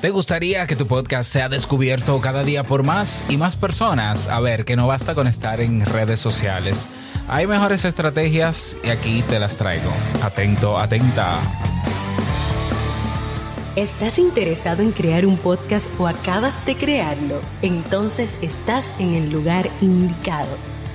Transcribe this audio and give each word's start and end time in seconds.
¿Te 0.00 0.10
gustaría 0.10 0.64
que 0.68 0.76
tu 0.76 0.86
podcast 0.86 1.28
sea 1.28 1.48
descubierto 1.48 2.20
cada 2.20 2.44
día 2.44 2.62
por 2.62 2.84
más 2.84 3.24
y 3.28 3.36
más 3.36 3.56
personas? 3.56 4.28
A 4.28 4.38
ver, 4.38 4.64
que 4.64 4.76
no 4.76 4.86
basta 4.86 5.12
con 5.16 5.26
estar 5.26 5.60
en 5.60 5.84
redes 5.84 6.20
sociales. 6.20 6.86
Hay 7.26 7.48
mejores 7.48 7.84
estrategias 7.84 8.76
y 8.84 8.90
aquí 8.90 9.24
te 9.28 9.40
las 9.40 9.56
traigo. 9.56 9.90
Atento, 10.22 10.78
atenta. 10.78 11.40
¿Estás 13.74 14.20
interesado 14.20 14.84
en 14.84 14.92
crear 14.92 15.26
un 15.26 15.36
podcast 15.36 15.88
o 15.98 16.06
acabas 16.06 16.64
de 16.64 16.76
crearlo? 16.76 17.40
Entonces 17.62 18.36
estás 18.40 18.92
en 19.00 19.14
el 19.14 19.32
lugar 19.32 19.68
indicado 19.80 20.77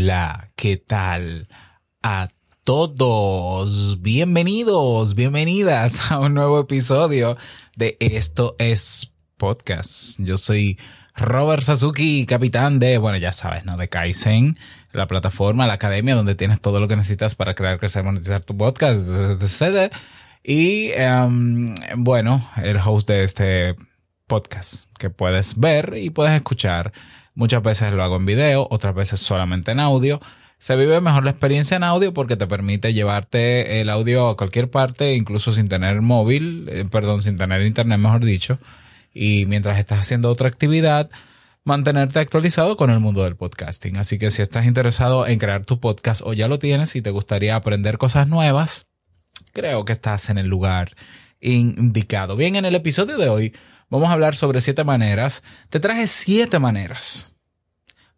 Hola, 0.00 0.50
¿qué 0.54 0.76
tal? 0.76 1.48
A 2.04 2.28
todos, 2.62 4.00
bienvenidos, 4.00 5.16
bienvenidas 5.16 6.12
a 6.12 6.20
un 6.20 6.34
nuevo 6.34 6.60
episodio 6.60 7.36
de 7.74 7.96
Esto 7.98 8.54
es 8.60 9.12
Podcast. 9.36 10.20
Yo 10.20 10.38
soy 10.38 10.78
Robert 11.16 11.64
Sasuki, 11.64 12.26
capitán 12.26 12.78
de, 12.78 12.98
bueno, 12.98 13.18
ya 13.18 13.32
sabes, 13.32 13.64
¿no? 13.64 13.76
De 13.76 13.88
Kaizen, 13.88 14.56
la 14.92 15.08
plataforma, 15.08 15.66
la 15.66 15.72
academia 15.72 16.14
donde 16.14 16.36
tienes 16.36 16.60
todo 16.60 16.78
lo 16.78 16.86
que 16.86 16.94
necesitas 16.94 17.34
para 17.34 17.56
crear, 17.56 17.80
crecer, 17.80 18.04
monetizar 18.04 18.44
tu 18.44 18.56
podcast, 18.56 19.00
etc. 19.42 19.92
Y, 20.44 20.92
um, 20.92 21.74
bueno, 21.96 22.48
el 22.62 22.76
host 22.76 23.08
de 23.08 23.24
este 23.24 23.74
podcast 24.28 24.84
que 24.96 25.10
puedes 25.10 25.58
ver 25.58 25.94
y 25.96 26.10
puedes 26.10 26.36
escuchar 26.36 26.92
Muchas 27.38 27.62
veces 27.62 27.92
lo 27.92 28.02
hago 28.02 28.16
en 28.16 28.26
video, 28.26 28.66
otras 28.68 28.96
veces 28.96 29.20
solamente 29.20 29.70
en 29.70 29.78
audio. 29.78 30.18
Se 30.58 30.74
vive 30.74 31.00
mejor 31.00 31.22
la 31.22 31.30
experiencia 31.30 31.76
en 31.76 31.84
audio 31.84 32.12
porque 32.12 32.36
te 32.36 32.48
permite 32.48 32.92
llevarte 32.92 33.80
el 33.80 33.90
audio 33.90 34.30
a 34.30 34.36
cualquier 34.36 34.72
parte, 34.72 35.14
incluso 35.14 35.52
sin 35.52 35.68
tener 35.68 36.02
móvil, 36.02 36.68
eh, 36.68 36.84
perdón, 36.90 37.22
sin 37.22 37.36
tener 37.36 37.62
internet, 37.62 38.00
mejor 38.00 38.24
dicho. 38.24 38.58
Y 39.14 39.46
mientras 39.46 39.78
estás 39.78 40.00
haciendo 40.00 40.30
otra 40.30 40.48
actividad, 40.48 41.10
mantenerte 41.62 42.18
actualizado 42.18 42.76
con 42.76 42.90
el 42.90 42.98
mundo 42.98 43.22
del 43.22 43.36
podcasting. 43.36 43.98
Así 43.98 44.18
que 44.18 44.32
si 44.32 44.42
estás 44.42 44.66
interesado 44.66 45.24
en 45.24 45.38
crear 45.38 45.64
tu 45.64 45.78
podcast 45.78 46.22
o 46.24 46.32
ya 46.32 46.48
lo 46.48 46.58
tienes 46.58 46.96
y 46.96 47.02
te 47.02 47.10
gustaría 47.10 47.54
aprender 47.54 47.98
cosas 47.98 48.26
nuevas, 48.26 48.88
creo 49.52 49.84
que 49.84 49.92
estás 49.92 50.28
en 50.28 50.38
el 50.38 50.48
lugar 50.48 50.96
indicado. 51.40 52.34
Bien, 52.34 52.56
en 52.56 52.64
el 52.64 52.74
episodio 52.74 53.16
de 53.16 53.28
hoy 53.28 53.52
vamos 53.90 54.08
a 54.08 54.12
hablar 54.12 54.34
sobre 54.34 54.60
siete 54.60 54.84
maneras. 54.84 55.42
Te 55.70 55.80
traje 55.80 56.06
siete 56.06 56.58
maneras 56.58 57.34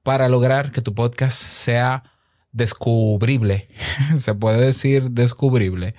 para 0.02 0.28
lograr 0.28 0.72
que 0.72 0.80
tu 0.80 0.94
podcast 0.94 1.40
sea 1.40 2.04
descubrible. 2.52 3.68
se 4.18 4.34
puede 4.34 4.66
decir 4.66 5.10
descubrible. 5.10 5.94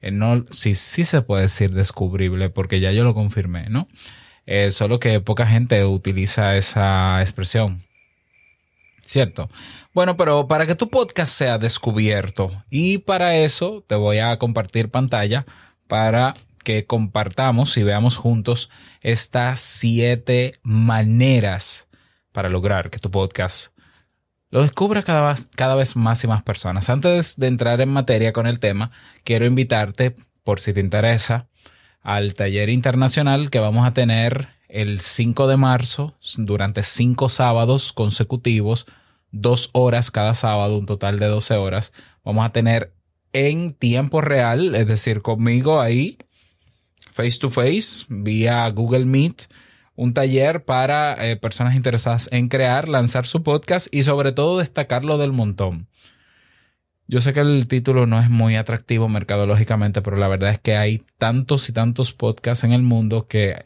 Eh, 0.00 0.10
no, 0.10 0.44
sí, 0.50 0.74
sí 0.74 1.04
se 1.04 1.22
puede 1.22 1.42
decir 1.42 1.70
descubrible 1.70 2.50
porque 2.50 2.80
ya 2.80 2.92
yo 2.92 3.04
lo 3.04 3.14
confirmé, 3.14 3.68
¿no? 3.68 3.88
Eh, 4.46 4.70
solo 4.70 5.00
que 5.00 5.20
poca 5.20 5.46
gente 5.46 5.84
utiliza 5.84 6.56
esa 6.56 7.20
expresión. 7.20 7.80
¿Cierto? 9.00 9.48
Bueno, 9.94 10.16
pero 10.16 10.48
para 10.48 10.66
que 10.66 10.74
tu 10.74 10.90
podcast 10.90 11.32
sea 11.32 11.58
descubierto 11.58 12.50
y 12.70 12.98
para 12.98 13.36
eso 13.36 13.84
te 13.86 13.94
voy 13.94 14.18
a 14.18 14.36
compartir 14.36 14.90
pantalla 14.90 15.46
para 15.86 16.34
que 16.66 16.84
compartamos 16.84 17.76
y 17.76 17.84
veamos 17.84 18.16
juntos 18.16 18.70
estas 19.00 19.60
siete 19.60 20.54
maneras 20.64 21.86
para 22.32 22.48
lograr 22.48 22.90
que 22.90 22.98
tu 22.98 23.08
podcast 23.08 23.68
lo 24.50 24.62
descubra 24.62 25.04
cada 25.04 25.28
vez, 25.28 25.48
cada 25.54 25.76
vez 25.76 25.94
más 25.94 26.24
y 26.24 26.26
más 26.26 26.42
personas. 26.42 26.90
Antes 26.90 27.36
de 27.36 27.46
entrar 27.46 27.80
en 27.80 27.90
materia 27.90 28.32
con 28.32 28.48
el 28.48 28.58
tema, 28.58 28.90
quiero 29.22 29.46
invitarte, 29.46 30.16
por 30.42 30.58
si 30.58 30.72
te 30.72 30.80
interesa, 30.80 31.46
al 32.02 32.34
taller 32.34 32.68
internacional 32.68 33.48
que 33.48 33.60
vamos 33.60 33.86
a 33.86 33.92
tener 33.92 34.48
el 34.68 34.98
5 35.00 35.46
de 35.46 35.56
marzo 35.56 36.16
durante 36.36 36.82
cinco 36.82 37.28
sábados 37.28 37.92
consecutivos, 37.92 38.86
dos 39.30 39.70
horas 39.72 40.10
cada 40.10 40.34
sábado, 40.34 40.78
un 40.78 40.86
total 40.86 41.20
de 41.20 41.26
12 41.26 41.54
horas. 41.54 41.92
Vamos 42.24 42.44
a 42.44 42.50
tener 42.50 42.92
en 43.32 43.72
tiempo 43.72 44.20
real, 44.20 44.74
es 44.74 44.88
decir, 44.88 45.22
conmigo 45.22 45.80
ahí 45.80 46.18
face 47.16 47.38
to 47.38 47.50
face 47.50 48.04
vía 48.08 48.68
Google 48.68 49.06
Meet 49.06 49.48
un 49.96 50.12
taller 50.12 50.64
para 50.64 51.26
eh, 51.26 51.36
personas 51.36 51.74
interesadas 51.74 52.28
en 52.30 52.48
crear, 52.48 52.88
lanzar 52.88 53.26
su 53.26 53.42
podcast 53.42 53.88
y 53.90 54.04
sobre 54.04 54.32
todo 54.32 54.58
destacarlo 54.58 55.16
del 55.16 55.32
montón. 55.32 55.88
Yo 57.08 57.20
sé 57.20 57.32
que 57.32 57.40
el 57.40 57.66
título 57.66 58.06
no 58.06 58.20
es 58.20 58.28
muy 58.28 58.56
atractivo 58.56 59.08
mercadológicamente, 59.08 60.02
pero 60.02 60.18
la 60.18 60.28
verdad 60.28 60.50
es 60.50 60.58
que 60.58 60.76
hay 60.76 61.02
tantos 61.18 61.68
y 61.70 61.72
tantos 61.72 62.12
podcasts 62.12 62.64
en 62.64 62.72
el 62.72 62.82
mundo 62.82 63.26
que 63.26 63.64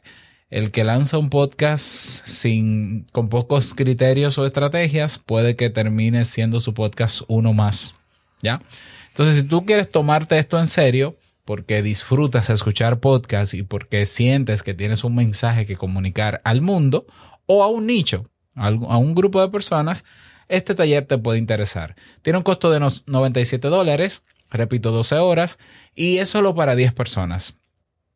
el 0.50 0.70
que 0.70 0.84
lanza 0.84 1.18
un 1.18 1.30
podcast 1.30 1.80
sin 1.84 3.06
con 3.12 3.28
pocos 3.28 3.74
criterios 3.74 4.38
o 4.38 4.46
estrategias 4.46 5.18
puede 5.18 5.56
que 5.56 5.70
termine 5.70 6.24
siendo 6.24 6.60
su 6.60 6.74
podcast 6.74 7.22
uno 7.28 7.54
más, 7.54 7.94
¿ya? 8.42 8.60
Entonces, 9.08 9.36
si 9.36 9.42
tú 9.44 9.64
quieres 9.64 9.90
tomarte 9.90 10.38
esto 10.38 10.58
en 10.58 10.66
serio, 10.66 11.16
porque 11.44 11.82
disfrutas 11.82 12.50
escuchar 12.50 13.00
podcast 13.00 13.54
y 13.54 13.62
porque 13.62 14.06
sientes 14.06 14.62
que 14.62 14.74
tienes 14.74 15.04
un 15.04 15.14
mensaje 15.14 15.66
que 15.66 15.76
comunicar 15.76 16.40
al 16.44 16.60
mundo 16.60 17.06
o 17.46 17.62
a 17.62 17.68
un 17.68 17.86
nicho, 17.86 18.24
a 18.54 18.70
un 18.70 19.14
grupo 19.14 19.40
de 19.40 19.48
personas, 19.48 20.04
este 20.48 20.74
taller 20.74 21.06
te 21.06 21.18
puede 21.18 21.38
interesar. 21.38 21.96
Tiene 22.22 22.38
un 22.38 22.42
costo 22.42 22.70
de 22.70 22.80
97 22.80 23.68
dólares, 23.68 24.22
repito, 24.50 24.90
12 24.90 25.16
horas, 25.16 25.58
y 25.94 26.18
es 26.18 26.28
solo 26.28 26.54
para 26.54 26.74
10 26.74 26.92
personas. 26.92 27.56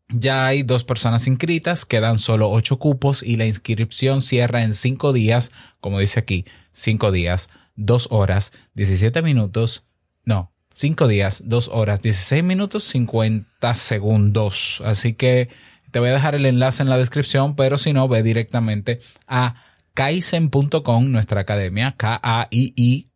Ya 0.09 0.47
hay 0.47 0.63
dos 0.63 0.85
personas 0.85 1.27
inscritas, 1.27 1.85
quedan 1.87 2.19
solo 2.19 2.51
8 2.51 2.79
cupos 2.79 3.23
y 3.23 3.37
la 3.37 3.47
inscripción 3.47 4.21
cierra 4.21 4.63
en 4.63 4.75
5 4.75 5.13
días, 5.13 5.51
como 5.81 5.99
dice 5.99 6.21
aquí, 6.21 6.45
5 6.73 7.11
días, 7.11 7.49
2 7.77 8.09
horas, 8.11 8.53
17 8.75 9.23
minutos, 9.23 9.85
no, 10.25 10.54
5 10.75 11.07
días, 11.07 11.43
2 11.47 11.69
horas, 11.69 12.03
16 12.03 12.43
minutos, 12.43 12.83
50 12.85 13.75
segundos. 13.77 14.83
Así 14.85 15.15
que 15.15 15.49
te 15.93 16.01
voy 16.01 16.09
a 16.09 16.15
dejar 16.15 16.35
el 16.35 16.45
enlace 16.47 16.83
en 16.83 16.89
la 16.91 16.99
descripción, 16.99 17.55
pero 17.55 17.79
si 17.79 17.93
no, 17.93 18.09
ve 18.09 18.25
directamente 18.25 18.99
a 19.29 19.55
kaizen.com, 19.95 21.13
nuestra 21.13 21.43
academia, 21.43 21.95
K-A-I-I-S-E-N.com 21.97 23.09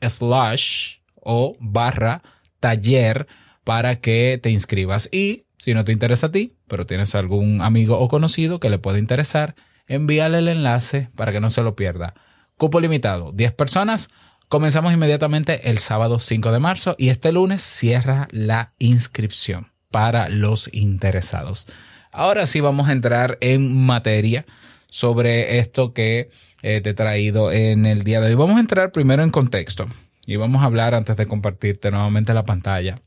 slash 0.00 0.98
o 1.20 1.56
barra 1.58 2.22
taller 2.60 3.26
para 3.64 3.96
que 3.96 4.38
te 4.40 4.50
inscribas. 4.50 5.08
Y 5.10 5.46
si 5.58 5.74
no 5.74 5.84
te 5.84 5.90
interesa 5.90 6.28
a 6.28 6.32
ti, 6.32 6.54
pero 6.68 6.86
tienes 6.86 7.16
algún 7.16 7.60
amigo 7.60 7.98
o 7.98 8.06
conocido 8.06 8.60
que 8.60 8.70
le 8.70 8.78
pueda 8.78 9.00
interesar, 9.00 9.56
envíale 9.88 10.38
el 10.38 10.46
enlace 10.46 11.08
para 11.16 11.32
que 11.32 11.40
no 11.40 11.50
se 11.50 11.62
lo 11.62 11.74
pierda. 11.74 12.14
Cupo 12.56 12.78
limitado, 12.78 13.32
10 13.32 13.52
personas 13.54 14.10
Comenzamos 14.48 14.94
inmediatamente 14.94 15.68
el 15.68 15.76
sábado 15.76 16.18
5 16.18 16.52
de 16.52 16.58
marzo 16.58 16.94
y 16.96 17.10
este 17.10 17.32
lunes 17.32 17.60
cierra 17.60 18.28
la 18.30 18.72
inscripción 18.78 19.72
para 19.90 20.30
los 20.30 20.72
interesados. 20.72 21.66
Ahora 22.12 22.46
sí 22.46 22.60
vamos 22.60 22.88
a 22.88 22.92
entrar 22.92 23.36
en 23.42 23.84
materia 23.84 24.46
sobre 24.88 25.58
esto 25.58 25.92
que 25.92 26.30
eh, 26.62 26.80
te 26.80 26.90
he 26.90 26.94
traído 26.94 27.52
en 27.52 27.84
el 27.84 28.04
día 28.04 28.22
de 28.22 28.28
hoy. 28.28 28.34
Vamos 28.36 28.56
a 28.56 28.60
entrar 28.60 28.90
primero 28.90 29.22
en 29.22 29.30
contexto 29.30 29.84
y 30.24 30.36
vamos 30.36 30.62
a 30.62 30.64
hablar 30.64 30.94
antes 30.94 31.18
de 31.18 31.26
compartirte 31.26 31.90
nuevamente 31.90 32.32
la 32.32 32.44
pantalla. 32.44 32.98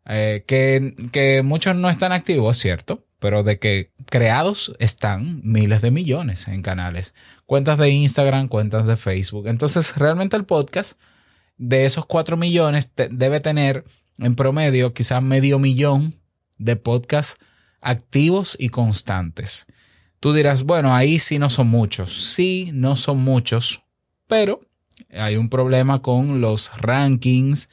Eh, 0.07 0.45
que, 0.47 0.95
que 1.13 1.43
muchos 1.43 1.77
no 1.77 1.89
están 1.89 2.11
activos, 2.11 2.57
¿cierto? 2.57 3.07
Pero 3.23 3.45
de 3.45 3.61
que 3.61 3.93
creados 4.11 4.75
están 4.81 5.43
miles 5.45 5.81
de 5.81 5.93
millones 5.93 6.49
en 6.49 6.61
canales. 6.61 7.15
Cuentas 7.47 7.79
de 7.79 7.89
Instagram, 7.89 8.49
cuentas 8.49 8.85
de 8.85 8.97
Facebook. 8.97 9.47
Entonces, 9.47 9.97
realmente 9.97 10.37
el 10.37 10.45
podcast 10.45 11.01
de 11.57 11.85
esos 11.85 12.05
4 12.05 12.37
millones 12.37 12.91
debe 12.97 13.39
tener 13.39 13.85
en 14.19 14.35
promedio 14.35 14.93
quizás 14.93 15.23
medio 15.23 15.61
millón 15.61 16.15
de 16.59 16.75
podcasts 16.75 17.39
activos 17.81 18.57
y 18.59 18.71
constantes. 18.71 19.67
Tú 20.19 20.33
dirás, 20.33 20.65
bueno, 20.65 20.93
ahí 20.93 21.21
sí 21.21 21.39
no 21.39 21.49
son 21.49 21.69
muchos. 21.69 22.35
Sí, 22.35 22.71
no 22.73 22.97
son 22.97 23.19
muchos, 23.21 23.83
pero 24.27 24.63
hay 25.13 25.37
un 25.37 25.49
problema 25.49 26.03
con 26.03 26.41
los 26.41 26.77
rankings, 26.77 27.71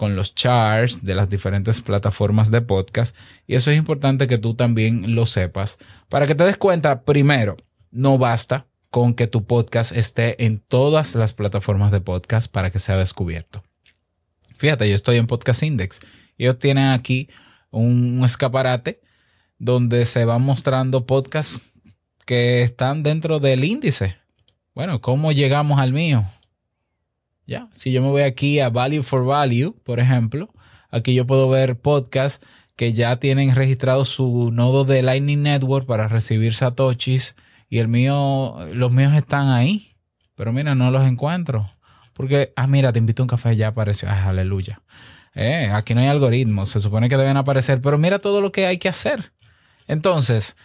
con 0.00 0.16
los 0.16 0.34
charts 0.34 1.04
de 1.04 1.14
las 1.14 1.28
diferentes 1.28 1.82
plataformas 1.82 2.50
de 2.50 2.62
podcast. 2.62 3.14
Y 3.46 3.54
eso 3.54 3.70
es 3.70 3.76
importante 3.76 4.26
que 4.26 4.38
tú 4.38 4.54
también 4.54 5.14
lo 5.14 5.26
sepas. 5.26 5.76
Para 6.08 6.26
que 6.26 6.34
te 6.34 6.42
des 6.42 6.56
cuenta, 6.56 7.02
primero, 7.02 7.58
no 7.90 8.16
basta 8.16 8.66
con 8.88 9.12
que 9.12 9.26
tu 9.26 9.44
podcast 9.44 9.94
esté 9.94 10.42
en 10.46 10.58
todas 10.58 11.14
las 11.16 11.34
plataformas 11.34 11.90
de 11.90 12.00
podcast 12.00 12.50
para 12.50 12.70
que 12.70 12.78
sea 12.78 12.96
descubierto. 12.96 13.62
Fíjate, 14.54 14.88
yo 14.88 14.94
estoy 14.94 15.18
en 15.18 15.26
Podcast 15.26 15.62
Index. 15.64 16.00
Ellos 16.38 16.58
tienen 16.58 16.86
aquí 16.86 17.28
un 17.70 18.22
escaparate 18.24 19.02
donde 19.58 20.06
se 20.06 20.24
van 20.24 20.40
mostrando 20.40 21.04
podcasts 21.04 21.60
que 22.24 22.62
están 22.62 23.02
dentro 23.02 23.38
del 23.38 23.64
índice. 23.64 24.16
Bueno, 24.74 25.02
¿cómo 25.02 25.30
llegamos 25.30 25.78
al 25.78 25.92
mío? 25.92 26.24
Ya, 27.50 27.66
si 27.72 27.90
yo 27.90 28.00
me 28.00 28.10
voy 28.10 28.22
aquí 28.22 28.60
a 28.60 28.68
Value 28.68 29.02
for 29.02 29.24
Value, 29.24 29.74
por 29.82 29.98
ejemplo, 29.98 30.54
aquí 30.88 31.14
yo 31.14 31.26
puedo 31.26 31.48
ver 31.48 31.80
podcasts 31.80 32.46
que 32.76 32.92
ya 32.92 33.16
tienen 33.16 33.56
registrado 33.56 34.04
su 34.04 34.52
nodo 34.52 34.84
de 34.84 35.02
Lightning 35.02 35.42
Network 35.42 35.84
para 35.84 36.06
recibir 36.06 36.54
satoshis 36.54 37.34
y 37.68 37.78
el 37.78 37.88
mío, 37.88 38.54
los 38.72 38.92
míos 38.92 39.14
están 39.14 39.48
ahí, 39.48 39.96
pero 40.36 40.52
mira, 40.52 40.76
no 40.76 40.92
los 40.92 41.04
encuentro. 41.04 41.68
Porque, 42.12 42.52
ah, 42.54 42.68
mira, 42.68 42.92
te 42.92 43.00
invito 43.00 43.20
a 43.20 43.24
un 43.24 43.28
café, 43.28 43.56
ya 43.56 43.66
apareció, 43.66 44.08
ah, 44.08 44.28
aleluya. 44.28 44.80
Eh, 45.34 45.70
aquí 45.72 45.92
no 45.92 46.02
hay 46.02 46.06
algoritmos, 46.06 46.68
se 46.68 46.78
supone 46.78 47.08
que 47.08 47.16
deben 47.16 47.36
aparecer, 47.36 47.82
pero 47.82 47.98
mira 47.98 48.20
todo 48.20 48.40
lo 48.40 48.52
que 48.52 48.66
hay 48.66 48.78
que 48.78 48.88
hacer. 48.88 49.32
Entonces, 49.88 50.56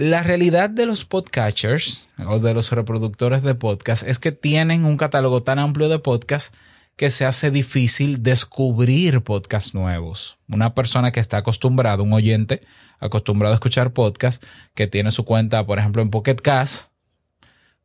la 0.00 0.22
realidad 0.22 0.70
de 0.70 0.86
los 0.86 1.04
podcatchers 1.04 2.08
o 2.26 2.38
de 2.38 2.54
los 2.54 2.72
reproductores 2.72 3.42
de 3.42 3.54
podcast 3.54 4.02
es 4.06 4.18
que 4.18 4.32
tienen 4.32 4.86
un 4.86 4.96
catálogo 4.96 5.42
tan 5.42 5.58
amplio 5.58 5.90
de 5.90 5.98
podcasts 5.98 6.56
que 6.96 7.10
se 7.10 7.26
hace 7.26 7.50
difícil 7.50 8.22
descubrir 8.22 9.20
podcasts 9.20 9.74
nuevos. 9.74 10.38
Una 10.48 10.74
persona 10.74 11.12
que 11.12 11.20
está 11.20 11.36
acostumbrada, 11.36 12.02
un 12.02 12.14
oyente 12.14 12.62
acostumbrado 12.98 13.52
a 13.52 13.56
escuchar 13.56 13.92
podcasts, 13.92 14.46
que 14.74 14.86
tiene 14.86 15.10
su 15.10 15.26
cuenta, 15.26 15.66
por 15.66 15.78
ejemplo, 15.78 16.00
en 16.00 16.08
Pocket 16.08 16.36
Cast. 16.36 16.90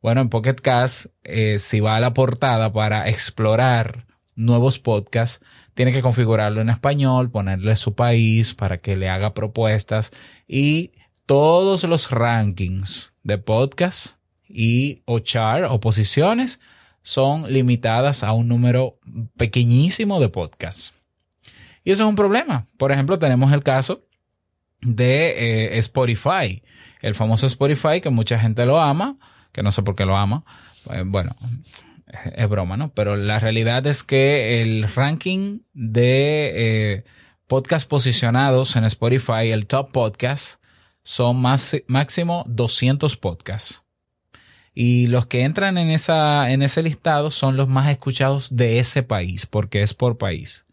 Bueno, 0.00 0.22
en 0.22 0.30
Pocket 0.30 0.56
Cast, 0.56 1.06
eh, 1.22 1.58
si 1.58 1.80
va 1.80 1.96
a 1.96 2.00
la 2.00 2.14
portada 2.14 2.72
para 2.72 3.10
explorar 3.10 4.06
nuevos 4.36 4.78
podcasts, 4.78 5.44
tiene 5.74 5.92
que 5.92 6.00
configurarlo 6.00 6.62
en 6.62 6.70
español, 6.70 7.30
ponerle 7.30 7.76
su 7.76 7.94
país 7.94 8.54
para 8.54 8.78
que 8.78 8.96
le 8.96 9.10
haga 9.10 9.34
propuestas 9.34 10.12
y 10.48 10.92
todos 11.26 11.82
los 11.84 12.10
rankings 12.10 13.12
de 13.24 13.38
podcast 13.38 14.16
y 14.48 15.02
o 15.04 15.18
char 15.18 15.64
o 15.64 15.80
posiciones 15.80 16.60
son 17.02 17.52
limitadas 17.52 18.22
a 18.22 18.32
un 18.32 18.48
número 18.48 18.98
pequeñísimo 19.36 20.20
de 20.20 20.28
podcasts. 20.28 20.94
Y 21.84 21.90
eso 21.90 22.04
es 22.04 22.08
un 22.08 22.16
problema. 22.16 22.66
Por 22.78 22.92
ejemplo, 22.92 23.18
tenemos 23.18 23.52
el 23.52 23.62
caso 23.62 24.04
de 24.80 25.74
eh, 25.74 25.78
Spotify, 25.78 26.62
el 27.02 27.14
famoso 27.14 27.46
Spotify 27.46 28.00
que 28.00 28.10
mucha 28.10 28.38
gente 28.38 28.64
lo 28.64 28.80
ama, 28.80 29.18
que 29.52 29.62
no 29.62 29.72
sé 29.72 29.82
por 29.82 29.96
qué 29.96 30.04
lo 30.04 30.16
ama. 30.16 30.44
Eh, 30.92 31.02
bueno, 31.04 31.34
es 32.34 32.48
broma, 32.48 32.76
¿no? 32.76 32.90
Pero 32.92 33.16
la 33.16 33.38
realidad 33.40 33.86
es 33.86 34.04
que 34.04 34.62
el 34.62 34.84
ranking 34.94 35.60
de 35.74 36.52
eh, 36.54 37.04
podcasts 37.46 37.86
posicionados 37.86 38.76
en 38.76 38.84
Spotify, 38.84 39.50
el 39.50 39.66
top 39.66 39.90
podcast, 39.90 40.60
son 41.06 41.40
más, 41.40 41.76
máximo 41.86 42.42
200 42.48 43.16
podcasts. 43.16 43.84
Y 44.74 45.06
los 45.06 45.26
que 45.26 45.44
entran 45.44 45.78
en, 45.78 45.88
esa, 45.90 46.50
en 46.50 46.62
ese 46.62 46.82
listado 46.82 47.30
son 47.30 47.56
los 47.56 47.68
más 47.68 47.88
escuchados 47.88 48.56
de 48.56 48.80
ese 48.80 49.04
país, 49.04 49.46
porque 49.46 49.82
es 49.82 49.94
por 49.94 50.18
país. 50.18 50.66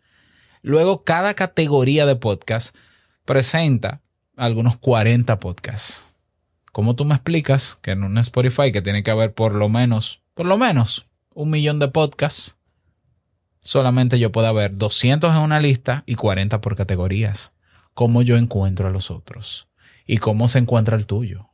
Luego, 0.64 1.04
cada 1.04 1.36
categoría 1.36 2.08
de 2.08 2.16
podcast 2.16 2.76
presenta 3.26 4.02
algunos 4.36 4.76
40 4.78 5.40
podcasts. 5.40 6.12
¿Cómo 6.72 6.96
tú 6.96 7.06
me 7.06 7.14
explicas 7.14 7.78
que 7.84 7.92
en 7.92 8.04
un 8.04 8.18
Spotify 8.18 8.72
que 8.72 8.82
tiene 8.82 9.04
que 9.04 9.12
haber 9.12 9.36
por 9.36 9.54
lo 9.54 9.70
menos, 9.70 10.24
por 10.34 10.48
lo 10.48 10.58
menos, 10.58 11.06
un 11.36 11.52
millón 11.52 11.78
de 11.78 11.90
podcasts, 11.90 12.58
solamente 13.62 14.18
yo 14.18 14.32
pueda 14.32 14.52
ver 14.52 14.80
200 14.80 15.36
en 15.36 15.42
una 15.42 15.60
lista 15.60 16.02
y 16.08 16.16
40 16.16 16.60
por 16.60 16.76
categorías? 16.76 17.54
¿Cómo 17.94 18.24
yo 18.24 18.36
encuentro 18.36 18.88
a 18.88 18.92
los 18.92 19.12
otros? 19.12 19.68
Y 20.06 20.18
cómo 20.18 20.48
se 20.48 20.60
encuentra 20.60 20.98
el 20.98 21.08
tuyo. 21.08 21.50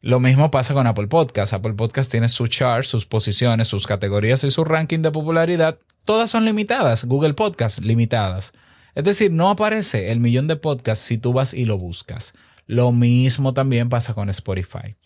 Lo 0.00 0.18
mismo 0.18 0.50
pasa 0.50 0.74
con 0.74 0.86
Apple 0.86 1.06
Podcast. 1.06 1.52
Apple 1.52 1.74
Podcast 1.74 2.10
tiene 2.10 2.28
su 2.28 2.48
chart, 2.48 2.84
sus 2.84 3.06
posiciones, 3.06 3.68
sus 3.68 3.86
categorías 3.86 4.42
y 4.42 4.50
su 4.50 4.64
ranking 4.64 4.98
de 4.98 5.12
popularidad. 5.12 5.78
Todas 6.04 6.30
son 6.30 6.44
limitadas. 6.44 7.04
Google 7.04 7.34
Podcast, 7.34 7.78
limitadas. 7.78 8.52
Es 8.96 9.04
decir, 9.04 9.30
no 9.30 9.48
aparece 9.48 10.10
el 10.10 10.18
millón 10.18 10.48
de 10.48 10.56
podcasts 10.56 11.04
si 11.04 11.18
tú 11.18 11.32
vas 11.32 11.54
y 11.54 11.64
lo 11.64 11.78
buscas. 11.78 12.34
Lo 12.66 12.90
mismo 12.90 13.54
también 13.54 13.88
pasa 13.88 14.12
con 14.12 14.28
Spotify. 14.28 14.96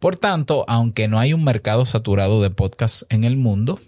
Por 0.00 0.16
tanto, 0.16 0.64
aunque 0.68 1.06
no 1.06 1.18
hay 1.18 1.32
un 1.32 1.44
mercado 1.44 1.84
saturado 1.84 2.42
de 2.42 2.50
podcasts 2.50 3.06
en 3.10 3.24
el 3.24 3.36
mundo, 3.36 3.78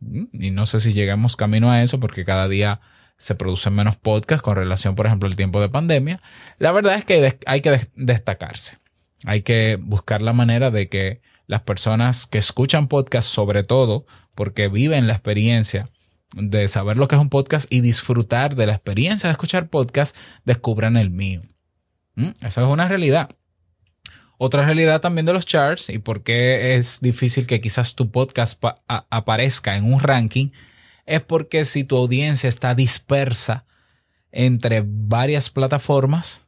y 0.00 0.52
no 0.52 0.64
sé 0.66 0.78
si 0.78 0.92
llegamos 0.92 1.34
camino 1.34 1.70
a 1.70 1.82
eso 1.82 1.98
porque 1.98 2.24
cada 2.24 2.48
día 2.48 2.80
se 3.18 3.34
producen 3.34 3.74
menos 3.74 3.96
podcasts 3.96 4.42
con 4.42 4.56
relación, 4.56 4.94
por 4.94 5.06
ejemplo, 5.06 5.28
al 5.28 5.36
tiempo 5.36 5.60
de 5.60 5.68
pandemia. 5.68 6.20
La 6.58 6.72
verdad 6.72 6.94
es 6.94 7.04
que 7.04 7.36
hay 7.46 7.60
que 7.60 7.88
destacarse. 7.94 8.78
Hay 9.24 9.42
que 9.42 9.76
buscar 9.80 10.22
la 10.22 10.32
manera 10.32 10.70
de 10.70 10.88
que 10.88 11.20
las 11.46 11.62
personas 11.62 12.26
que 12.26 12.38
escuchan 12.38 12.88
podcasts, 12.88 13.30
sobre 13.30 13.64
todo 13.64 14.06
porque 14.34 14.68
viven 14.68 15.08
la 15.08 15.14
experiencia 15.14 15.86
de 16.34 16.68
saber 16.68 16.96
lo 16.96 17.08
que 17.08 17.16
es 17.16 17.20
un 17.20 17.30
podcast 17.30 17.72
y 17.72 17.80
disfrutar 17.80 18.54
de 18.54 18.66
la 18.66 18.74
experiencia 18.74 19.28
de 19.28 19.32
escuchar 19.32 19.68
podcast, 19.68 20.16
descubran 20.44 20.96
el 20.96 21.10
mío. 21.10 21.42
¿Mm? 22.14 22.30
Eso 22.42 22.60
es 22.60 22.68
una 22.68 22.86
realidad. 22.86 23.30
Otra 24.36 24.64
realidad 24.64 25.00
también 25.00 25.26
de 25.26 25.32
los 25.32 25.46
charts 25.46 25.90
y 25.90 25.98
por 25.98 26.22
qué 26.22 26.76
es 26.76 27.00
difícil 27.00 27.48
que 27.48 27.60
quizás 27.60 27.96
tu 27.96 28.12
podcast 28.12 28.62
aparezca 28.86 29.76
en 29.76 29.92
un 29.92 29.98
ranking 29.98 30.50
es 31.08 31.22
porque 31.22 31.64
si 31.64 31.84
tu 31.84 31.96
audiencia 31.96 32.48
está 32.48 32.74
dispersa 32.74 33.64
entre 34.30 34.84
varias 34.84 35.50
plataformas, 35.50 36.46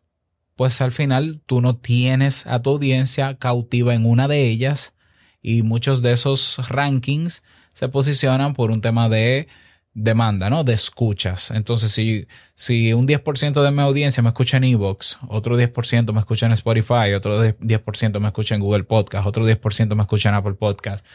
pues 0.54 0.80
al 0.82 0.92
final 0.92 1.40
tú 1.46 1.62
no 1.62 1.76
tienes 1.76 2.46
a 2.46 2.60
tu 2.60 2.70
audiencia 2.70 3.36
cautiva 3.36 3.94
en 3.94 4.04
una 4.04 4.28
de 4.28 4.48
ellas 4.48 4.94
y 5.40 5.62
muchos 5.62 6.02
de 6.02 6.12
esos 6.12 6.68
rankings 6.68 7.42
se 7.72 7.88
posicionan 7.88 8.52
por 8.52 8.70
un 8.70 8.82
tema 8.82 9.08
de 9.08 9.48
demanda, 9.94 10.50
¿no? 10.50 10.62
De 10.62 10.74
escuchas. 10.74 11.50
Entonces, 11.50 11.90
si, 11.92 12.26
si 12.54 12.92
un 12.92 13.08
10% 13.08 13.62
de 13.62 13.70
mi 13.70 13.80
audiencia 13.80 14.22
me 14.22 14.28
escucha 14.28 14.58
en 14.58 14.64
Evox, 14.64 15.18
otro 15.28 15.58
10% 15.58 16.12
me 16.12 16.20
escucha 16.20 16.46
en 16.46 16.52
Spotify, 16.52 17.14
otro 17.16 17.42
10% 17.42 18.20
me 18.20 18.28
escucha 18.28 18.54
en 18.54 18.60
Google 18.60 18.84
Podcast, 18.84 19.26
otro 19.26 19.48
10% 19.48 19.94
me 19.94 20.02
escucha 20.02 20.28
en 20.28 20.34
Apple 20.34 20.54
Podcast, 20.54 21.06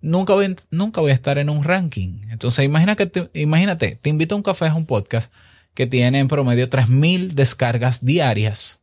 nunca 0.00 0.34
voy, 0.34 0.56
nunca 0.70 1.00
voy 1.00 1.10
a 1.10 1.14
estar 1.14 1.38
en 1.38 1.50
un 1.50 1.64
ranking. 1.64 2.22
Entonces, 2.30 2.64
imagina 2.64 2.96
te, 2.96 3.30
imagínate, 3.34 3.96
te 4.00 4.10
invito 4.10 4.34
a 4.34 4.36
un 4.36 4.42
café, 4.42 4.66
a 4.66 4.74
un 4.74 4.86
podcast 4.86 5.32
que 5.74 5.86
tiene 5.86 6.20
en 6.20 6.28
promedio 6.28 6.68
3.000 6.68 7.32
descargas 7.32 8.04
diarias. 8.04 8.80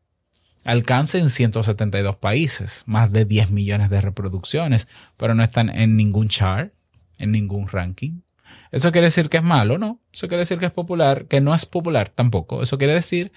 Alcance 0.63 1.17
en 1.17 1.29
172 1.29 2.17
países, 2.17 2.83
más 2.85 3.11
de 3.11 3.25
10 3.25 3.51
millones 3.51 3.89
de 3.89 4.01
reproducciones, 4.01 4.87
pero 5.17 5.33
no 5.33 5.43
están 5.43 5.69
en 5.69 5.97
ningún 5.97 6.29
chart, 6.29 6.71
en 7.17 7.31
ningún 7.31 7.67
ranking. 7.67 8.21
¿Eso 8.71 8.91
quiere 8.91 9.07
decir 9.07 9.29
que 9.29 9.37
es 9.37 9.43
malo? 9.43 9.77
No. 9.77 9.99
Eso 10.13 10.27
quiere 10.27 10.39
decir 10.39 10.59
que 10.59 10.65
es 10.65 10.71
popular, 10.71 11.25
que 11.25 11.41
no 11.41 11.53
es 11.53 11.65
popular 11.65 12.09
tampoco. 12.09 12.61
Eso 12.61 12.77
quiere 12.77 12.93
decir 12.93 13.31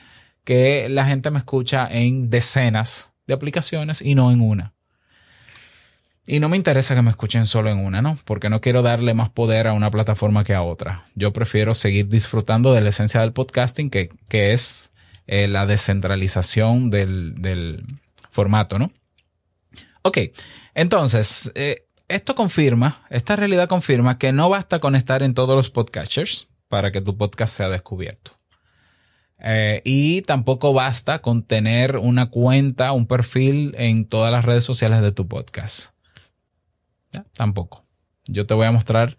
que 0.44 0.88
la 0.88 1.06
gente 1.06 1.30
me 1.30 1.38
escucha 1.38 1.88
en 1.90 2.28
decenas 2.28 3.14
de 3.26 3.34
aplicaciones 3.34 4.02
y 4.02 4.14
no 4.14 4.30
en 4.30 4.40
una. 4.40 4.74
Y 6.26 6.40
no 6.40 6.48
me 6.48 6.56
interesa 6.56 6.94
que 6.94 7.02
me 7.02 7.10
escuchen 7.10 7.46
solo 7.46 7.70
en 7.70 7.78
una, 7.78 8.00
¿no? 8.00 8.18
Porque 8.24 8.48
no 8.48 8.60
quiero 8.60 8.80
darle 8.80 9.12
más 9.12 9.28
poder 9.28 9.66
a 9.66 9.74
una 9.74 9.90
plataforma 9.90 10.42
que 10.42 10.54
a 10.54 10.62
otra. 10.62 11.04
Yo 11.14 11.32
prefiero 11.32 11.74
seguir 11.74 12.08
disfrutando 12.08 12.72
de 12.72 12.80
la 12.80 12.88
esencia 12.88 13.20
del 13.20 13.32
podcasting, 13.32 13.90
que, 13.90 14.08
que 14.28 14.52
es 14.52 14.92
eh, 15.26 15.48
la 15.48 15.66
descentralización 15.66 16.90
del, 16.90 17.34
del, 17.36 17.84
formato, 18.30 18.78
¿no? 18.78 18.90
Ok, 20.02 20.18
entonces, 20.74 21.52
eh, 21.54 21.86
esto 22.08 22.34
confirma, 22.34 23.02
esta 23.08 23.36
realidad 23.36 23.68
confirma 23.68 24.18
que 24.18 24.32
no 24.32 24.48
basta 24.48 24.80
con 24.80 24.96
estar 24.96 25.22
en 25.22 25.34
todos 25.34 25.54
los 25.54 25.70
podcasters 25.70 26.48
para 26.68 26.90
que 26.90 27.00
tu 27.00 27.16
podcast 27.16 27.54
sea 27.54 27.68
descubierto. 27.68 28.32
Eh, 29.38 29.82
y 29.84 30.22
tampoco 30.22 30.72
basta 30.72 31.20
con 31.20 31.42
tener 31.42 31.96
una 31.98 32.30
cuenta, 32.30 32.92
un 32.92 33.06
perfil 33.06 33.74
en 33.78 34.04
todas 34.04 34.32
las 34.32 34.44
redes 34.44 34.64
sociales 34.64 35.00
de 35.00 35.12
tu 35.12 35.28
podcast. 35.28 35.94
Tampoco. 37.34 37.84
Yo 38.26 38.46
te 38.46 38.54
voy 38.54 38.66
a 38.66 38.72
mostrar 38.72 39.16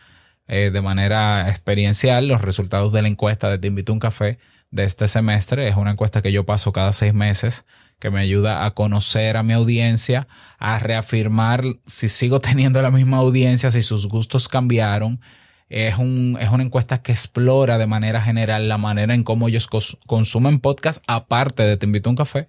eh, 0.48 0.70
de 0.72 0.82
manera 0.82 1.50
experiencial 1.50 2.28
los 2.28 2.42
resultados 2.42 2.92
de 2.94 3.02
la 3.02 3.08
encuesta 3.08 3.50
de 3.50 3.58
Te 3.58 3.68
invito 3.68 3.92
a 3.92 3.96
un 3.96 4.00
café 4.00 4.38
de 4.72 4.84
este 4.84 5.08
semestre. 5.08 5.68
Es 5.68 5.76
una 5.76 5.92
encuesta 5.92 6.22
que 6.22 6.32
yo 6.32 6.46
paso 6.46 6.72
cada 6.72 6.92
seis 6.94 7.14
meses 7.14 7.66
que 8.00 8.12
me 8.12 8.20
ayuda 8.20 8.66
a 8.66 8.72
conocer 8.72 9.38
a 9.38 9.44
mi 9.44 9.54
audiencia, 9.54 10.28
a 10.60 10.80
reafirmar 10.80 11.64
si 11.86 12.10
sigo 12.10 12.40
teniendo 12.42 12.82
la 12.82 12.92
misma 12.92 13.18
audiencia, 13.18 13.72
si 13.72 13.82
sus 13.82 14.08
gustos 14.08 14.48
cambiaron. 14.48 15.20
Es, 15.68 15.98
un, 15.98 16.38
es 16.40 16.50
una 16.50 16.64
encuesta 16.64 17.02
que 17.02 17.12
explora 17.12 17.80
de 17.80 17.88
manera 17.88 18.22
general 18.22 18.70
la 18.70 18.78
manera 18.78 19.16
en 19.16 19.24
cómo 19.24 19.48
ellos 19.48 19.68
consumen 20.06 20.60
podcast 20.60 21.04
aparte 21.08 21.64
de 21.64 21.78
Te 21.78 21.86
invito 21.86 22.10
a 22.10 22.12
un 22.12 22.18
café. 22.18 22.48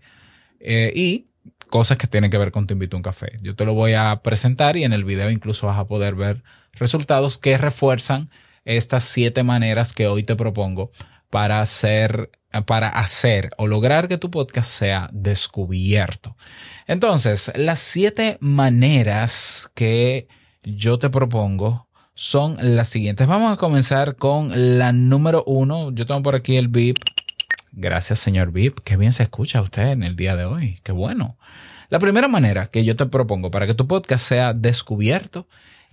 Eh, 0.60 0.92
y 0.94 1.26
cosas 1.68 1.98
que 1.98 2.06
tienen 2.06 2.30
que 2.30 2.38
ver 2.38 2.52
con 2.52 2.66
Te 2.66 2.74
invito 2.74 2.96
a 2.96 2.98
un 2.98 3.02
café. 3.02 3.38
Yo 3.42 3.54
te 3.54 3.64
lo 3.64 3.74
voy 3.74 3.94
a 3.94 4.20
presentar 4.22 4.76
y 4.76 4.84
en 4.84 4.92
el 4.92 5.04
video 5.04 5.30
incluso 5.30 5.66
vas 5.66 5.78
a 5.78 5.86
poder 5.86 6.14
ver 6.14 6.42
resultados 6.72 7.38
que 7.38 7.58
refuerzan 7.58 8.30
estas 8.64 9.04
siete 9.04 9.42
maneras 9.42 9.92
que 9.92 10.08
hoy 10.08 10.22
te 10.22 10.36
propongo 10.36 10.90
para 11.30 11.60
hacer, 11.60 12.30
para 12.66 12.88
hacer 12.88 13.50
o 13.56 13.66
lograr 13.66 14.08
que 14.08 14.18
tu 14.18 14.30
podcast 14.30 14.70
sea 14.70 15.08
descubierto. 15.12 16.36
Entonces, 16.86 17.52
las 17.56 17.80
siete 17.80 18.38
maneras 18.40 19.70
que 19.74 20.28
yo 20.62 20.98
te 20.98 21.10
propongo 21.10 21.86
son 22.14 22.56
las 22.60 22.88
siguientes. 22.88 23.26
Vamos 23.26 23.52
a 23.52 23.56
comenzar 23.56 24.16
con 24.16 24.78
la 24.78 24.92
número 24.92 25.44
uno. 25.46 25.92
Yo 25.92 26.06
tengo 26.06 26.22
por 26.22 26.34
aquí 26.34 26.56
el 26.56 26.68
VIP 26.68 26.96
Gracias, 27.78 28.20
señor 28.20 28.52
VIP. 28.52 28.80
Qué 28.80 28.96
bien 28.96 29.12
se 29.12 29.22
escucha 29.22 29.60
usted 29.60 29.88
en 29.88 30.02
el 30.02 30.16
día 30.16 30.34
de 30.34 30.46
hoy. 30.46 30.80
Qué 30.82 30.92
bueno. 30.92 31.36
La 31.90 31.98
primera 31.98 32.26
manera 32.26 32.66
que 32.68 32.86
yo 32.86 32.96
te 32.96 33.04
propongo 33.04 33.50
para 33.50 33.66
que 33.66 33.74
tu 33.74 33.86
podcast 33.86 34.26
sea 34.26 34.54
descubierto 34.54 35.46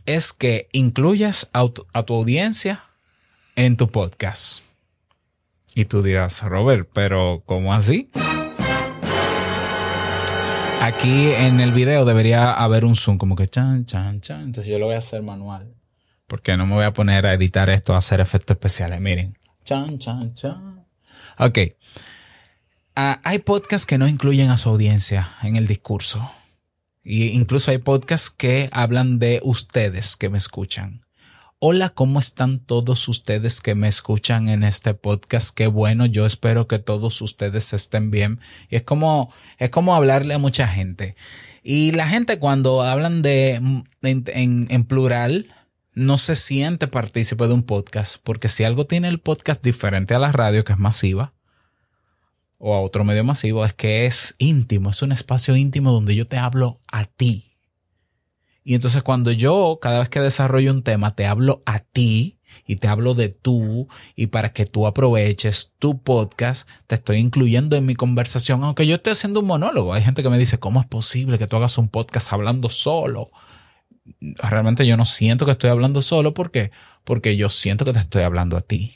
es 0.05 0.31
que 0.31 0.69
incluyas 0.71 1.49
a 1.51 1.67
tu, 1.67 1.85
audiencia 1.91 2.85
en 3.57 3.75
tu 3.75 3.89
podcast. 3.91 4.63
Y 5.75 5.83
tú 5.83 6.01
dirás, 6.01 6.41
Robert, 6.43 6.89
pero 6.93 7.43
¿cómo 7.45 7.73
así? 7.73 8.09
Aquí 10.81 11.31
en 11.31 11.59
el 11.59 11.73
video 11.73 12.05
debería 12.05 12.53
haber 12.53 12.85
un 12.85 12.95
zoom 12.95 13.17
como 13.17 13.35
que 13.35 13.47
chan, 13.47 13.83
chan, 13.85 14.21
chan. 14.21 14.41
Entonces 14.41 14.71
yo 14.71 14.79
lo 14.79 14.85
voy 14.85 14.95
a 14.95 14.99
hacer 14.99 15.21
manual. 15.21 15.73
Porque 16.27 16.55
no 16.55 16.65
me 16.65 16.75
voy 16.75 16.85
a 16.85 16.93
poner 16.93 17.25
a 17.25 17.33
editar 17.33 17.69
esto, 17.69 17.93
a 17.93 17.97
hacer 17.97 18.21
efectos 18.21 18.55
especiales. 18.55 19.01
Miren. 19.01 19.37
Chan, 19.65 19.99
chan, 19.99 20.33
chan. 20.33 20.82
Ok. 21.37 21.59
Ah, 22.95 23.19
hay 23.23 23.39
podcasts 23.39 23.87
que 23.87 23.97
no 23.97 24.07
incluyen 24.07 24.51
a 24.51 24.57
su 24.57 24.69
audiencia 24.69 25.31
en 25.41 25.55
el 25.55 25.67
discurso. 25.67 26.31
Y 27.03 27.29
incluso 27.29 27.71
hay 27.71 27.79
podcasts 27.79 28.29
que 28.29 28.69
hablan 28.71 29.19
de 29.19 29.41
ustedes 29.43 30.15
que 30.15 30.29
me 30.29 30.37
escuchan. 30.37 31.03
Hola, 31.59 31.89
¿cómo 31.89 32.19
están 32.19 32.59
todos 32.59 33.07
ustedes 33.07 33.61
que 33.61 33.73
me 33.73 33.87
escuchan 33.87 34.49
en 34.49 34.63
este 34.63 34.93
podcast? 34.93 35.55
Qué 35.55 35.67
bueno, 35.67 36.05
yo 36.05 36.25
espero 36.25 36.67
que 36.67 36.77
todos 36.77 37.21
ustedes 37.21 37.73
estén 37.73 38.11
bien. 38.11 38.39
Y 38.69 38.75
es 38.75 38.83
como, 38.83 39.33
es 39.57 39.69
como 39.69 39.95
hablarle 39.95 40.33
a 40.33 40.39
mucha 40.39 40.67
gente. 40.67 41.15
Y 41.63 41.93
la 41.93 42.07
gente 42.07 42.37
cuando 42.37 42.81
hablan 42.83 43.21
de, 43.21 43.53
en, 44.01 44.67
en 44.69 44.83
plural, 44.83 45.47
no 45.95 46.17
se 46.17 46.35
siente 46.35 46.87
partícipe 46.87 47.47
de 47.47 47.53
un 47.53 47.63
podcast, 47.63 48.17
porque 48.23 48.47
si 48.47 48.63
algo 48.63 48.85
tiene 48.85 49.07
el 49.07 49.19
podcast 49.19 49.63
diferente 49.63 50.15
a 50.15 50.19
la 50.19 50.31
radio, 50.31 50.63
que 50.63 50.73
es 50.73 50.79
masiva, 50.79 51.33
o 52.57 52.73
a 52.73 52.81
otro 52.81 53.03
medio 53.03 53.23
masivo, 53.23 53.65
es 53.65 53.73
que 53.73 54.05
es 54.05 54.35
íntimo, 54.37 54.89
es 54.89 55.01
un 55.01 55.11
espacio 55.11 55.55
íntimo 55.55 55.91
donde 55.91 56.15
yo 56.15 56.27
te 56.27 56.37
hablo 56.37 56.79
a 56.91 57.05
ti. 57.05 57.53
Y 58.63 58.75
entonces 58.75 59.03
cuando 59.03 59.31
yo, 59.31 59.79
cada 59.81 59.99
vez 59.99 60.09
que 60.09 60.21
desarrollo 60.21 60.71
un 60.71 60.83
tema, 60.83 61.13
te 61.15 61.25
hablo 61.25 61.61
a 61.65 61.79
ti 61.79 62.39
y 62.65 62.77
te 62.77 62.87
hablo 62.87 63.13
de 63.13 63.29
tú 63.29 63.89
y 64.15 64.27
para 64.27 64.53
que 64.53 64.65
tú 64.65 64.87
aproveches 64.87 65.73
tu 65.77 66.01
podcast, 66.01 66.67
te 66.87 66.95
estoy 66.95 67.17
incluyendo 67.17 67.75
en 67.75 67.85
mi 67.85 67.95
conversación, 67.95 68.63
aunque 68.63 68.87
yo 68.87 68.95
esté 68.95 69.11
haciendo 69.11 69.41
un 69.41 69.47
monólogo. 69.47 69.93
Hay 69.93 70.01
gente 70.01 70.23
que 70.23 70.29
me 70.29 70.39
dice, 70.39 70.59
¿cómo 70.59 70.79
es 70.79 70.87
posible 70.87 71.37
que 71.37 71.47
tú 71.47 71.57
hagas 71.57 71.77
un 71.77 71.89
podcast 71.89 72.31
hablando 72.31 72.69
solo? 72.69 73.29
Realmente 74.19 74.85
yo 74.85 74.97
no 74.97 75.05
siento 75.05 75.45
que 75.45 75.51
estoy 75.51 75.69
hablando 75.69 76.01
solo. 76.01 76.33
¿Por 76.33 76.51
qué? 76.51 76.71
Porque 77.03 77.35
yo 77.37 77.49
siento 77.49 77.85
que 77.85 77.93
te 77.93 77.99
estoy 77.99 78.23
hablando 78.23 78.57
a 78.57 78.61
ti. 78.61 78.93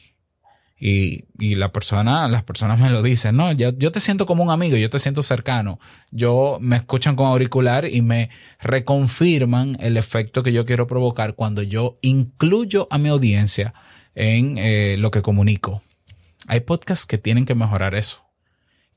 Y, 0.79 1.25
y 1.39 1.55
la 1.55 1.71
persona, 1.71 2.27
las 2.27 2.43
personas 2.43 2.79
me 2.79 2.91
lo 2.91 3.01
dicen, 3.01 3.35
no, 3.35 3.51
yo, 3.51 3.75
yo 3.77 3.91
te 3.91 3.99
siento 3.99 4.27
como 4.27 4.43
un 4.43 4.51
amigo, 4.51 4.77
yo 4.77 4.91
te 4.91 4.99
siento 4.99 5.23
cercano. 5.23 5.79
Yo 6.11 6.59
me 6.61 6.75
escuchan 6.75 7.15
con 7.15 7.25
auricular 7.27 7.85
y 7.85 8.01
me 8.01 8.29
reconfirman 8.59 9.75
el 9.79 9.97
efecto 9.97 10.43
que 10.43 10.53
yo 10.53 10.65
quiero 10.65 10.85
provocar 10.85 11.33
cuando 11.33 11.63
yo 11.63 11.97
incluyo 12.01 12.87
a 12.91 12.99
mi 12.99 13.09
audiencia 13.09 13.73
en 14.13 14.57
eh, 14.57 14.97
lo 14.99 15.09
que 15.09 15.23
comunico. 15.23 15.81
Hay 16.47 16.59
podcasts 16.59 17.05
que 17.05 17.17
tienen 17.17 17.45
que 17.45 17.55
mejorar 17.55 17.95
eso. 17.95 18.26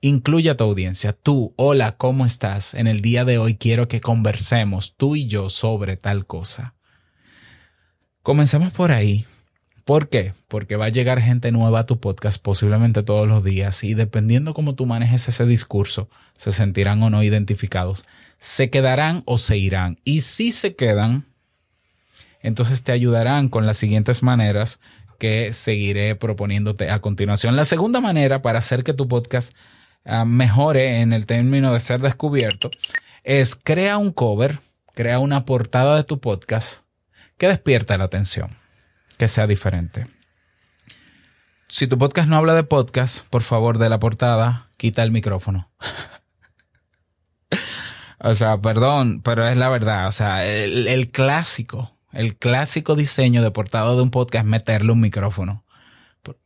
Incluye 0.03 0.49
a 0.49 0.57
tu 0.57 0.65
audiencia. 0.65 1.13
Tú, 1.13 1.53
hola, 1.57 1.97
¿cómo 1.99 2.25
estás? 2.25 2.73
En 2.73 2.87
el 2.87 3.03
día 3.03 3.27
de 3.27 3.37
hoy 3.37 3.57
quiero 3.57 3.87
que 3.87 4.01
conversemos 4.01 4.95
tú 4.97 5.15
y 5.15 5.27
yo 5.27 5.51
sobre 5.51 5.99
tal 5.99 6.27
cosa. 6.27 6.75
Comencemos 8.23 8.73
por 8.73 8.93
ahí. 8.93 9.27
¿Por 9.85 10.09
qué? 10.09 10.33
Porque 10.49 10.77
va 10.77 10.87
a 10.87 10.91
llegar 10.91 11.21
gente 11.21 11.53
nueva 11.53 11.81
a 11.81 11.85
tu 11.85 12.01
podcast 12.01 12.41
posiblemente 12.41 13.03
todos 13.03 13.29
los 13.29 13.45
días 13.45 13.85
y 13.85 13.93
dependiendo 13.93 14.55
cómo 14.55 14.75
tú 14.75 14.87
manejes 14.87 15.29
ese 15.29 15.45
discurso, 15.45 16.09
se 16.35 16.53
sentirán 16.53 17.03
o 17.03 17.11
no 17.11 17.23
identificados, 17.23 18.07
se 18.39 18.71
quedarán 18.71 19.23
o 19.27 19.37
se 19.37 19.59
irán. 19.59 19.99
Y 20.05 20.23
si 20.23 20.53
se 20.53 20.77
quedan, 20.77 21.25
entonces 22.41 22.85
te 22.85 22.93
ayudarán 22.93 23.49
con 23.49 23.67
las 23.67 23.77
siguientes 23.77 24.23
maneras 24.23 24.81
que 25.19 25.53
seguiré 25.53 26.15
proponiéndote 26.15 26.89
a 26.91 27.01
continuación. 27.01 27.57
La 27.57 27.67
segunda 27.67 28.01
manera 28.01 28.41
para 28.41 28.61
hacer 28.61 28.83
que 28.83 28.95
tu 28.95 29.09
podcast 29.09 29.53
Ah, 30.05 30.25
mejore 30.25 31.01
en 31.01 31.13
el 31.13 31.27
término 31.27 31.73
de 31.73 31.81
ser 31.81 32.01
descubierto 32.01 32.71
es 33.23 33.55
crea 33.55 33.99
un 33.99 34.13
cover, 34.13 34.61
crea 34.95 35.19
una 35.19 35.45
portada 35.45 35.97
de 35.97 36.05
tu 36.05 36.21
podcast 36.21 36.85
que 37.37 37.49
despierta 37.49 37.99
la 37.99 38.05
atención, 38.05 38.57
que 39.19 39.29
sea 39.29 39.47
diferente. 39.47 40.07
Si 41.69 41.87
tu 41.87 41.99
podcast 41.99 42.29
no 42.29 42.37
habla 42.37 42.55
de 42.55 42.65
podcast, 42.65 43.27
por 43.29 43.43
favor, 43.43 43.79
de 43.79 43.89
la 43.89 44.01
portada, 44.01 44.71
quita 44.77 45.03
el 45.03 45.13
micrófono. 45.13 45.71
o 48.19 48.35
sea, 48.35 48.57
perdón, 48.57 49.21
pero 49.23 49.47
es 49.47 49.57
la 49.57 49.69
verdad. 49.69 50.09
O 50.09 50.13
sea, 50.13 50.47
el, 50.47 50.89
el, 50.89 51.11
clásico, 51.11 51.97
el 52.13 52.37
clásico 52.37 52.97
diseño 52.97 53.43
de 53.43 53.51
portada 53.51 53.95
de 53.95 54.03
un 54.03 54.11
podcast 54.11 54.45
es 54.45 54.51
meterle 54.51 54.93
un 54.93 55.01
micrófono. 55.01 55.65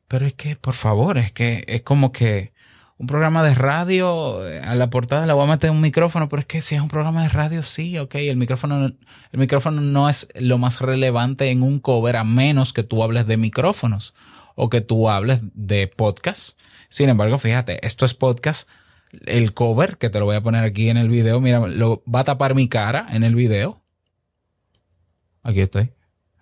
Pero 0.08 0.26
es 0.26 0.34
que, 0.34 0.56
por 0.56 0.74
favor, 0.74 1.18
es 1.18 1.32
que 1.32 1.64
es 1.66 1.82
como 1.82 2.12
que 2.12 2.52
un 2.96 3.06
programa 3.06 3.42
de 3.42 3.54
radio, 3.54 4.46
eh, 4.46 4.60
a 4.60 4.74
la 4.74 4.88
portada 4.88 5.26
le 5.26 5.32
voy 5.32 5.44
a 5.44 5.50
meter 5.50 5.70
un 5.70 5.80
micrófono, 5.80 6.28
pero 6.28 6.40
es 6.40 6.46
que 6.46 6.60
si 6.60 6.76
es 6.76 6.80
un 6.80 6.88
programa 6.88 7.22
de 7.22 7.28
radio, 7.28 7.62
sí, 7.62 7.98
ok, 7.98 8.14
el 8.16 8.36
micrófono, 8.36 8.86
el 8.86 9.38
micrófono 9.38 9.80
no 9.80 10.08
es 10.08 10.28
lo 10.34 10.58
más 10.58 10.80
relevante 10.80 11.50
en 11.50 11.62
un 11.62 11.80
cover 11.80 12.16
a 12.16 12.24
menos 12.24 12.72
que 12.72 12.84
tú 12.84 13.02
hables 13.02 13.26
de 13.26 13.36
micrófonos 13.36 14.14
o 14.54 14.70
que 14.70 14.80
tú 14.80 15.10
hables 15.10 15.40
de 15.54 15.88
podcast. 15.88 16.58
Sin 16.88 17.08
embargo, 17.08 17.38
fíjate, 17.38 17.84
esto 17.84 18.04
es 18.04 18.14
podcast. 18.14 18.68
El 19.26 19.54
cover, 19.54 19.98
que 19.98 20.10
te 20.10 20.18
lo 20.18 20.26
voy 20.26 20.36
a 20.36 20.40
poner 20.40 20.64
aquí 20.64 20.88
en 20.88 20.96
el 20.96 21.08
video, 21.08 21.40
mira, 21.40 21.60
lo 21.66 22.02
va 22.12 22.20
a 22.20 22.24
tapar 22.24 22.54
mi 22.54 22.68
cara 22.68 23.06
en 23.10 23.24
el 23.24 23.34
video. 23.34 23.82
Aquí 25.42 25.60
estoy. 25.60 25.92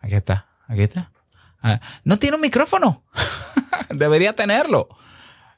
Aquí 0.01 0.15
está. 0.15 0.49
Aquí 0.69 0.83
está. 0.83 1.13
Ah, 1.63 1.81
no 2.05 2.19
tiene 2.19 2.37
un 2.37 2.43
micrófono. 2.43 3.05
Debería 3.91 4.33
tenerlo. 4.33 4.89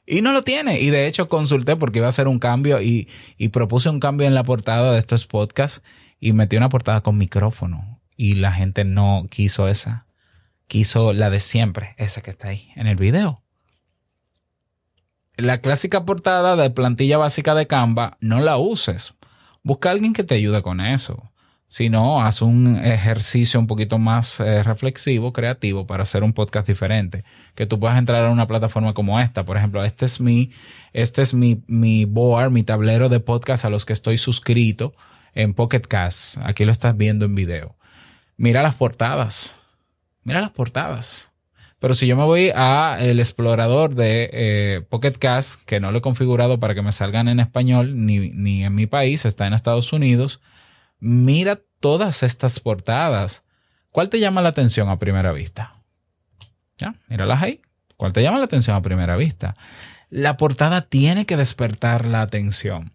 Y 0.05 0.21
no 0.21 0.33
lo 0.33 0.41
tiene. 0.41 0.79
Y 0.79 0.89
de 0.89 1.07
hecho 1.07 1.27
consulté 1.27 1.75
porque 1.75 1.99
iba 1.99 2.05
a 2.07 2.09
hacer 2.09 2.27
un 2.27 2.39
cambio 2.39 2.81
y, 2.81 3.07
y 3.37 3.49
propuse 3.49 3.89
un 3.89 3.99
cambio 3.99 4.27
en 4.27 4.35
la 4.35 4.43
portada 4.43 4.91
de 4.91 4.99
estos 4.99 5.25
podcasts 5.25 5.81
y 6.19 6.33
metí 6.33 6.57
una 6.57 6.69
portada 6.69 7.01
con 7.01 7.17
micrófono. 7.17 7.99
Y 8.15 8.35
la 8.35 8.51
gente 8.51 8.83
no 8.83 9.27
quiso 9.29 9.67
esa. 9.67 10.05
quiso 10.67 11.13
la 11.13 11.29
de 11.29 11.39
siempre, 11.39 11.95
esa 11.97 12.21
que 12.21 12.31
está 12.31 12.49
ahí 12.49 12.69
en 12.75 12.87
el 12.87 12.95
video. 12.95 13.41
La 15.37 15.59
clásica 15.59 16.05
portada 16.05 16.55
de 16.55 16.69
plantilla 16.69 17.17
básica 17.17 17.55
de 17.55 17.67
Canva, 17.67 18.17
no 18.21 18.39
la 18.39 18.57
uses. 18.57 19.13
Busca 19.63 19.89
a 19.89 19.91
alguien 19.91 20.13
que 20.13 20.23
te 20.23 20.35
ayude 20.35 20.61
con 20.61 20.79
eso. 20.79 21.31
Si 21.75 21.89
no, 21.89 22.21
haz 22.21 22.41
un 22.41 22.77
ejercicio 22.77 23.59
un 23.59 23.67
poquito 23.67 23.97
más 23.97 24.39
eh, 24.39 24.63
reflexivo, 24.63 25.33
creativo, 25.33 25.85
para 25.85 26.03
hacer 26.03 26.23
un 26.23 26.31
podcast 26.31 26.65
diferente. 26.65 27.25
Que 27.53 27.65
tú 27.65 27.81
puedas 27.81 27.97
entrar 27.97 28.23
a 28.23 28.31
una 28.31 28.47
plataforma 28.47 28.93
como 28.93 29.19
esta. 29.19 29.43
Por 29.43 29.57
ejemplo, 29.57 29.83
este 29.83 30.05
es 30.05 30.21
mi, 30.21 30.51
este 30.93 31.21
es 31.21 31.33
mi, 31.33 31.63
mi 31.67 32.05
board, 32.05 32.51
mi 32.51 32.63
tablero 32.63 33.09
de 33.09 33.19
podcast 33.19 33.65
a 33.65 33.69
los 33.69 33.83
que 33.83 33.91
estoy 33.91 34.17
suscrito 34.17 34.93
en 35.33 35.53
Pocket 35.53 35.81
Cast. 35.81 36.37
Aquí 36.45 36.63
lo 36.63 36.71
estás 36.71 36.95
viendo 36.95 37.25
en 37.25 37.35
video. 37.35 37.75
Mira 38.37 38.63
las 38.63 38.75
portadas. 38.75 39.59
Mira 40.23 40.39
las 40.39 40.51
portadas. 40.51 41.33
Pero 41.79 41.93
si 41.93 42.07
yo 42.07 42.15
me 42.15 42.23
voy 42.23 42.53
a 42.55 42.99
el 43.01 43.19
explorador 43.19 43.95
de 43.95 44.29
eh, 44.31 44.81
Pocket 44.87 45.17
Cast, 45.19 45.61
que 45.65 45.81
no 45.81 45.91
lo 45.91 45.97
he 45.97 46.01
configurado 46.01 46.57
para 46.57 46.73
que 46.73 46.81
me 46.81 46.93
salgan 46.93 47.27
en 47.27 47.41
español 47.41 48.05
ni, 48.05 48.29
ni 48.29 48.63
en 48.63 48.73
mi 48.73 48.87
país, 48.87 49.25
está 49.25 49.45
en 49.45 49.53
Estados 49.53 49.91
Unidos, 49.91 50.39
mira 50.99 51.61
todas 51.79 52.23
estas 52.23 52.59
portadas. 52.59 53.43
¿Cuál 53.89 54.09
te 54.09 54.19
llama 54.19 54.41
la 54.41 54.49
atención 54.49 54.89
a 54.89 54.99
primera 54.99 55.31
vista? 55.31 55.81
¿Ya? 56.77 56.95
Míralas 57.07 57.41
ahí. 57.41 57.61
¿Cuál 57.97 58.13
te 58.13 58.21
llama 58.21 58.39
la 58.39 58.45
atención 58.45 58.75
a 58.75 58.81
primera 58.81 59.15
vista? 59.15 59.55
La 60.09 60.37
portada 60.37 60.81
tiene 60.81 61.25
que 61.25 61.37
despertar 61.37 62.05
la 62.05 62.21
atención. 62.21 62.93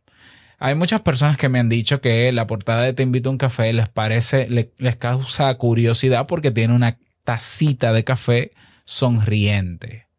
Hay 0.59 0.75
muchas 0.75 1.01
personas 1.01 1.39
que 1.39 1.49
me 1.49 1.59
han 1.59 1.71
dicho 1.71 2.03
que 2.03 2.31
la 2.33 2.47
portada 2.47 2.83
de 2.83 2.93
Te 2.93 3.03
invito 3.03 3.31
a 3.31 3.33
un 3.33 3.39
café 3.39 3.73
les 3.73 3.89
parece, 3.89 4.49
les 4.51 4.97
causa 4.97 5.55
curiosidad 5.55 6.27
porque 6.27 6.51
tiene 6.51 6.75
una 6.75 6.99
tacita 7.25 7.95
de 7.95 8.05
café 8.05 8.53
sonriente. 8.85 10.10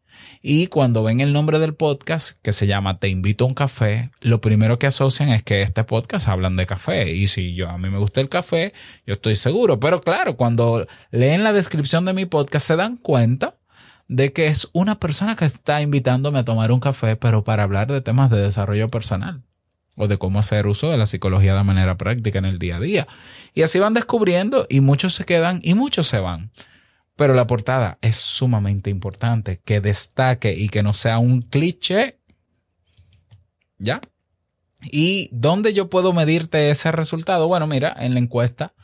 Y 0.44 0.66
cuando 0.66 1.04
ven 1.04 1.20
el 1.20 1.32
nombre 1.32 1.60
del 1.60 1.74
podcast, 1.74 2.36
que 2.42 2.52
se 2.52 2.66
llama 2.66 2.98
Te 2.98 3.08
invito 3.08 3.44
a 3.44 3.46
un 3.46 3.54
café, 3.54 4.10
lo 4.20 4.40
primero 4.40 4.76
que 4.76 4.88
asocian 4.88 5.28
es 5.28 5.44
que 5.44 5.62
este 5.62 5.84
podcast 5.84 6.26
hablan 6.26 6.56
de 6.56 6.66
café. 6.66 7.12
Y 7.12 7.28
si 7.28 7.54
yo 7.54 7.68
a 7.68 7.78
mí 7.78 7.88
me 7.90 7.98
gusta 7.98 8.20
el 8.20 8.28
café, 8.28 8.72
yo 9.06 9.14
estoy 9.14 9.36
seguro. 9.36 9.78
Pero 9.78 10.00
claro, 10.00 10.36
cuando 10.36 10.84
leen 11.12 11.44
la 11.44 11.52
descripción 11.52 12.04
de 12.04 12.12
mi 12.12 12.26
podcast 12.26 12.66
se 12.66 12.74
dan 12.74 12.96
cuenta 12.96 13.54
de 14.08 14.32
que 14.32 14.48
es 14.48 14.68
una 14.72 14.98
persona 14.98 15.36
que 15.36 15.44
está 15.44 15.80
invitándome 15.80 16.40
a 16.40 16.44
tomar 16.44 16.72
un 16.72 16.80
café, 16.80 17.14
pero 17.14 17.44
para 17.44 17.62
hablar 17.62 17.86
de 17.92 18.00
temas 18.00 18.28
de 18.28 18.40
desarrollo 18.40 18.88
personal 18.88 19.42
o 19.94 20.08
de 20.08 20.18
cómo 20.18 20.40
hacer 20.40 20.66
uso 20.66 20.90
de 20.90 20.96
la 20.96 21.06
psicología 21.06 21.54
de 21.54 21.62
manera 21.62 21.96
práctica 21.96 22.40
en 22.40 22.46
el 22.46 22.58
día 22.58 22.76
a 22.76 22.80
día. 22.80 23.06
Y 23.54 23.62
así 23.62 23.78
van 23.78 23.94
descubriendo 23.94 24.66
y 24.68 24.80
muchos 24.80 25.14
se 25.14 25.24
quedan 25.24 25.60
y 25.62 25.74
muchos 25.74 26.08
se 26.08 26.18
van. 26.18 26.50
Pero 27.16 27.34
la 27.34 27.46
portada 27.46 27.98
es 28.00 28.16
sumamente 28.16 28.90
importante, 28.90 29.60
que 29.64 29.80
destaque 29.80 30.52
y 30.52 30.68
que 30.68 30.82
no 30.82 30.92
sea 30.92 31.18
un 31.18 31.42
cliché. 31.42 32.18
¿Ya? 33.78 34.00
¿Y 34.84 35.28
dónde 35.32 35.74
yo 35.74 35.90
puedo 35.90 36.12
medirte 36.12 36.70
ese 36.70 36.90
resultado? 36.92 37.48
Bueno, 37.48 37.66
mira, 37.66 37.94
en 37.98 38.14
la 38.14 38.20
encuesta, 38.20 38.74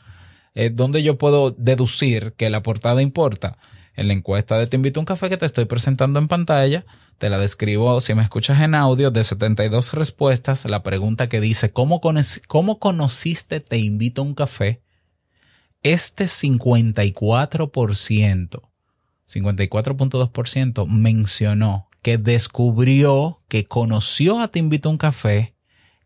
es 0.53 0.75
donde 0.75 1.03
yo 1.03 1.17
puedo 1.17 1.51
deducir 1.51 2.33
que 2.33 2.49
la 2.49 2.61
portada 2.61 3.01
importa. 3.01 3.57
En 3.95 4.07
la 4.07 4.13
encuesta 4.13 4.57
de 4.57 4.67
Te 4.67 4.77
invito 4.77 4.99
a 4.99 5.01
un 5.01 5.05
café 5.05 5.29
que 5.29 5.35
te 5.35 5.45
estoy 5.45 5.65
presentando 5.65 6.19
en 6.19 6.29
pantalla, 6.29 6.85
te 7.17 7.29
la 7.29 7.37
describo, 7.37 7.99
si 7.99 8.13
me 8.13 8.23
escuchas 8.23 8.61
en 8.61 8.73
audio, 8.73 9.11
de 9.11 9.25
72 9.25 9.93
respuestas, 9.93 10.63
la 10.63 10.83
pregunta 10.83 11.27
que 11.27 11.41
dice, 11.41 11.71
¿cómo, 11.71 11.99
cómo 12.47 12.79
conociste 12.79 13.59
Te 13.59 13.77
invito 13.77 14.21
a 14.21 14.25
un 14.25 14.35
café? 14.35 14.81
Este 15.83 16.25
54%, 16.25 18.61
54.2% 19.27 20.87
mencionó 20.87 21.89
que 22.01 22.17
descubrió, 22.17 23.37
que 23.47 23.65
conoció 23.65 24.39
a 24.39 24.47
Te 24.47 24.59
Invito 24.59 24.89
a 24.89 24.91
un 24.91 24.97
Café 24.97 25.55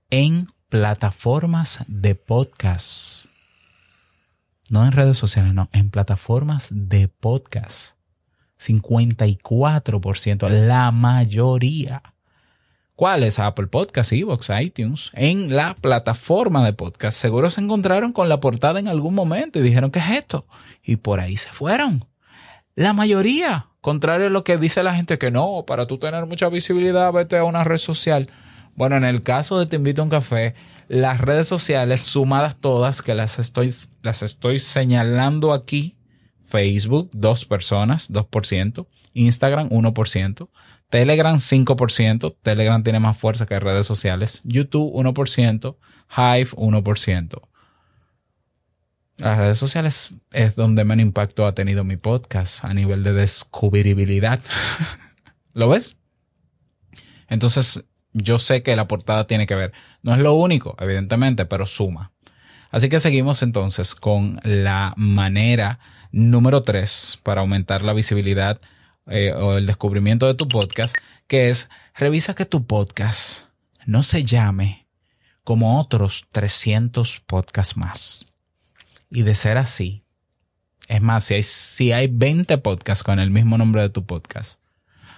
en 0.09 0.47
plataformas 0.69 1.85
de 1.87 2.15
podcast. 2.15 3.27
No 4.69 4.85
en 4.85 4.91
redes 4.91 5.17
sociales, 5.17 5.53
no, 5.53 5.69
en 5.71 5.89
plataformas 5.89 6.69
de 6.71 7.07
podcast. 7.07 7.95
54%, 8.57 10.49
la 10.49 10.91
mayoría. 10.91 12.01
¿Cuál 12.95 13.23
es 13.23 13.39
Apple 13.39 13.65
Podcast, 13.67 14.13
Evox, 14.13 14.51
iTunes? 14.61 15.09
En 15.13 15.55
la 15.55 15.73
plataforma 15.73 16.63
de 16.63 16.73
podcast. 16.73 17.17
Seguro 17.17 17.49
se 17.49 17.59
encontraron 17.59 18.13
con 18.13 18.29
la 18.29 18.39
portada 18.39 18.79
en 18.79 18.87
algún 18.87 19.15
momento 19.15 19.57
y 19.57 19.63
dijeron, 19.63 19.89
¿qué 19.89 19.97
es 19.97 20.09
esto? 20.11 20.45
Y 20.83 20.97
por 20.97 21.19
ahí 21.19 21.35
se 21.35 21.51
fueron. 21.51 22.05
La 22.75 22.93
mayoría, 22.93 23.69
contrario 23.81 24.27
a 24.27 24.29
lo 24.29 24.43
que 24.43 24.57
dice 24.57 24.83
la 24.83 24.93
gente 24.93 25.17
que 25.17 25.31
no, 25.31 25.63
para 25.65 25.87
tú 25.87 25.97
tener 25.97 26.27
mucha 26.27 26.49
visibilidad, 26.49 27.11
vete 27.11 27.35
a 27.35 27.45
una 27.45 27.63
red 27.63 27.77
social. 27.77 28.29
Bueno, 28.75 28.95
en 28.95 29.05
el 29.05 29.23
caso 29.23 29.57
de 29.57 29.65
Te 29.65 29.75
invito 29.75 30.03
a 30.03 30.05
un 30.05 30.11
café, 30.11 30.53
las 30.87 31.19
redes 31.19 31.47
sociales 31.47 32.01
sumadas 32.01 32.57
todas, 32.57 33.01
que 33.01 33.15
las 33.15 33.39
estoy, 33.39 33.73
las 34.03 34.21
estoy 34.21 34.59
señalando 34.59 35.51
aquí, 35.51 35.95
Facebook, 36.45 37.09
dos 37.11 37.45
personas, 37.45 38.11
2%, 38.11 38.85
Instagram, 39.15 39.69
1%, 39.69 40.49
Telegram 40.93 41.35
5%, 41.35 42.35
Telegram 42.43 42.83
tiene 42.83 42.99
más 42.99 43.17
fuerza 43.17 43.47
que 43.47 43.59
redes 43.59 43.87
sociales, 43.87 44.41
YouTube 44.43 44.93
1%, 44.93 45.75
Hive 46.15 46.51
1%. 46.51 47.41
Las 49.17 49.37
redes 49.39 49.57
sociales 49.57 50.11
es 50.31 50.55
donde 50.55 50.85
menos 50.85 51.01
impacto 51.01 51.47
ha 51.47 51.55
tenido 51.55 51.83
mi 51.83 51.97
podcast 51.97 52.63
a 52.63 52.75
nivel 52.75 53.01
de 53.01 53.11
descubribilidad. 53.11 54.39
¿Lo 55.55 55.67
ves? 55.69 55.97
Entonces, 57.27 57.83
yo 58.11 58.37
sé 58.37 58.61
que 58.61 58.75
la 58.75 58.87
portada 58.87 59.25
tiene 59.25 59.47
que 59.47 59.55
ver. 59.55 59.73
No 60.03 60.13
es 60.13 60.19
lo 60.19 60.35
único, 60.35 60.75
evidentemente, 60.79 61.45
pero 61.45 61.65
suma. 61.65 62.11
Así 62.69 62.87
que 62.89 62.99
seguimos 62.99 63.41
entonces 63.41 63.95
con 63.95 64.39
la 64.43 64.93
manera 64.95 65.79
número 66.11 66.61
3 66.61 67.17
para 67.23 67.41
aumentar 67.41 67.81
la 67.81 67.93
visibilidad 67.93 68.61
eh, 69.07 69.33
o 69.33 69.57
el 69.57 69.65
descubrimiento 69.65 70.27
de 70.27 70.33
tu 70.35 70.47
podcast, 70.47 70.95
que 71.27 71.49
es 71.49 71.69
revisa 71.95 72.33
que 72.33 72.45
tu 72.45 72.65
podcast 72.65 73.47
no 73.85 74.03
se 74.03 74.23
llame 74.23 74.87
como 75.43 75.79
otros 75.79 76.25
300 76.31 77.21
podcasts 77.21 77.77
más. 77.77 78.25
Y 79.09 79.23
de 79.23 79.35
ser 79.35 79.57
así, 79.57 80.03
es 80.87 81.01
más, 81.01 81.25
si 81.25 81.33
hay, 81.35 81.43
si 81.43 81.91
hay 81.91 82.07
20 82.07 82.57
podcasts 82.59 83.03
con 83.03 83.19
el 83.19 83.29
mismo 83.29 83.57
nombre 83.57 83.81
de 83.81 83.89
tu 83.89 84.05
podcast, 84.05 84.59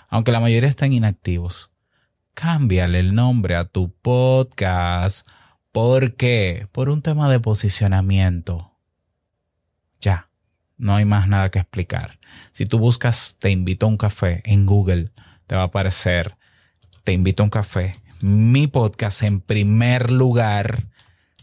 aunque 0.09 0.31
la 0.31 0.39
mayoría 0.39 0.69
están 0.69 0.93
inactivos, 0.93 1.71
cámbiale 2.33 2.99
el 2.99 3.15
nombre 3.15 3.55
a 3.55 3.65
tu 3.65 3.91
podcast. 3.91 5.27
¿Por 5.71 6.15
qué? 6.15 6.67
Por 6.71 6.89
un 6.89 7.01
tema 7.01 7.29
de 7.29 7.39
posicionamiento. 7.39 8.71
Ya. 9.99 10.29
No 10.77 10.95
hay 10.95 11.05
más 11.05 11.27
nada 11.27 11.51
que 11.51 11.59
explicar. 11.59 12.19
Si 12.51 12.65
tú 12.65 12.79
buscas 12.79 13.37
Te 13.39 13.49
invito 13.49 13.85
a 13.85 13.89
un 13.89 13.97
café 13.97 14.41
en 14.45 14.65
Google, 14.65 15.11
te 15.47 15.55
va 15.55 15.61
a 15.61 15.65
aparecer 15.65 16.35
Te 17.03 17.13
invito 17.13 17.43
a 17.43 17.45
un 17.45 17.49
café. 17.49 17.95
Mi 18.21 18.67
podcast 18.67 19.23
en 19.23 19.41
primer 19.41 20.11
lugar 20.11 20.85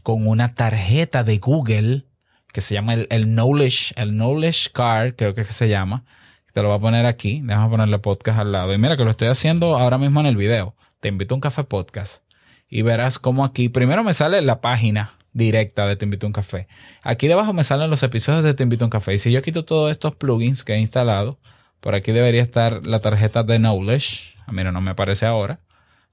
con 0.02 0.26
una 0.26 0.54
tarjeta 0.54 1.22
de 1.22 1.38
Google 1.38 2.06
que 2.52 2.60
se 2.60 2.74
llama 2.74 2.94
el, 2.94 3.24
Knowledge, 3.24 3.94
el 3.96 4.10
Knowledge 4.10 4.70
Card, 4.72 5.14
creo 5.16 5.34
que, 5.34 5.44
se 5.44 5.68
llama. 5.68 6.04
Te 6.52 6.60
lo 6.60 6.68
voy 6.68 6.76
a 6.76 6.80
poner 6.80 7.06
aquí. 7.06 7.40
Déjame 7.42 7.70
ponerle 7.70 7.98
podcast 7.98 8.38
al 8.38 8.52
lado. 8.52 8.74
Y 8.74 8.78
mira 8.78 8.96
que 8.96 9.04
lo 9.04 9.10
estoy 9.10 9.28
haciendo 9.28 9.78
ahora 9.78 9.96
mismo 9.96 10.20
en 10.20 10.26
el 10.26 10.36
video. 10.36 10.74
Te 11.00 11.08
invito 11.08 11.34
a 11.34 11.36
un 11.36 11.40
café 11.40 11.64
podcast. 11.64 12.24
Y 12.68 12.82
verás 12.82 13.18
cómo 13.18 13.44
aquí 13.44 13.68
primero 13.68 14.04
me 14.04 14.12
sale 14.12 14.42
la 14.42 14.60
página 14.60 15.12
directa 15.32 15.86
de 15.86 15.96
Te 15.96 16.04
Invito 16.04 16.26
a 16.26 16.28
un 16.28 16.32
Café. 16.32 16.68
Aquí 17.02 17.28
debajo 17.28 17.52
me 17.52 17.64
salen 17.64 17.90
los 17.90 18.02
episodios 18.02 18.44
de 18.44 18.54
Te 18.54 18.62
Invito 18.62 18.84
a 18.84 18.86
un 18.86 18.90
Café. 18.90 19.14
Y 19.14 19.18
si 19.18 19.32
yo 19.32 19.42
quito 19.42 19.64
todos 19.64 19.90
estos 19.90 20.14
plugins 20.14 20.64
que 20.64 20.74
he 20.74 20.78
instalado, 20.78 21.40
por 21.80 21.94
aquí 21.94 22.12
debería 22.12 22.42
estar 22.42 22.86
la 22.86 23.00
tarjeta 23.00 23.42
de 23.42 23.58
Knowledge. 23.58 24.36
A 24.46 24.52
mí 24.52 24.62
no 24.64 24.80
me 24.80 24.92
aparece 24.92 25.26
ahora. 25.26 25.60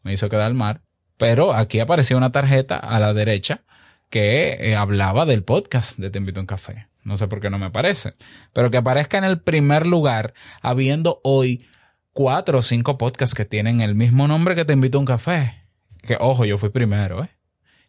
Me 0.03 0.13
hizo 0.13 0.29
quedar 0.29 0.53
mal. 0.53 0.81
Pero 1.17 1.53
aquí 1.53 1.79
aparecía 1.79 2.17
una 2.17 2.31
tarjeta 2.31 2.77
a 2.77 2.99
la 2.99 3.13
derecha 3.13 3.63
que 4.09 4.57
eh, 4.59 4.75
hablaba 4.75 5.25
del 5.25 5.43
podcast 5.43 5.99
de 5.99 6.09
Te 6.09 6.19
Invito 6.19 6.39
a 6.39 6.43
un 6.43 6.47
Café. 6.47 6.87
No 7.03 7.17
sé 7.17 7.27
por 7.27 7.39
qué 7.41 7.49
no 7.49 7.59
me 7.59 7.67
aparece. 7.67 8.15
Pero 8.53 8.71
que 8.71 8.77
aparezca 8.77 9.17
en 9.17 9.25
el 9.25 9.41
primer 9.41 9.85
lugar, 9.85 10.33
habiendo 10.61 11.21
hoy 11.23 11.67
cuatro 12.13 12.59
o 12.59 12.61
cinco 12.61 12.97
podcasts 12.97 13.35
que 13.35 13.45
tienen 13.45 13.81
el 13.81 13.95
mismo 13.95 14.27
nombre 14.27 14.55
que 14.55 14.65
Te 14.65 14.73
Invito 14.73 14.97
a 14.97 15.01
un 15.01 15.05
Café. 15.05 15.67
Que 16.01 16.17
ojo, 16.19 16.45
yo 16.45 16.57
fui 16.57 16.69
primero, 16.69 17.23
¿eh? 17.23 17.38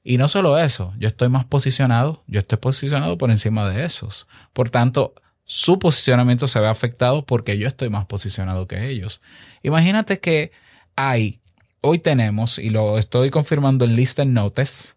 Y 0.03 0.17
no 0.17 0.29
solo 0.29 0.59
eso, 0.59 0.95
yo 0.99 1.09
estoy 1.09 1.29
más 1.29 1.45
posicionado, 1.45 2.25
yo 2.27 2.39
estoy 2.39 2.59
posicionado 2.59 3.19
por 3.19 3.31
encima 3.31 3.69
de 3.69 3.85
esos. 3.85 4.27
Por 4.53 4.71
tanto, 4.71 5.15
su 5.45 5.79
posicionamiento 5.79 6.47
se 6.47 6.61
ve 6.61 6.69
afectado 6.69 7.27
porque 7.27 7.59
yo 7.59 7.69
estoy 7.69 7.91
más 7.91 8.07
posicionado 8.07 8.67
que 8.67 8.89
ellos. 8.89 9.21
Imagínate 9.63 10.21
que 10.21 10.53
hay, 10.97 11.41
hoy 11.83 11.99
tenemos, 11.99 12.59
y 12.59 12.71
lo 12.71 12.99
estoy 12.99 13.31
confirmando 13.31 13.85
en 13.85 13.97
Listen 13.97 14.33
Notes, 14.33 14.97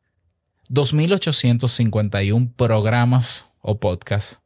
2.851 0.70 2.54
programas 2.56 3.50
o 3.62 3.80
podcasts 3.80 4.44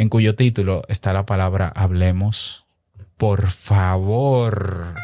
en 0.00 0.08
cuyo 0.08 0.34
título 0.34 0.82
está 0.88 1.12
la 1.12 1.26
palabra 1.26 1.68
hablemos. 1.74 2.64
Por 3.16 3.50
favor. 3.50 4.94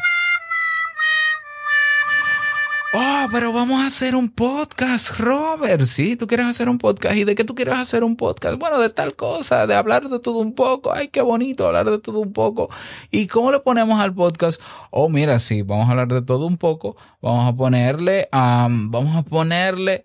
Oh, 2.99 3.27
pero 3.31 3.53
vamos 3.53 3.79
a 3.83 3.87
hacer 3.87 4.15
un 4.15 4.27
podcast, 4.27 5.19
Robert. 5.19 5.83
Sí, 5.83 6.15
tú 6.15 6.25
quieres 6.25 6.47
hacer 6.47 6.67
un 6.67 6.79
podcast. 6.79 7.15
¿Y 7.15 7.25
de 7.25 7.35
qué 7.35 7.43
tú 7.43 7.53
quieres 7.53 7.75
hacer 7.75 8.03
un 8.03 8.15
podcast? 8.15 8.57
Bueno, 8.57 8.79
de 8.79 8.89
tal 8.89 9.15
cosa, 9.15 9.67
de 9.67 9.75
hablar 9.75 10.09
de 10.09 10.19
todo 10.19 10.39
un 10.39 10.55
poco. 10.55 10.91
Ay, 10.91 11.09
qué 11.09 11.21
bonito 11.21 11.67
hablar 11.67 11.87
de 11.91 11.99
todo 11.99 12.21
un 12.21 12.33
poco. 12.33 12.71
¿Y 13.11 13.27
cómo 13.27 13.51
le 13.51 13.59
ponemos 13.59 13.99
al 13.99 14.15
podcast? 14.15 14.59
Oh, 14.89 15.09
mira, 15.09 15.37
sí, 15.37 15.61
vamos 15.61 15.87
a 15.87 15.91
hablar 15.91 16.07
de 16.07 16.23
todo 16.23 16.47
un 16.47 16.57
poco. 16.57 16.97
Vamos 17.21 17.47
a 17.47 17.55
ponerle, 17.55 18.29
vamos 18.31 19.15
a 19.15 19.21
ponerle, 19.21 20.03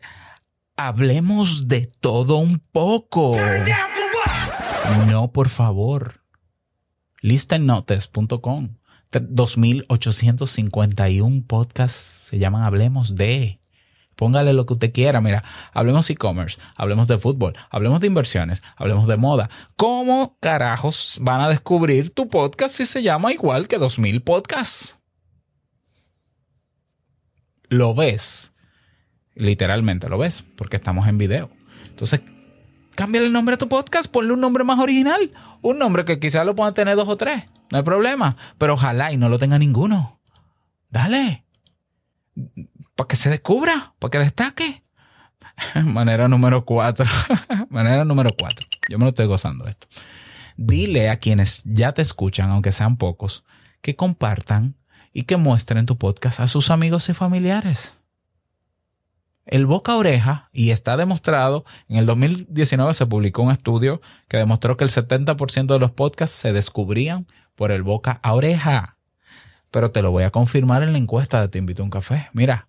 hablemos 0.76 1.68
de 1.68 1.86
todo 1.86 2.36
un 2.36 2.58
poco. 2.72 3.32
No, 5.06 5.32
por 5.32 5.48
favor. 5.48 6.20
Listennotes.com 7.22 8.81
2.851 9.20 11.46
podcasts 11.46 12.28
se 12.30 12.38
llaman 12.38 12.62
Hablemos 12.62 13.14
de. 13.14 13.60
Póngale 14.16 14.52
lo 14.52 14.66
que 14.66 14.74
usted 14.74 14.92
quiera. 14.92 15.20
Mira, 15.20 15.42
hablemos 15.72 16.08
e-commerce, 16.10 16.60
hablemos 16.76 17.08
de 17.08 17.18
fútbol, 17.18 17.54
hablemos 17.70 18.00
de 18.00 18.06
inversiones, 18.06 18.62
hablemos 18.76 19.08
de 19.08 19.16
moda. 19.16 19.50
¿Cómo 19.76 20.36
carajos 20.40 21.18
van 21.20 21.40
a 21.40 21.48
descubrir 21.48 22.10
tu 22.10 22.28
podcast 22.28 22.76
si 22.76 22.86
se 22.86 23.02
llama 23.02 23.32
igual 23.32 23.66
que 23.68 23.78
2000 23.78 24.22
podcasts? 24.22 25.00
Lo 27.68 27.94
ves. 27.94 28.52
Literalmente 29.34 30.08
lo 30.08 30.18
ves, 30.18 30.44
porque 30.56 30.76
estamos 30.76 31.08
en 31.08 31.18
video. 31.18 31.50
Entonces, 31.88 32.20
Cámbiale 32.94 33.26
el 33.26 33.32
nombre 33.32 33.54
a 33.54 33.58
tu 33.58 33.68
podcast, 33.68 34.10
ponle 34.10 34.32
un 34.32 34.40
nombre 34.40 34.64
más 34.64 34.78
original. 34.78 35.32
Un 35.62 35.78
nombre 35.78 36.04
que 36.04 36.20
quizás 36.20 36.44
lo 36.44 36.54
puedan 36.54 36.74
tener 36.74 36.96
dos 36.96 37.08
o 37.08 37.16
tres. 37.16 37.44
No 37.70 37.78
hay 37.78 37.84
problema. 37.84 38.36
Pero 38.58 38.74
ojalá 38.74 39.12
y 39.12 39.16
no 39.16 39.28
lo 39.28 39.38
tenga 39.38 39.58
ninguno. 39.58 40.20
Dale. 40.90 41.44
Para 42.94 43.08
que 43.08 43.16
se 43.16 43.30
descubra, 43.30 43.94
para 43.98 44.10
que 44.10 44.18
destaque. 44.18 44.82
Manera 45.84 46.28
número 46.28 46.64
cuatro. 46.64 47.06
Manera 47.70 48.04
número 48.04 48.30
cuatro. 48.38 48.66
Yo 48.88 48.98
me 48.98 49.04
lo 49.04 49.10
estoy 49.10 49.26
gozando 49.26 49.66
esto. 49.66 49.86
Dile 50.56 51.08
a 51.08 51.16
quienes 51.16 51.62
ya 51.64 51.92
te 51.92 52.02
escuchan, 52.02 52.50
aunque 52.50 52.72
sean 52.72 52.98
pocos, 52.98 53.44
que 53.80 53.96
compartan 53.96 54.76
y 55.12 55.22
que 55.22 55.36
muestren 55.36 55.86
tu 55.86 55.96
podcast 55.96 56.40
a 56.40 56.48
sus 56.48 56.70
amigos 56.70 57.08
y 57.08 57.14
familiares 57.14 58.01
el 59.46 59.66
boca 59.66 59.92
a 59.92 59.96
oreja, 59.96 60.48
y 60.52 60.70
está 60.70 60.96
demostrado, 60.96 61.64
en 61.88 61.96
el 61.96 62.06
2019 62.06 62.94
se 62.94 63.06
publicó 63.06 63.42
un 63.42 63.52
estudio 63.52 64.00
que 64.28 64.36
demostró 64.36 64.76
que 64.76 64.84
el 64.84 64.90
70% 64.90 65.66
de 65.66 65.78
los 65.78 65.90
podcasts 65.90 66.36
se 66.36 66.52
descubrían 66.52 67.26
por 67.54 67.72
el 67.72 67.82
boca 67.82 68.20
a 68.22 68.34
oreja. 68.34 68.96
Pero 69.70 69.90
te 69.90 70.02
lo 70.02 70.10
voy 70.10 70.24
a 70.24 70.30
confirmar 70.30 70.82
en 70.82 70.92
la 70.92 70.98
encuesta 70.98 71.40
de 71.40 71.48
Te 71.48 71.58
invito 71.58 71.82
a 71.82 71.84
un 71.84 71.90
café. 71.90 72.28
Mira, 72.32 72.68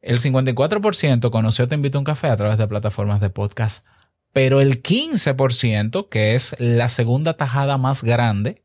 el 0.00 0.20
54% 0.20 1.30
conoció 1.30 1.68
Te 1.68 1.74
invito 1.74 1.98
a 1.98 2.00
un 2.00 2.04
café 2.04 2.28
a 2.28 2.36
través 2.36 2.56
de 2.56 2.68
plataformas 2.68 3.20
de 3.20 3.30
podcast, 3.30 3.84
pero 4.32 4.60
el 4.60 4.82
15%, 4.82 6.08
que 6.08 6.34
es 6.34 6.54
la 6.58 6.88
segunda 6.88 7.36
tajada 7.36 7.78
más 7.78 8.04
grande, 8.04 8.62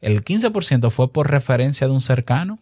el 0.00 0.24
15% 0.24 0.90
fue 0.90 1.12
por 1.12 1.30
referencia 1.30 1.86
de 1.86 1.92
un 1.92 2.00
cercano. 2.00 2.58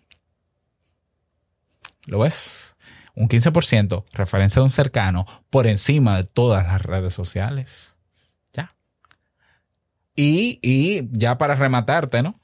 ¿Lo 2.06 2.18
ves? 2.20 2.71
Un 3.14 3.28
15%, 3.28 4.04
referencia 4.12 4.60
de 4.60 4.64
un 4.64 4.70
cercano, 4.70 5.26
por 5.50 5.66
encima 5.66 6.16
de 6.16 6.24
todas 6.24 6.66
las 6.66 6.82
redes 6.82 7.12
sociales. 7.12 7.96
Ya. 8.52 8.74
Y, 10.16 10.58
y 10.62 11.08
ya 11.12 11.38
para 11.38 11.54
rematarte, 11.54 12.22
¿no? 12.22 12.40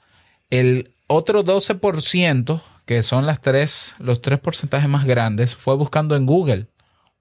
El 0.51 0.95
otro 1.07 1.45
12%, 1.45 2.61
que 2.85 3.03
son 3.03 3.27
las 3.27 3.41
tres, 3.41 3.97
los 3.99 4.21
tres 4.21 4.41
porcentajes 4.41 4.89
más 4.89 5.05
grandes, 5.05 5.55
fue 5.55 5.75
buscando 5.75 6.17
en 6.17 6.27
Google. 6.27 6.69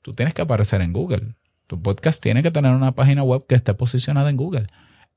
Tú 0.01 0.13
tienes 0.13 0.33
que 0.33 0.41
aparecer 0.41 0.81
en 0.81 0.93
Google. 0.93 1.35
Tu 1.67 1.81
podcast 1.81 2.21
tiene 2.21 2.43
que 2.43 2.51
tener 2.51 2.73
una 2.73 2.93
página 2.93 3.23
web 3.23 3.45
que 3.47 3.55
esté 3.55 3.73
posicionada 3.73 4.29
en 4.29 4.37
Google, 4.37 4.67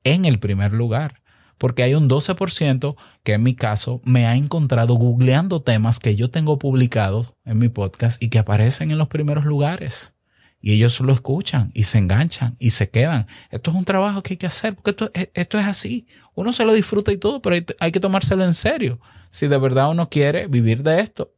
en 0.03 0.25
el 0.25 0.39
primer 0.39 0.73
lugar 0.73 1.20
porque 1.61 1.83
hay 1.83 1.93
un 1.93 2.09
12% 2.09 2.95
que 3.21 3.33
en 3.33 3.43
mi 3.43 3.53
caso 3.53 4.01
me 4.03 4.25
ha 4.25 4.35
encontrado 4.35 4.95
googleando 4.95 5.61
temas 5.61 5.99
que 5.99 6.15
yo 6.15 6.31
tengo 6.31 6.57
publicados 6.57 7.35
en 7.45 7.59
mi 7.59 7.69
podcast 7.69 8.19
y 8.19 8.29
que 8.29 8.39
aparecen 8.39 8.89
en 8.89 8.97
los 8.97 9.09
primeros 9.09 9.45
lugares. 9.45 10.15
Y 10.59 10.73
ellos 10.73 10.99
lo 11.01 11.13
escuchan 11.13 11.69
y 11.75 11.83
se 11.83 11.99
enganchan 11.99 12.55
y 12.57 12.71
se 12.71 12.89
quedan. 12.89 13.27
Esto 13.51 13.69
es 13.69 13.77
un 13.77 13.85
trabajo 13.85 14.23
que 14.23 14.33
hay 14.33 14.37
que 14.37 14.47
hacer 14.47 14.73
porque 14.73 14.89
esto, 14.89 15.11
esto 15.13 15.59
es 15.59 15.65
así. 15.67 16.07
Uno 16.33 16.51
se 16.51 16.65
lo 16.65 16.73
disfruta 16.73 17.11
y 17.11 17.17
todo, 17.17 17.43
pero 17.43 17.53
hay, 17.55 17.63
hay 17.79 17.91
que 17.91 17.99
tomárselo 17.99 18.43
en 18.43 18.55
serio. 18.55 18.99
Si 19.29 19.47
de 19.47 19.59
verdad 19.59 19.91
uno 19.91 20.09
quiere 20.09 20.47
vivir 20.47 20.81
de 20.81 20.99
esto. 20.99 21.31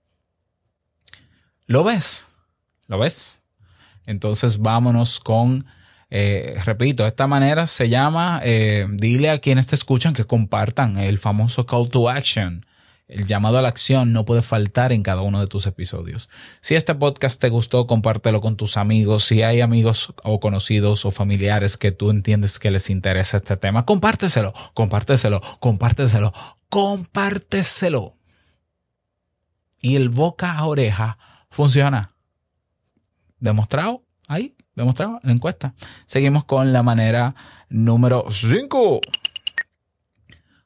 ¿Lo 1.65 1.83
ves? 1.83 2.29
¿Lo 2.87 2.97
ves? 2.97 3.41
Entonces 4.05 4.59
vámonos 4.59 5.19
con 5.19 5.65
eh, 6.15 6.61
repito, 6.63 7.01
de 7.01 7.09
esta 7.09 7.25
manera 7.25 7.65
se 7.65 7.89
llama, 7.89 8.39
eh, 8.43 8.85
dile 8.87 9.31
a 9.31 9.39
quienes 9.39 9.65
te 9.65 9.73
escuchan 9.73 10.13
que 10.13 10.25
compartan 10.25 10.99
el 10.99 11.17
famoso 11.17 11.65
call 11.65 11.89
to 11.89 12.07
action. 12.07 12.67
El 13.07 13.25
llamado 13.25 13.57
a 13.57 13.63
la 13.63 13.69
acción 13.69 14.13
no 14.13 14.23
puede 14.23 14.43
faltar 14.43 14.93
en 14.93 15.01
cada 15.01 15.23
uno 15.23 15.39
de 15.39 15.47
tus 15.47 15.65
episodios. 15.65 16.29
Si 16.61 16.75
este 16.75 16.93
podcast 16.93 17.41
te 17.41 17.49
gustó, 17.49 17.87
compártelo 17.87 18.41
con 18.41 18.57
tus 18.57 18.77
amigos. 18.77 19.23
Si 19.23 19.41
hay 19.41 19.61
amigos 19.61 20.13
o 20.23 20.39
conocidos 20.39 21.03
o 21.03 21.09
familiares 21.09 21.77
que 21.77 21.91
tú 21.91 22.11
entiendes 22.11 22.59
que 22.59 22.69
les 22.69 22.91
interesa 22.91 23.37
este 23.37 23.57
tema, 23.57 23.83
compárteselo, 23.87 24.53
compárteselo, 24.75 25.41
compárteselo, 25.59 26.31
compárteselo. 26.69 28.17
Y 29.81 29.95
el 29.95 30.09
boca 30.09 30.59
a 30.59 30.67
oreja 30.67 31.17
funciona. 31.49 32.11
¿Demostrado? 33.39 34.03
Ahí 34.27 34.55
demostrado 34.75 35.19
la 35.23 35.31
encuesta. 35.31 35.73
Seguimos 36.05 36.45
con 36.45 36.73
la 36.73 36.83
manera 36.83 37.35
número 37.69 38.25
5. 38.29 39.01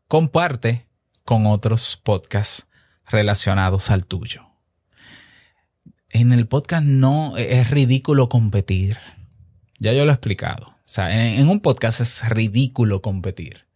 Comparte 0.07 0.87
con 1.25 1.45
otros 1.45 1.99
podcasts 2.01 2.67
relacionados 3.09 3.91
al 3.91 4.05
tuyo. 4.05 4.47
En 6.09 6.31
el 6.31 6.47
podcast 6.47 6.85
no 6.85 7.35
es 7.37 7.69
ridículo 7.69 8.29
competir. 8.29 8.97
Ya 9.79 9.93
yo 9.93 10.05
lo 10.05 10.11
he 10.11 10.15
explicado. 10.15 10.67
O 10.67 10.89
sea, 10.89 11.13
en, 11.13 11.39
en 11.39 11.49
un 11.49 11.59
podcast 11.59 11.99
es 11.99 12.27
ridículo 12.29 13.01
competir. 13.01 13.66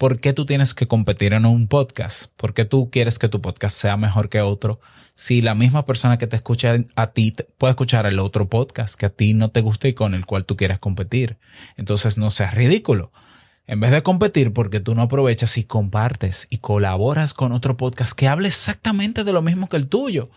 ¿Por 0.00 0.18
qué 0.18 0.32
tú 0.32 0.46
tienes 0.46 0.72
que 0.72 0.88
competir 0.88 1.34
en 1.34 1.44
un 1.44 1.68
podcast? 1.68 2.32
¿Por 2.38 2.54
qué 2.54 2.64
tú 2.64 2.90
quieres 2.90 3.18
que 3.18 3.28
tu 3.28 3.42
podcast 3.42 3.76
sea 3.76 3.98
mejor 3.98 4.30
que 4.30 4.40
otro? 4.40 4.80
Si 5.12 5.42
la 5.42 5.54
misma 5.54 5.84
persona 5.84 6.16
que 6.16 6.26
te 6.26 6.36
escucha 6.36 6.74
a 6.96 7.08
ti 7.08 7.34
puede 7.58 7.72
escuchar 7.72 8.06
el 8.06 8.18
otro 8.18 8.48
podcast 8.48 8.98
que 8.98 9.04
a 9.04 9.10
ti 9.10 9.34
no 9.34 9.50
te 9.50 9.60
gusta 9.60 9.88
y 9.88 9.92
con 9.92 10.14
el 10.14 10.24
cual 10.24 10.46
tú 10.46 10.56
quieres 10.56 10.78
competir. 10.78 11.36
Entonces 11.76 12.16
no 12.16 12.30
seas 12.30 12.54
ridículo. 12.54 13.12
En 13.66 13.78
vez 13.80 13.90
de 13.90 14.02
competir 14.02 14.54
porque 14.54 14.80
tú 14.80 14.94
no 14.94 15.02
aprovechas 15.02 15.58
y 15.58 15.64
compartes 15.64 16.46
y 16.48 16.56
colaboras 16.56 17.34
con 17.34 17.52
otro 17.52 17.76
podcast 17.76 18.14
que 18.14 18.26
hable 18.26 18.48
exactamente 18.48 19.22
de 19.22 19.34
lo 19.34 19.42
mismo 19.42 19.68
que 19.68 19.76
el 19.76 19.86
tuyo, 19.86 20.30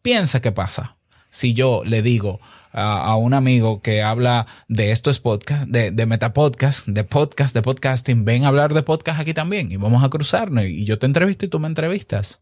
piensa 0.00 0.40
qué 0.40 0.52
pasa. 0.52 0.96
Si 1.36 1.52
yo 1.52 1.82
le 1.84 2.00
digo, 2.00 2.40
a, 2.72 3.14
un 3.16 3.34
amigo 3.34 3.82
que 3.82 4.02
habla 4.02 4.46
de 4.68 4.90
estos 4.90 5.20
podcast, 5.20 5.68
de, 5.68 5.90
de 5.90 6.06
metapodcast, 6.06 6.88
de 6.88 7.04
podcast, 7.04 7.54
de 7.54 7.60
podcasting, 7.60 8.24
ven 8.24 8.44
a 8.44 8.48
hablar 8.48 8.72
de 8.72 8.82
podcast 8.82 9.20
aquí 9.20 9.34
también 9.34 9.70
y 9.70 9.76
vamos 9.76 10.02
a 10.02 10.08
cruzarnos 10.08 10.64
y 10.64 10.86
yo 10.86 10.98
te 10.98 11.04
entrevisto 11.04 11.44
y 11.44 11.48
tú 11.48 11.58
me 11.58 11.68
entrevistas. 11.68 12.40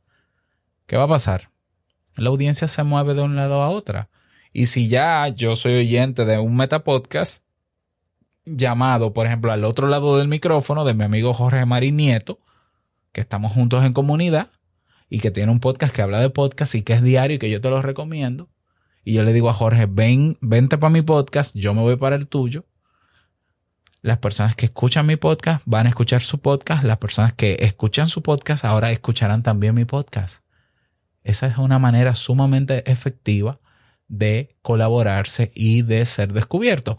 ¿Qué 0.87 0.97
va 0.97 1.05
a 1.05 1.09
pasar? 1.09 1.51
La 2.15 2.29
audiencia 2.29 2.69
se 2.69 2.85
mueve 2.85 3.15
de 3.15 3.23
un 3.23 3.35
lado 3.35 3.65
a 3.65 3.69
otra. 3.69 4.11
Y 4.53 4.67
si 4.67 4.87
ya 4.87 5.27
yo 5.27 5.57
soy 5.57 5.75
oyente 5.75 6.25
de 6.25 6.39
un 6.39 6.55
metapodcast 6.55 7.43
llamado, 8.45 9.13
por 9.13 9.27
ejemplo, 9.27 9.51
al 9.51 9.65
otro 9.65 9.89
lado 9.89 10.19
del 10.19 10.29
micrófono 10.29 10.85
de 10.85 10.95
mi 10.95 11.03
amigo 11.03 11.33
Jorge 11.33 11.67
Marín 11.67 11.97
Nieto, 11.97 12.39
que 13.11 13.21
estamos 13.21 13.51
juntos 13.51 13.85
en 13.85 13.93
comunidad 13.93 14.51
y 15.11 15.19
que 15.19 15.33
tiene 15.33 15.51
un 15.51 15.59
podcast 15.59 15.93
que 15.93 16.03
habla 16.03 16.21
de 16.21 16.31
podcast 16.31 16.77
y 16.77 16.83
que 16.83 16.93
es 16.93 17.03
diario 17.03 17.35
y 17.35 17.39
que 17.41 17.51
yo 17.51 17.61
te 17.61 17.71
lo 17.71 17.83
recomiendo, 17.83 18.49
y 19.05 19.13
yo 19.13 19.23
le 19.23 19.33
digo 19.33 19.51
a 19.51 19.55
Jorge, 19.55 19.87
ven, 19.87 20.39
vente 20.41 20.79
para 20.79 20.91
mi 20.91 21.03
podcast, 21.03 21.55
yo 21.55 21.75
me 21.75 21.83
voy 21.83 21.97
para 21.97 22.17
el 22.17 22.27
tuyo. 22.27 22.65
Las 24.01 24.19
personas 24.19 24.55
que 24.55 24.67
escuchan 24.67 25.07
mi 25.07 25.17
podcast 25.17 25.63
van 25.65 25.87
a 25.87 25.89
escuchar 25.89 26.21
su 26.21 26.39
podcast. 26.39 26.85
Las 26.85 26.99
personas 26.99 27.33
que 27.33 27.57
escuchan 27.61 28.07
su 28.07 28.23
podcast 28.23 28.65
ahora 28.65 28.91
escucharán 28.91 29.43
también 29.43 29.75
mi 29.75 29.87
podcast. 29.87 30.45
Esa 31.23 31.47
es 31.47 31.57
una 31.57 31.79
manera 31.79 32.15
sumamente 32.15 32.91
efectiva 32.91 33.61
de 34.09 34.57
colaborarse 34.61 35.53
y 35.55 35.83
de 35.83 36.05
ser 36.05 36.35
descubierto. 36.35 36.99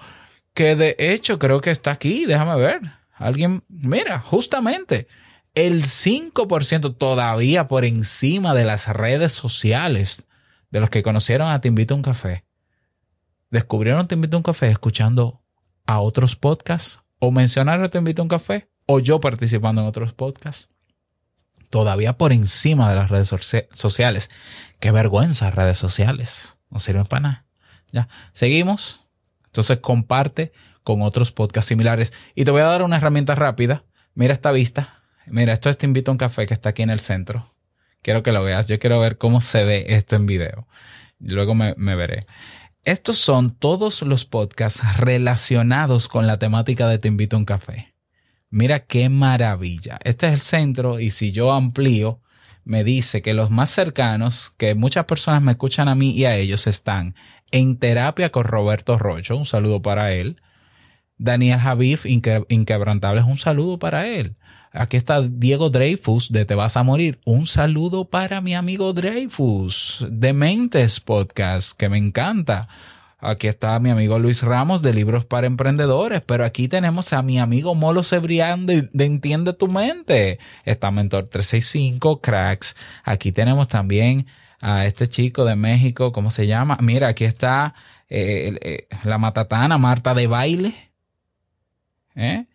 Que 0.56 0.76
de 0.76 0.96
hecho 0.98 1.38
creo 1.38 1.62
que 1.62 1.70
está 1.70 1.92
aquí, 1.92 2.26
déjame 2.26 2.56
ver. 2.56 2.82
Alguien, 3.14 3.64
mira, 3.68 4.20
justamente 4.20 5.08
el 5.54 5.84
5% 5.84 6.98
todavía 6.98 7.68
por 7.68 7.86
encima 7.86 8.54
de 8.54 8.66
las 8.66 8.88
redes 8.88 9.32
sociales 9.32 10.26
de 10.76 10.82
los 10.82 10.90
que 10.90 11.04
conocieron 11.04 11.48
a 11.48 11.62
Te 11.62 11.70
Invito 11.70 11.94
a 11.94 11.98
un 11.98 12.04
Café, 12.04 12.44
descubrieron 13.50 14.10
Te 14.10 14.16
Invito 14.16 14.36
a 14.36 14.40
un 14.40 14.44
Café 14.44 14.68
escuchando 14.68 15.42
a 15.86 16.02
otros 16.02 16.36
podcasts 16.36 17.02
o 17.18 17.32
mencionar 17.32 17.88
Te 17.88 17.98
invito 17.98 18.22
a 18.22 18.24
un 18.24 18.28
café 18.28 18.70
o 18.86 19.00
yo 19.00 19.22
participando 19.22 19.82
en 19.82 19.88
otros 19.88 20.12
podcasts. 20.12 20.68
Todavía 21.70 22.18
por 22.18 22.34
encima 22.34 22.90
de 22.90 22.98
las 22.98 23.10
redes 23.10 23.34
sociales. 23.72 24.30
Qué 24.82 24.92
vergüenza 24.92 25.50
redes 25.50 25.78
sociales. 25.78 26.60
No 26.70 26.80
sirven 26.80 27.06
para 27.06 27.22
nada. 27.22 27.46
Ya. 27.94 28.10
Seguimos. 28.34 29.00
Entonces 29.46 29.78
comparte 29.78 30.52
con 30.84 31.04
otros 31.04 31.32
podcasts 31.32 31.70
similares. 31.70 32.12
Y 32.36 32.44
te 32.44 32.52
voy 32.52 32.62
a 32.62 32.66
dar 32.66 32.84
una 32.84 32.98
herramienta 32.98 33.34
rápida. 33.34 33.86
Mira 34.14 34.34
esta 34.34 34.52
vista. 34.52 35.04
Mira, 35.26 35.54
esto 35.54 35.70
es 35.70 35.78
Te 35.78 35.86
invito 35.86 36.12
a 36.12 36.14
un 36.14 36.18
café 36.18 36.46
que 36.46 36.54
está 36.54 36.70
aquí 36.70 36.84
en 36.84 36.90
el 36.90 37.00
centro. 37.00 37.55
Quiero 38.06 38.22
que 38.22 38.32
lo 38.32 38.44
veas. 38.44 38.68
Yo 38.68 38.78
quiero 38.78 39.00
ver 39.00 39.18
cómo 39.18 39.42
se 39.42 39.66
ve 39.66 39.86
esto 39.90 40.16
en 40.16 40.28
video. 40.28 40.68
Luego 41.18 41.56
me, 41.56 41.74
veré. 41.96 42.28
Estos 42.84 43.18
son 43.18 43.50
todos 43.50 44.04
los 44.04 44.26
podcasts 44.26 44.98
relacionados 44.98 46.08
con 46.08 46.28
la 46.28 46.38
temática 46.38 46.88
de 46.88 47.00
Te 47.00 47.08
invito 47.08 47.36
a 47.36 47.40
un 47.40 47.46
café. 47.46 47.96
Mira 48.52 48.82
qué 48.82 49.10
maravilla. 49.10 49.98
Este 50.04 50.28
es 50.28 50.34
el 50.34 50.42
centro 50.42 51.00
y 51.00 51.10
si 51.10 51.32
yo 51.32 51.52
amplío, 51.52 52.22
me 52.64 52.84
dice 52.84 53.24
que 53.24 53.34
los 53.34 53.50
más 53.50 53.72
cercanos, 53.72 54.54
que 54.56 54.76
muchas 54.76 55.06
personas 55.06 55.42
me 55.42 55.54
escuchan 55.54 55.88
a 55.88 55.96
mí 55.96 56.12
y 56.12 56.26
a 56.26 56.36
ellos, 56.36 56.68
están 56.68 57.16
en 57.50 57.80
terapia 57.80 58.32
con 58.32 58.44
Roberto 58.44 59.00
Rocho, 59.00 59.36
un 59.36 59.48
saludo 59.48 59.82
para 59.82 60.14
él. 60.14 60.40
Daniel 61.18 61.58
Javif, 61.58 62.06
Inquebrantables, 62.06 63.24
un 63.24 63.40
saludo 63.40 63.80
para 63.80 64.06
él. 64.06 64.36
Aquí 64.78 64.98
está 64.98 65.22
Diego 65.22 65.70
Dreyfus 65.70 66.34
de 66.34 66.44
Te 66.44 66.54
Vas 66.54 66.76
a 66.76 66.84
Morir. 66.84 67.22
Un 67.24 67.48
saludo 67.48 68.10
para 68.10 68.42
mi 68.42 68.56
amigo 68.56 68.92
Dreyfus 68.92 70.06
de 70.10 70.34
Mentes 70.34 71.00
Podcast, 71.00 71.80
que 71.80 71.88
me 71.88 71.98
encanta. 71.98 72.68
Aquí 73.18 73.48
está 73.48 73.80
mi 73.80 73.90
amigo 73.90 74.20
Luis 74.20 74.44
Ramos 74.44 74.82
de 74.82 74.94
Libros 74.94 75.24
para 75.24 75.48
Emprendedores, 75.48 76.22
pero 76.28 76.44
aquí 76.44 76.68
tenemos 76.68 77.14
a 77.14 77.22
mi 77.22 77.40
amigo 77.40 77.74
Molo 77.74 78.04
Cebrián 78.04 78.66
de, 78.66 78.90
Entiende 79.00 79.54
tu 79.54 79.70
Mente. 79.70 80.40
Está 80.66 80.92
Mentor 80.92 81.30
365, 81.30 82.20
Cracks. 82.20 82.76
Aquí 83.06 83.32
tenemos 83.32 83.70
también 83.70 84.28
a 84.60 84.86
este 84.86 85.08
chico 85.08 85.46
de 85.46 85.56
México, 85.56 86.12
¿cómo 86.12 86.32
se 86.32 86.48
llama? 86.48 86.78
Mira, 86.82 87.08
aquí 87.08 87.24
está 87.24 87.76
eh, 88.10 88.58
eh, 88.62 88.88
la 89.06 89.20
matatana 89.20 89.78
Marta 89.78 90.14
de 90.14 90.28
Baile. 90.28 90.92
¿Eh? 92.16 92.46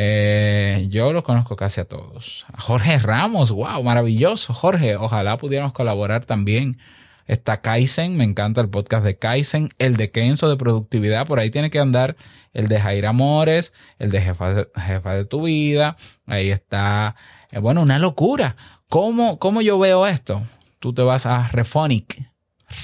Eh, 0.00 0.86
yo 0.90 1.12
los 1.12 1.24
conozco 1.24 1.56
casi 1.56 1.80
a 1.80 1.84
todos. 1.84 2.46
Jorge 2.56 3.00
Ramos, 3.00 3.50
wow, 3.50 3.82
maravilloso. 3.82 4.52
Jorge, 4.54 4.94
ojalá 4.94 5.38
pudiéramos 5.38 5.72
colaborar 5.72 6.24
también. 6.24 6.78
Está 7.26 7.60
Kaizen, 7.60 8.16
me 8.16 8.22
encanta 8.22 8.60
el 8.60 8.68
podcast 8.68 9.04
de 9.04 9.18
Kaizen, 9.18 9.70
el 9.80 9.96
de 9.96 10.12
Kenzo 10.12 10.48
de 10.48 10.56
productividad, 10.56 11.26
por 11.26 11.40
ahí 11.40 11.50
tiene 11.50 11.68
que 11.68 11.80
andar 11.80 12.14
el 12.52 12.68
de 12.68 12.80
Jair 12.80 13.06
Amores, 13.06 13.74
el 13.98 14.12
de 14.12 14.20
jefa 14.20 14.54
de, 14.54 14.68
jefa 14.76 15.14
de 15.14 15.24
tu 15.24 15.42
vida, 15.42 15.96
ahí 16.26 16.50
está, 16.50 17.16
eh, 17.50 17.58
bueno, 17.58 17.82
una 17.82 17.98
locura. 17.98 18.54
¿Cómo, 18.88 19.40
¿Cómo 19.40 19.62
yo 19.62 19.80
veo 19.80 20.06
esto? 20.06 20.40
Tú 20.78 20.94
te 20.94 21.02
vas 21.02 21.26
a 21.26 21.48
Refonic, 21.48 22.30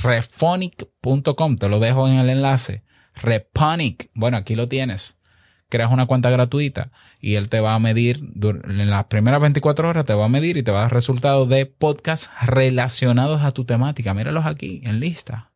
refonic.com, 0.03 1.57
te 1.57 1.69
lo 1.69 1.79
dejo 1.79 2.09
en 2.09 2.19
el 2.19 2.29
enlace. 2.29 2.83
Reponic, 3.15 4.11
bueno, 4.15 4.37
aquí 4.37 4.57
lo 4.57 4.67
tienes 4.67 5.17
creas 5.69 5.91
una 5.91 6.07
cuenta 6.07 6.31
gratuita 6.31 6.91
y 7.21 7.35
él 7.35 7.49
te 7.49 7.61
va 7.61 7.75
a 7.75 7.79
medir, 7.79 8.23
en 8.43 8.91
las 8.91 9.05
primeras 9.05 9.41
24 9.41 9.89
horas 9.89 10.05
te 10.05 10.15
va 10.15 10.27
a 10.27 10.29
medir 10.29 10.57
y 10.57 10.63
te 10.63 10.71
va 10.71 10.79
a 10.79 10.83
dar 10.83 10.93
resultados 10.93 11.49
de 11.49 11.67
podcasts 11.67 12.31
relacionados 12.43 13.43
a 13.43 13.51
tu 13.51 13.65
temática. 13.65 14.15
Míralos 14.15 14.47
aquí 14.47 14.81
en 14.85 15.01
lista. 15.01 15.51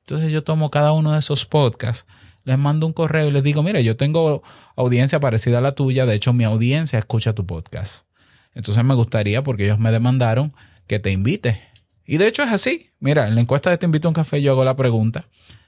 Entonces 0.00 0.32
yo 0.32 0.42
tomo 0.42 0.70
cada 0.70 0.92
uno 0.92 1.12
de 1.12 1.18
esos 1.18 1.46
podcasts, 1.46 2.06
les 2.44 2.58
mando 2.58 2.86
un 2.86 2.92
correo 2.92 3.28
y 3.28 3.30
les 3.30 3.42
digo, 3.42 3.62
mira, 3.62 3.80
yo 3.80 3.96
tengo 3.96 4.42
audiencia 4.76 5.20
parecida 5.20 5.58
a 5.58 5.60
la 5.60 5.72
tuya, 5.72 6.06
de 6.06 6.14
hecho 6.14 6.32
mi 6.32 6.44
audiencia 6.44 6.98
escucha 6.98 7.34
tu 7.34 7.46
podcast. 7.46 8.06
Entonces 8.54 8.82
me 8.82 8.94
gustaría, 8.94 9.42
porque 9.42 9.66
ellos 9.66 9.78
me 9.78 9.92
demandaron, 9.92 10.52
que 10.86 10.98
te 10.98 11.12
invite. 11.12 11.60
Y 12.04 12.16
de 12.16 12.26
hecho 12.26 12.42
es 12.42 12.50
así. 12.50 12.90
Mira, 12.98 13.28
en 13.28 13.36
la 13.36 13.40
encuesta 13.40 13.70
de 13.70 13.78
Te 13.78 13.86
invito 13.86 14.08
a 14.08 14.10
un 14.10 14.14
café 14.14 14.42
yo 14.42 14.52
hago 14.52 14.64
la 14.64 14.74
pregunta 14.74 15.26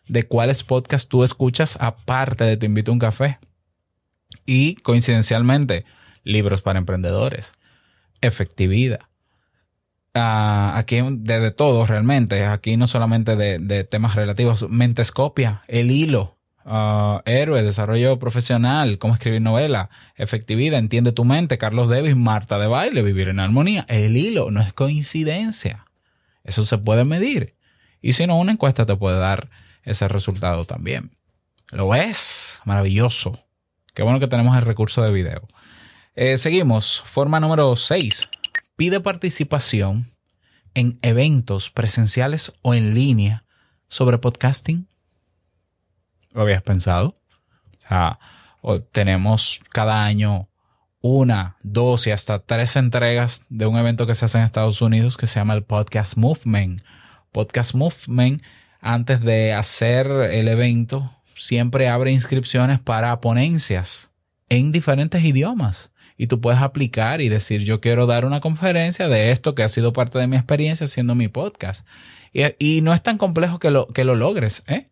de 0.08 0.24
cuáles 0.24 0.64
podcasts 0.64 1.08
tú 1.08 1.22
escuchas 1.22 1.78
aparte 1.80 2.42
de 2.42 2.56
Te 2.56 2.66
invito 2.66 2.90
a 2.90 2.94
un 2.94 2.98
café 2.98 3.38
y 4.46 4.74
coincidencialmente 4.76 5.84
libros 6.24 6.62
para 6.62 6.78
emprendedores, 6.78 7.54
efectividad. 8.20 9.00
Uh, 10.14 10.76
aquí 10.76 10.98
de, 11.00 11.50
todo 11.52 11.86
realmente, 11.86 12.44
aquí 12.44 12.76
no 12.76 12.86
solamente 12.86 13.34
de, 13.34 13.84
temas 13.84 14.14
relativos, 14.14 14.68
mentescopia, 14.68 15.62
el 15.68 15.90
hilo, 15.90 16.36
uh, 16.66 17.20
héroe, 17.24 17.62
desarrollo 17.62 18.18
profesional, 18.18 18.98
cómo 18.98 19.14
escribir 19.14 19.40
novela, 19.40 19.88
efectividad, 20.16 20.78
entiende 20.78 21.12
tu 21.12 21.24
mente, 21.24 21.56
Carlos 21.56 21.88
Davis, 21.88 22.14
Marta 22.14 22.58
de 22.58 22.66
baile, 22.66 23.02
vivir 23.02 23.30
en 23.30 23.40
armonía, 23.40 23.86
el 23.88 24.16
hilo, 24.16 24.50
no 24.50 24.60
es 24.60 24.74
coincidencia, 24.74 25.86
eso 26.44 26.66
se 26.66 26.76
puede 26.76 27.06
medir. 27.06 27.56
Y 28.02 28.12
si 28.12 28.26
no, 28.26 28.38
una 28.38 28.52
encuesta 28.52 28.84
te 28.84 28.96
puede 28.96 29.18
dar 29.18 29.48
ese 29.84 30.08
resultado 30.08 30.66
también. 30.66 31.10
Lo 31.70 31.94
es, 31.94 32.60
maravilloso. 32.66 33.38
Qué 33.94 34.02
bueno 34.02 34.20
que 34.20 34.28
tenemos 34.28 34.56
el 34.56 34.64
recurso 34.64 35.02
de 35.02 35.12
video. 35.12 35.46
Eh, 36.14 36.38
seguimos. 36.38 37.02
Forma 37.04 37.40
número 37.40 37.76
6. 37.76 38.30
Pide 38.74 39.00
participación 39.00 40.06
en 40.72 40.98
eventos 41.02 41.70
presenciales 41.70 42.54
o 42.62 42.72
en 42.72 42.94
línea 42.94 43.44
sobre 43.88 44.16
podcasting. 44.16 44.88
¿Lo 46.30 46.40
habías 46.40 46.62
pensado? 46.62 47.20
O 47.84 47.86
sea, 47.86 48.18
tenemos 48.92 49.60
cada 49.70 50.04
año 50.04 50.48
una, 51.02 51.58
dos 51.62 52.06
y 52.06 52.12
hasta 52.12 52.38
tres 52.38 52.76
entregas 52.76 53.44
de 53.50 53.66
un 53.66 53.76
evento 53.76 54.06
que 54.06 54.14
se 54.14 54.24
hace 54.24 54.38
en 54.38 54.44
Estados 54.44 54.80
Unidos 54.80 55.18
que 55.18 55.26
se 55.26 55.38
llama 55.38 55.52
el 55.52 55.64
Podcast 55.64 56.16
Movement. 56.16 56.80
Podcast 57.30 57.74
Movement, 57.74 58.42
antes 58.80 59.20
de 59.20 59.52
hacer 59.52 60.06
el 60.06 60.48
evento, 60.48 61.10
siempre 61.42 61.88
abre 61.88 62.12
inscripciones 62.12 62.78
para 62.78 63.20
ponencias 63.20 64.12
en 64.48 64.70
diferentes 64.70 65.24
idiomas. 65.24 65.90
Y 66.16 66.28
tú 66.28 66.40
puedes 66.40 66.60
aplicar 66.60 67.20
y 67.20 67.28
decir, 67.28 67.64
yo 67.64 67.80
quiero 67.80 68.06
dar 68.06 68.24
una 68.24 68.40
conferencia 68.40 69.08
de 69.08 69.32
esto 69.32 69.56
que 69.56 69.64
ha 69.64 69.68
sido 69.68 69.92
parte 69.92 70.20
de 70.20 70.28
mi 70.28 70.36
experiencia 70.36 70.84
haciendo 70.84 71.16
mi 71.16 71.26
podcast. 71.26 71.84
Y, 72.32 72.80
no 72.82 72.94
es 72.94 73.02
tan 73.02 73.18
complejo 73.18 73.58
que 73.58 73.72
lo, 73.72 73.88
que 73.88 74.04
lo 74.04 74.14
logres. 74.14 74.62
¿eh? 74.68 74.88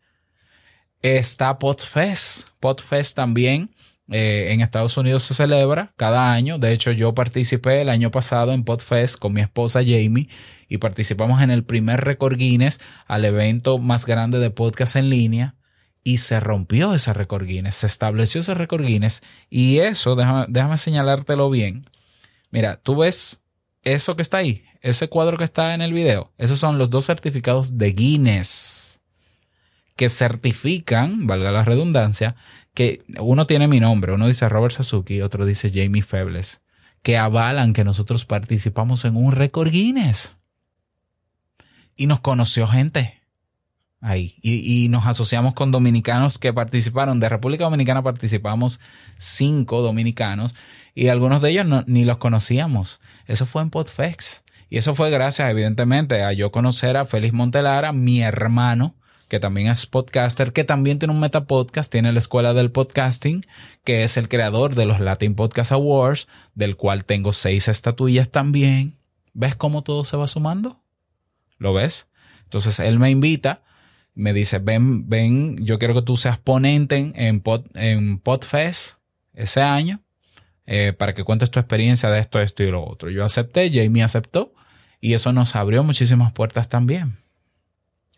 Está 1.03 1.61
Podfest. 1.61 2.49
Podfest 2.59 3.15
también 3.15 3.71
eh, 4.11 4.49
en 4.51 4.61
Estados 4.61 4.97
Unidos 4.97 5.23
se 5.23 5.35
celebra 5.35 5.93
cada 5.97 6.33
año. 6.33 6.59
De 6.59 6.73
hecho, 6.73 6.91
yo 6.91 7.15
participé 7.15 7.83
el 7.83 7.91
año 7.91 8.11
pasado 8.11 8.53
en 8.53 8.65
Podfest 8.65 9.21
con 9.21 9.35
mi 9.35 9.41
esposa 9.41 9.83
Jamie 9.85 10.29
y 10.69 10.79
participamos 10.79 11.43
en 11.43 11.53
el 11.53 11.63
primer 11.63 12.01
Record 12.01 12.39
Guinness 12.39 12.81
al 13.07 13.25
evento 13.25 13.79
más 13.79 14.05
grande 14.05 14.41
de 14.41 14.51
podcast 14.51 14.97
en 14.97 15.11
línea 15.11 15.55
y 16.03 16.19
se 16.19 16.41
rompió 16.41 16.95
ese 16.95 17.13
récord 17.13 17.47
Guinness, 17.47 17.77
se 17.77 17.87
estableció 17.87 18.41
ese 18.41 18.55
récord 18.55 18.85
Guinness 18.85 19.23
y 19.49 19.79
eso, 19.79 20.17
déjame, 20.17 20.47
déjame 20.49 20.79
señalártelo 20.79 21.51
bien. 21.51 21.85
Mira, 22.51 22.81
tú 22.83 22.97
ves 22.97 23.43
eso 23.83 24.17
que 24.17 24.23
está 24.23 24.39
ahí, 24.39 24.65
ese 24.81 25.09
cuadro 25.09 25.37
que 25.37 25.45
está 25.45 25.75
en 25.75 25.83
el 25.83 25.93
video, 25.93 26.33
esos 26.39 26.59
son 26.59 26.79
los 26.79 26.91
dos 26.91 27.07
certificados 27.07 27.79
de 27.79 27.93
Guinness 27.93 28.91
que 30.01 30.09
certifican, 30.09 31.27
valga 31.27 31.51
la 31.51 31.63
redundancia, 31.63 32.35
que 32.73 33.05
uno 33.19 33.47
tiene 33.47 33.69
mi 33.69 33.81
nombre, 33.81 34.13
uno 34.13 34.29
dice 34.29 34.49
Robert 34.49 34.73
Sasuki, 34.73 35.21
otro 35.21 35.45
dice 35.45 35.71
Jamie 35.71 36.01
Febles, 36.01 36.63
que 37.03 37.19
avalan 37.19 37.75
que 37.75 37.85
nosotros 37.85 38.25
participamos 38.25 39.05
en 39.05 39.17
un 39.17 39.33
récord 39.33 39.71
Guinness. 39.71 40.39
Y 41.97 42.07
nos 42.07 42.21
conoció 42.21 42.67
gente 42.67 43.20
ahí. 44.01 44.37
Y, 44.43 44.89
nos 44.89 45.07
asociamos 45.07 45.55
con 45.55 45.71
dominicanos 45.71 46.39
que 46.39 46.53
participaron. 46.53 47.21
De 47.21 47.29
República 47.29 47.65
Dominicana 47.65 48.03
participamos 48.03 48.81
cinco 49.19 49.83
dominicanos 49.83 50.55
y 50.95 51.09
algunos 51.09 51.43
de 51.43 51.51
ellos 51.51 51.67
ni 51.87 52.05
los 52.05 52.19
conocíamos. 52.19 53.01
Eso 53.27 53.47
fue 53.47 53.63
en 53.63 53.71
Podfex. 53.71 54.43
Y 54.69 54.79
eso 54.79 54.95
fue 54.95 55.11
gracias, 55.11 55.51
evidentemente, 55.51 56.23
a 56.23 56.33
yo 56.33 56.53
conocer 56.53 56.97
a 56.97 57.05
Félix 57.05 57.35
Montelara, 57.35 57.93
mi 57.93 58.23
hermano, 58.23 58.95
que 59.29 59.41
también 59.41 59.67
es 59.67 59.87
podcaster, 59.87 60.53
que 60.53 60.63
también 60.63 61.01
tiene 61.01 61.13
un 61.13 61.19
metapodcast, 61.19 61.91
tiene 61.91 62.13
la 62.13 62.21
escuela 62.21 62.55
del 62.55 62.71
podcasting, 62.71 63.45
que 63.83 64.05
es 64.05 64.17
el 64.17 64.29
creador 64.29 64.77
de 64.77 64.87
los 64.87 65.01
Latin 65.01 65.35
Podcast 65.35 65.73
Awards, 65.73 66.29
del 66.55 66.77
cual 66.77 67.05
tengo 67.05 67.33
seis 67.33 67.67
estatuillas 67.67 68.31
también. 68.31 68.95
¿Ves 69.33 69.57
cómo 69.57 69.83
todo 69.83 70.05
se 70.05 70.17
va 70.17 70.29
sumando? 70.29 70.81
¿Lo 71.59 71.73
ves? 71.73 72.09
Entonces 72.45 72.79
él 72.79 73.01
me 73.01 73.11
invita 73.11 73.63
me 74.15 74.33
dice, 74.33 74.59
ven, 74.59 75.09
ven, 75.09 75.57
yo 75.65 75.79
quiero 75.79 75.95
que 75.95 76.03
tú 76.03 76.17
seas 76.17 76.39
ponente 76.39 76.97
en, 77.15 77.43
en 77.75 78.19
Podfest 78.19 78.99
ese 79.35 79.63
año 79.63 80.01
eh, 80.67 80.93
para 80.93 81.15
que 81.15 81.25
cuentes 81.25 81.51
tu 81.51 81.59
experiencia 81.59 82.11
de 82.11 82.21
esto, 82.21 82.41
esto 82.41 82.63
y 82.63 82.71
lo 82.71 82.85
otro. 82.85 83.11
Yo 83.11 83.25
acepté, 83.25 83.71
Jamie 83.73 84.03
aceptó 84.03 84.53
y 85.01 85.15
eso 85.15 85.33
nos 85.33 85.57
abrió 85.57 85.83
muchísimas 85.83 86.33
puertas 86.33 86.69
también. 86.69 87.17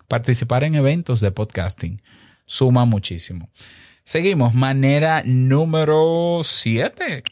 Participar 0.09 0.65
en 0.65 0.75
eventos 0.75 1.21
de 1.21 1.31
podcasting 1.31 2.03
suma 2.45 2.85
muchísimo. 2.85 3.49
Seguimos. 4.05 4.55
Manera 4.55 5.23
número 5.25 6.41
7. 6.43 7.23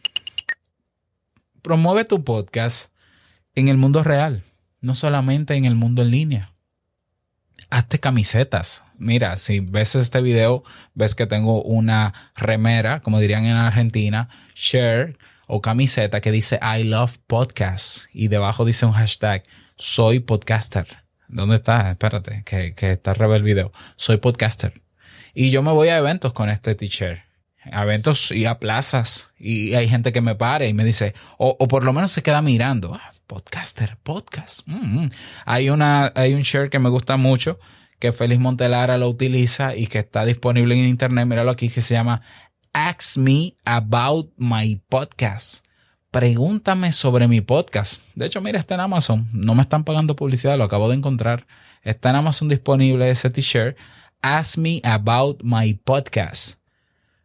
Promueve 1.62 2.04
tu 2.04 2.24
podcast 2.24 2.92
en 3.54 3.68
el 3.68 3.76
mundo 3.76 4.02
real, 4.02 4.42
no 4.80 4.94
solamente 4.94 5.54
en 5.56 5.64
el 5.64 5.74
mundo 5.74 6.02
en 6.02 6.10
línea. 6.10 6.49
Hazte 7.70 8.00
camisetas. 8.00 8.84
Mira, 8.98 9.36
si 9.36 9.60
ves 9.60 9.94
este 9.94 10.20
video, 10.20 10.64
ves 10.94 11.14
que 11.14 11.26
tengo 11.26 11.62
una 11.62 12.12
remera, 12.36 13.00
como 13.00 13.20
dirían 13.20 13.44
en 13.44 13.56
Argentina, 13.56 14.28
share 14.54 15.16
o 15.46 15.60
camiseta 15.60 16.20
que 16.20 16.32
dice 16.32 16.60
I 16.62 16.84
love 16.84 17.18
podcasts 17.26 18.08
y 18.12 18.28
debajo 18.28 18.64
dice 18.64 18.86
un 18.86 18.92
hashtag 18.92 19.42
soy 19.76 20.20
podcaster. 20.20 20.86
¿Dónde 21.28 21.56
está? 21.56 21.90
Espérate, 21.90 22.42
que, 22.44 22.74
que 22.74 22.92
está 22.92 23.14
revés 23.14 23.36
el 23.36 23.42
video. 23.44 23.72
Soy 23.96 24.18
podcaster. 24.18 24.82
Y 25.32 25.50
yo 25.50 25.62
me 25.62 25.72
voy 25.72 25.88
a 25.88 25.96
eventos 25.96 26.32
con 26.32 26.50
este 26.50 26.74
t-shirt. 26.74 27.20
A 27.72 27.82
eventos 27.82 28.30
y 28.30 28.46
a 28.46 28.58
plazas. 28.58 29.32
Y 29.38 29.74
hay 29.74 29.88
gente 29.88 30.12
que 30.12 30.20
me 30.20 30.34
para 30.34 30.66
y 30.66 30.74
me 30.74 30.84
dice, 30.84 31.14
o, 31.38 31.56
o 31.58 31.68
por 31.68 31.84
lo 31.84 31.92
menos 31.92 32.10
se 32.10 32.22
queda 32.22 32.42
mirando. 32.42 32.94
Ah, 32.94 33.10
podcaster, 33.30 33.96
podcast. 34.02 34.66
Mm, 34.66 35.04
mm. 35.04 35.10
Hay 35.46 35.70
una, 35.70 36.12
hay 36.16 36.34
un 36.34 36.40
shirt 36.40 36.68
que 36.68 36.80
me 36.80 36.88
gusta 36.88 37.16
mucho 37.16 37.60
que 38.00 38.10
Félix 38.10 38.40
Montelara 38.40 38.98
lo 38.98 39.08
utiliza 39.08 39.76
y 39.76 39.86
que 39.86 40.00
está 40.00 40.24
disponible 40.24 40.74
en 40.74 40.86
internet. 40.86 41.26
Míralo 41.26 41.52
aquí 41.52 41.68
que 41.68 41.80
se 41.80 41.94
llama 41.94 42.22
Ask 42.72 43.18
Me 43.18 43.54
About 43.64 44.32
My 44.36 44.82
Podcast. 44.88 45.64
Pregúntame 46.10 46.90
sobre 46.90 47.28
mi 47.28 47.40
podcast. 47.40 48.02
De 48.16 48.26
hecho, 48.26 48.40
mira, 48.40 48.58
está 48.58 48.74
en 48.74 48.80
Amazon. 48.80 49.24
No 49.32 49.54
me 49.54 49.62
están 49.62 49.84
pagando 49.84 50.16
publicidad, 50.16 50.58
lo 50.58 50.64
acabo 50.64 50.88
de 50.88 50.96
encontrar. 50.96 51.46
Está 51.82 52.10
en 52.10 52.16
Amazon 52.16 52.48
disponible 52.48 53.10
ese 53.10 53.30
t-shirt. 53.30 53.78
Ask 54.22 54.58
Me 54.58 54.80
About 54.82 55.42
My 55.44 55.74
Podcast. 55.74 56.58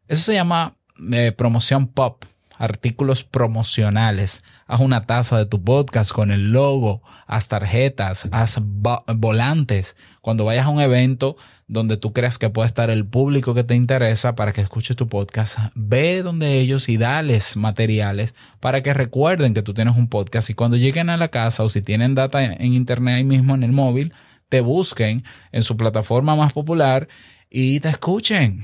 Eso 0.07 0.21
se 0.21 0.35
llama 0.35 0.77
eh, 1.11 1.31
promoción 1.31 1.87
pop, 1.87 2.25
artículos 2.57 3.23
promocionales. 3.23 4.43
Haz 4.67 4.81
una 4.81 5.01
taza 5.01 5.37
de 5.37 5.45
tu 5.45 5.63
podcast 5.63 6.11
con 6.11 6.31
el 6.31 6.51
logo, 6.51 7.01
haz 7.27 7.47
tarjetas, 7.47 8.27
haz 8.31 8.59
volantes. 8.61 9.95
Cuando 10.21 10.45
vayas 10.45 10.65
a 10.65 10.69
un 10.69 10.81
evento 10.81 11.37
donde 11.67 11.97
tú 11.97 12.13
creas 12.13 12.37
que 12.37 12.49
puede 12.49 12.67
estar 12.67 12.89
el 12.89 13.05
público 13.05 13.53
que 13.53 13.63
te 13.63 13.75
interesa 13.75 14.35
para 14.35 14.53
que 14.53 14.61
escuches 14.61 14.95
tu 14.95 15.07
podcast, 15.07 15.59
ve 15.73 16.21
donde 16.21 16.59
ellos 16.59 16.89
y 16.89 16.97
dales 16.97 17.57
materiales 17.57 18.35
para 18.59 18.81
que 18.81 18.93
recuerden 18.93 19.53
que 19.53 19.63
tú 19.63 19.73
tienes 19.73 19.97
un 19.97 20.07
podcast 20.07 20.49
y 20.49 20.53
cuando 20.53 20.77
lleguen 20.77 21.09
a 21.09 21.17
la 21.17 21.29
casa 21.29 21.63
o 21.63 21.69
si 21.69 21.81
tienen 21.81 22.15
data 22.15 22.43
en 22.43 22.73
internet 22.73 23.15
ahí 23.15 23.23
mismo 23.23 23.55
en 23.55 23.63
el 23.63 23.71
móvil, 23.71 24.13
te 24.49 24.61
busquen 24.61 25.23
en 25.51 25.63
su 25.63 25.75
plataforma 25.77 26.35
más 26.35 26.53
popular 26.53 27.07
y 27.49 27.79
te 27.79 27.89
escuchen 27.89 28.63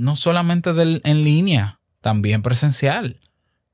no 0.00 0.16
solamente 0.16 0.72
del, 0.72 1.02
en 1.04 1.24
línea, 1.24 1.78
también 2.00 2.40
presencial. 2.40 3.20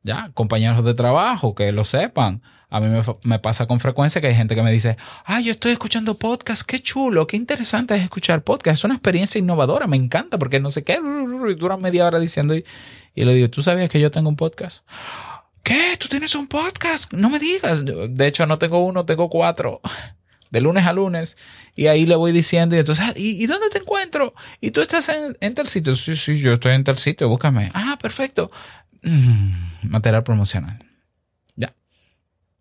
Ya, 0.02 0.28
compañeros 0.34 0.84
de 0.84 0.92
trabajo 0.92 1.54
que 1.54 1.70
lo 1.70 1.84
sepan. 1.84 2.42
A 2.68 2.80
mí 2.80 2.88
me, 3.22 3.38
pasa 3.38 3.66
con 3.66 3.78
frecuencia 3.78 4.20
que 4.20 4.26
hay 4.26 4.34
gente 4.34 4.56
que 4.56 4.62
me 4.62 4.72
dice, 4.72 4.96
ay, 5.24 5.44
yo 5.44 5.52
estoy 5.52 5.70
escuchando 5.70 6.18
podcast, 6.18 6.62
qué 6.62 6.80
chulo, 6.80 7.28
qué 7.28 7.36
interesante 7.36 7.94
es 7.94 8.02
escuchar 8.02 8.42
podcast, 8.42 8.78
es 8.78 8.84
una 8.84 8.94
experiencia 8.94 9.38
innovadora, 9.38 9.86
me 9.86 9.96
encanta 9.96 10.36
porque 10.36 10.58
no 10.58 10.72
sé 10.72 10.82
qué, 10.82 10.98
y 10.98 11.54
dura 11.54 11.76
media 11.76 12.04
hora 12.04 12.18
diciendo 12.18 12.56
y, 12.56 12.64
y 13.14 13.24
le 13.24 13.32
digo, 13.32 13.48
¿tú 13.48 13.62
sabías 13.62 13.88
que 13.88 14.00
yo 14.00 14.10
tengo 14.10 14.28
un 14.28 14.36
podcast? 14.36 14.84
¿Qué? 15.62 15.96
¿Tú 15.96 16.08
tienes 16.08 16.34
un 16.34 16.48
podcast? 16.48 17.12
No 17.12 17.30
me 17.30 17.38
digas. 17.38 17.84
De 17.84 18.26
hecho, 18.26 18.46
no 18.46 18.58
tengo 18.58 18.84
uno, 18.84 19.04
tengo 19.04 19.30
cuatro 19.30 19.80
de 20.50 20.60
lunes 20.60 20.86
a 20.86 20.92
lunes, 20.92 21.36
y 21.74 21.86
ahí 21.86 22.06
le 22.06 22.16
voy 22.16 22.32
diciendo, 22.32 22.76
y 22.76 22.78
entonces, 22.78 23.04
ah, 23.06 23.12
¿y, 23.16 23.46
dónde 23.46 23.68
te 23.70 23.78
encuentro? 23.78 24.34
¿Y 24.60 24.70
tú 24.70 24.80
estás 24.80 25.10
en, 25.40 25.54
tal 25.54 25.68
sitio? 25.68 25.94
Sí, 25.94 26.16
sí, 26.16 26.38
yo 26.38 26.54
estoy 26.54 26.74
en 26.74 26.84
tal 26.84 26.98
sitio, 26.98 27.28
búscame. 27.28 27.70
Ah, 27.74 27.98
perfecto. 28.00 28.50
Mm, 29.02 29.88
material 29.90 30.24
promocional. 30.24 30.78
Ya. 31.54 31.74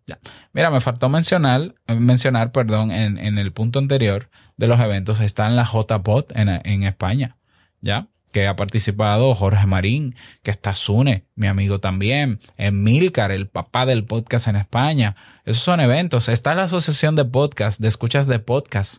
Ya. 0.06 0.18
Mira, 0.52 0.70
me 0.70 0.80
faltó 0.80 1.08
mencionar, 1.08 1.74
mencionar, 1.86 2.52
perdón, 2.52 2.90
en, 2.90 3.18
en 3.18 3.38
el 3.38 3.52
punto 3.52 3.78
anterior 3.78 4.30
de 4.56 4.66
los 4.66 4.80
eventos, 4.80 5.20
está 5.20 5.46
en 5.46 5.56
la 5.56 5.64
JPOT 5.64 6.32
en, 6.36 6.48
en 6.48 6.82
España. 6.82 7.36
¿Ya? 7.80 8.08
Que 8.36 8.46
ha 8.46 8.54
participado 8.54 9.34
Jorge 9.34 9.66
Marín, 9.66 10.14
que 10.42 10.50
está 10.50 10.74
Sune, 10.74 11.24
mi 11.36 11.46
amigo 11.46 11.78
también, 11.80 12.38
Emilcar, 12.58 13.30
el 13.30 13.48
papá 13.48 13.86
del 13.86 14.04
podcast 14.04 14.46
en 14.46 14.56
España. 14.56 15.16
Esos 15.46 15.62
son 15.62 15.80
eventos. 15.80 16.28
Está 16.28 16.54
la 16.54 16.64
Asociación 16.64 17.16
de 17.16 17.24
Podcast, 17.24 17.80
de 17.80 17.88
Escuchas 17.88 18.26
de 18.26 18.38
Podcast, 18.38 18.98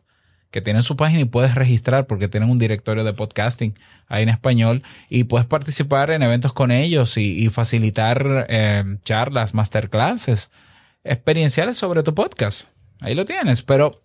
que 0.50 0.60
tiene 0.60 0.82
su 0.82 0.97
página 0.97 1.21
y 1.21 1.26
puedes 1.26 1.54
registrar 1.54 2.08
porque 2.08 2.28
tienen 2.28 2.50
un 2.50 2.58
directorio 2.58 3.04
de 3.04 3.13
podcasting 3.13 3.78
ahí 4.08 4.23
en 4.23 4.30
español 4.30 4.82
y 5.08 5.26
puedes 5.26 5.45
participar 5.45 6.10
en 6.10 6.23
eventos 6.23 6.52
con 6.52 6.71
ellos 6.71 7.15
y, 7.15 7.47
facilitar 7.50 8.47
eh, 8.50 8.86
charlas, 9.04 9.54
masterclasses, 9.54 10.50
experienciales 11.04 11.78
sobre 11.78 12.02
tu 12.02 12.15
podcast. 12.15 12.69
Ahí 13.02 13.13
lo 13.13 13.26
tienes, 13.26 13.62
pero 13.62 14.00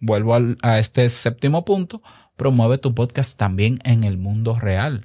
vuelvo 0.00 0.36
a 0.62 0.78
este 0.78 1.08
séptimo 1.08 1.64
punto 1.64 2.02
promueve 2.36 2.78
tu 2.78 2.94
podcast 2.94 3.38
también 3.38 3.80
en 3.84 4.04
el 4.04 4.18
mundo 4.18 4.58
real. 4.58 5.02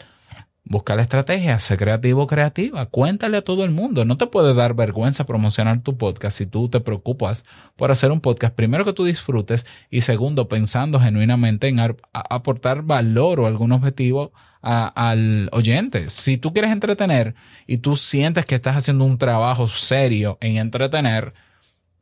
Busca 0.66 0.96
la 0.96 1.02
estrategia, 1.02 1.60
sé 1.60 1.76
creativo, 1.76 2.26
creativa. 2.26 2.86
Cuéntale 2.86 3.36
a 3.36 3.44
todo 3.44 3.66
el 3.66 3.72
mundo. 3.72 4.06
No 4.06 4.16
te 4.16 4.28
puede 4.28 4.54
dar 4.54 4.76
vergüenza 4.76 5.26
promocionar 5.26 5.82
tu 5.82 5.98
podcast 5.98 6.38
si 6.38 6.46
tú 6.46 6.70
te 6.70 6.80
preocupas 6.80 7.44
por 7.76 7.92
hacer 7.92 8.12
un 8.12 8.22
podcast, 8.22 8.56
primero 8.56 8.86
que 8.86 8.94
tú 8.94 9.04
disfrutes 9.04 9.66
y 9.90 10.02
segundo, 10.02 10.48
pensando 10.48 11.02
genuinamente 11.02 11.68
en 11.68 11.80
aportar 12.14 12.84
valor 12.84 13.42
o 13.42 13.48
algún 13.48 13.74
objetivo 13.74 14.32
al 14.62 15.50
oyente. 15.52 16.10
Si 16.10 16.38
tú 16.38 16.54
quieres 16.54 16.72
entretener 16.72 17.36
y 17.68 17.80
tú 17.80 17.98
sientes 17.98 18.46
que 18.46 18.56
estás 18.56 18.78
haciendo 18.78 19.04
un 19.04 19.18
trabajo 19.18 19.68
serio 19.68 20.38
en 20.40 20.56
entretener, 20.56 21.34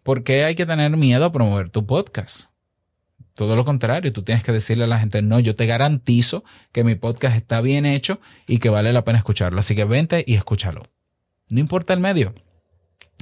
¿por 0.04 0.24
qué 0.24 0.46
hay 0.46 0.54
que 0.54 0.68
tener 0.68 0.96
miedo 0.98 1.26
a 1.26 1.32
promover 1.32 1.72
tu 1.72 1.88
podcast? 1.88 2.51
Todo 3.34 3.56
lo 3.56 3.64
contrario, 3.64 4.12
tú 4.12 4.24
tienes 4.24 4.44
que 4.44 4.52
decirle 4.52 4.84
a 4.84 4.88
la 4.88 5.00
gente, 5.00 5.22
no, 5.22 5.40
yo 5.40 5.56
te 5.56 5.66
garantizo 5.66 6.44
que 6.72 6.84
mi 6.84 6.96
podcast 6.96 7.38
está 7.38 7.62
bien 7.62 7.86
hecho 7.86 8.20
y 8.46 8.60
que 8.60 8.70
vale 8.70 8.92
la 8.92 9.04
pena 9.04 9.20
escucharlo. 9.20 9.60
Así 9.60 9.76
que 9.76 9.86
vente 9.86 10.24
y 10.28 10.36
escúchalo. 10.36 10.84
No 11.50 11.60
importa 11.60 11.94
el 11.94 12.00
medio. 12.00 12.34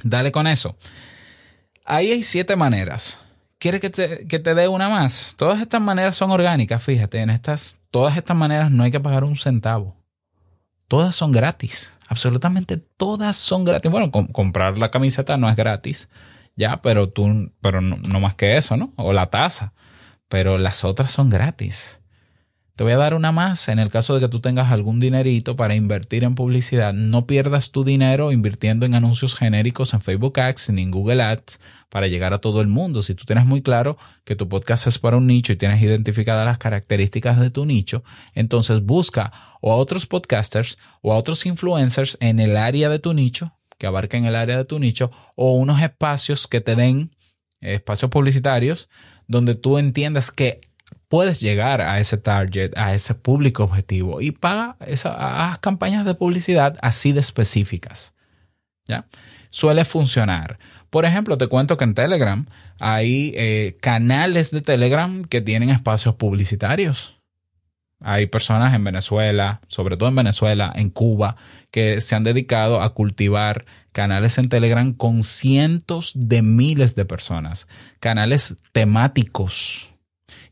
Dale 0.03 0.31
con 0.31 0.47
eso. 0.47 0.75
Ahí 1.85 2.11
hay 2.11 2.23
siete 2.23 2.55
maneras. 2.55 3.19
¿Quieres 3.59 3.81
que 3.81 3.89
te, 3.89 4.27
que 4.27 4.39
te 4.39 4.55
dé 4.55 4.67
una 4.67 4.89
más? 4.89 5.35
Todas 5.37 5.61
estas 5.61 5.81
maneras 5.81 6.15
son 6.15 6.31
orgánicas, 6.31 6.81
fíjate, 6.81 7.19
en 7.19 7.29
estas, 7.29 7.79
todas 7.91 8.15
estas 8.15 8.37
maneras 8.37 8.71
no 8.71 8.83
hay 8.83 8.91
que 8.91 8.99
pagar 8.99 9.23
un 9.23 9.35
centavo. 9.35 9.97
Todas 10.87 11.15
son 11.15 11.31
gratis. 11.31 11.93
Absolutamente 12.07 12.77
todas 12.77 13.35
son 13.35 13.65
gratis. 13.65 13.91
Bueno, 13.91 14.11
comprar 14.11 14.77
la 14.77 14.89
camiseta 14.89 15.37
no 15.37 15.49
es 15.49 15.55
gratis, 15.55 16.09
ya, 16.55 16.81
pero 16.81 17.09
tú, 17.09 17.51
pero 17.61 17.81
no, 17.81 17.97
no 17.97 18.19
más 18.19 18.33
que 18.33 18.57
eso, 18.57 18.77
¿no? 18.77 18.91
O 18.95 19.13
la 19.13 19.27
taza 19.27 19.73
pero 20.29 20.57
las 20.57 20.85
otras 20.85 21.11
son 21.11 21.29
gratis. 21.29 21.99
Te 22.79 22.85
voy 22.85 22.93
a 22.93 22.97
dar 22.97 23.13
una 23.13 23.33
más 23.33 23.67
en 23.67 23.77
el 23.77 23.89
caso 23.89 24.13
de 24.13 24.21
que 24.21 24.29
tú 24.29 24.39
tengas 24.39 24.71
algún 24.71 25.01
dinerito 25.01 25.57
para 25.57 25.75
invertir 25.75 26.23
en 26.23 26.33
publicidad. 26.33 26.93
No 26.93 27.27
pierdas 27.27 27.71
tu 27.71 27.83
dinero 27.83 28.31
invirtiendo 28.31 28.85
en 28.85 28.95
anuncios 28.95 29.35
genéricos 29.35 29.93
en 29.93 29.99
Facebook 29.99 30.39
Ads 30.39 30.69
ni 30.69 30.83
en 30.83 30.91
Google 30.91 31.21
Ads 31.21 31.59
para 31.89 32.07
llegar 32.07 32.33
a 32.33 32.37
todo 32.37 32.61
el 32.61 32.67
mundo. 32.67 33.01
Si 33.01 33.15
tú 33.15 33.25
tienes 33.25 33.45
muy 33.45 33.61
claro 33.61 33.97
que 34.23 34.37
tu 34.37 34.47
podcast 34.47 34.87
es 34.87 34.97
para 34.97 35.17
un 35.17 35.27
nicho 35.27 35.51
y 35.51 35.57
tienes 35.57 35.81
identificadas 35.81 36.45
las 36.45 36.57
características 36.57 37.37
de 37.37 37.49
tu 37.49 37.65
nicho, 37.65 38.01
entonces 38.33 38.81
busca 38.81 39.33
o 39.59 39.73
a 39.73 39.75
otros 39.75 40.05
podcasters 40.05 40.77
o 41.01 41.11
a 41.11 41.17
otros 41.17 41.45
influencers 41.45 42.17
en 42.21 42.39
el 42.39 42.55
área 42.55 42.87
de 42.87 42.99
tu 42.99 43.13
nicho, 43.13 43.51
que 43.77 43.87
abarquen 43.87 44.23
el 44.23 44.37
área 44.37 44.55
de 44.55 44.63
tu 44.63 44.79
nicho, 44.79 45.11
o 45.35 45.51
unos 45.51 45.81
espacios 45.81 46.47
que 46.47 46.61
te 46.61 46.77
den 46.77 47.11
espacios 47.59 48.09
publicitarios 48.09 48.87
donde 49.29 49.55
tú 49.55 49.77
entiendas 49.77 50.31
que 50.31 50.59
puedes 51.07 51.39
llegar 51.39 51.81
a 51.81 51.99
ese 51.99 52.17
target, 52.17 52.71
a 52.75 52.93
ese 52.93 53.15
público 53.15 53.63
objetivo 53.63 54.21
y 54.21 54.31
paga 54.31 54.75
esas 54.85 55.59
campañas 55.59 56.03
de 56.03 56.15
publicidad 56.15 56.77
así 56.81 57.13
de 57.13 57.21
específicas. 57.21 58.13
¿Ya? 58.87 59.05
Suele 59.51 59.85
funcionar. 59.85 60.57
Por 60.89 61.05
ejemplo, 61.05 61.37
te 61.37 61.47
cuento 61.47 61.77
que 61.77 61.83
en 61.83 61.93
Telegram 61.93 62.47
hay 62.79 63.33
eh, 63.35 63.77
canales 63.81 64.49
de 64.49 64.61
Telegram 64.61 65.23
que 65.23 65.41
tienen 65.41 65.69
espacios 65.69 66.15
publicitarios. 66.15 67.18
Hay 68.01 68.27
personas 68.27 68.73
en 68.73 68.83
Venezuela, 68.83 69.59
sobre 69.67 69.97
todo 69.97 70.07
en 70.09 70.15
Venezuela, 70.15 70.71
en 70.73 70.89
Cuba, 70.89 71.35
que 71.69 71.99
se 71.99 72.15
han 72.15 72.23
dedicado 72.23 72.81
a 72.81 72.93
cultivar 72.93 73.65
canales 73.91 74.37
en 74.37 74.47
Telegram 74.47 74.93
con 74.93 75.23
cientos 75.23 76.13
de 76.15 76.41
miles 76.41 76.95
de 76.95 77.05
personas, 77.05 77.67
canales 77.99 78.55
temáticos. 78.71 79.89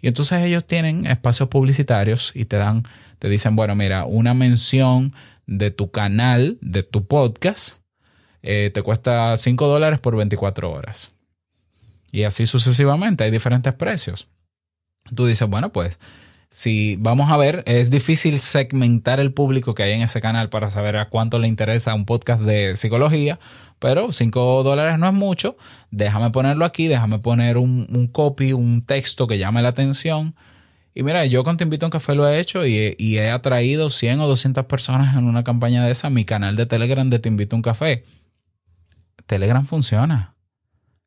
Y 0.01 0.07
entonces 0.07 0.41
ellos 0.43 0.67
tienen 0.67 1.07
espacios 1.07 1.47
publicitarios 1.47 2.31
y 2.35 2.45
te 2.45 2.57
dan, 2.57 2.83
te 3.19 3.29
dicen, 3.29 3.55
bueno, 3.55 3.75
mira, 3.75 4.05
una 4.05 4.33
mención 4.33 5.13
de 5.45 5.71
tu 5.71 5.89
canal, 5.89 6.57
de 6.61 6.83
tu 6.83 7.07
podcast, 7.07 7.81
eh, 8.43 8.71
te 8.73 8.81
cuesta 8.81 9.35
5 9.37 9.67
dólares 9.67 9.99
por 10.01 10.15
24 10.17 10.69
horas. 10.71 11.11
Y 12.11 12.23
así 12.23 12.45
sucesivamente, 12.45 13.23
hay 13.23 13.31
diferentes 13.31 13.73
precios. 13.73 14.27
Tú 15.15 15.25
dices, 15.25 15.47
bueno, 15.47 15.71
pues 15.71 15.97
si 16.49 16.95
vamos 16.97 17.29
a 17.31 17.37
ver, 17.37 17.63
es 17.65 17.89
difícil 17.89 18.39
segmentar 18.39 19.19
el 19.19 19.33
público 19.33 19.73
que 19.73 19.83
hay 19.83 19.91
en 19.93 20.01
ese 20.01 20.21
canal 20.21 20.49
para 20.49 20.69
saber 20.69 20.97
a 20.97 21.09
cuánto 21.09 21.39
le 21.39 21.47
interesa 21.47 21.93
un 21.93 22.05
podcast 22.05 22.41
de 22.41 22.75
psicología, 22.75 23.37
pero 23.79 24.11
5 24.11 24.63
dólares 24.63 24.97
no 24.97 25.07
es 25.07 25.13
mucho. 25.13 25.57
Déjame 25.91 26.31
ponerlo 26.31 26.65
aquí, 26.65 26.87
déjame 26.87 27.19
poner 27.19 27.57
un, 27.57 28.09
copy, 28.11 28.53
un 28.53 28.81
texto 28.85 29.27
que 29.27 29.37
llame 29.37 29.61
la 29.61 29.69
atención. 29.69 30.35
Y 30.95 31.03
mira, 31.03 31.25
yo 31.25 31.43
con 31.43 31.57
Te 31.57 31.63
Invito 31.63 31.85
a 31.85 31.87
un 31.87 31.91
Café 31.91 32.15
lo 32.15 32.27
he 32.27 32.39
hecho 32.39 32.65
y, 32.65 32.95
y 32.97 33.17
he 33.17 33.29
atraído 33.29 33.89
100 33.89 34.21
o 34.21 34.27
200 34.27 34.65
personas 34.65 35.15
en 35.15 35.25
una 35.25 35.43
campaña 35.43 35.85
de 35.85 35.91
esa 35.91 36.09
mi 36.09 36.25
canal 36.25 36.55
de 36.55 36.65
Telegram 36.65 37.07
de 37.09 37.19
Te 37.19 37.29
Invito 37.29 37.55
a 37.55 37.57
un 37.57 37.61
Café. 37.61 38.03
Telegram 39.27 39.65
funciona. 39.67 40.36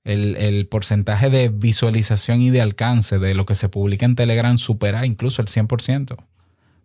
El, 0.02 0.36
el, 0.36 0.66
porcentaje 0.66 1.28
de 1.28 1.50
visualización 1.50 2.40
y 2.40 2.50
de 2.50 2.62
alcance 2.62 3.18
de 3.18 3.34
lo 3.34 3.44
que 3.44 3.54
se 3.54 3.68
publica 3.68 4.06
en 4.06 4.16
Telegram 4.16 4.56
supera 4.56 5.04
incluso 5.04 5.42
el 5.42 5.48
100%, 5.48 6.16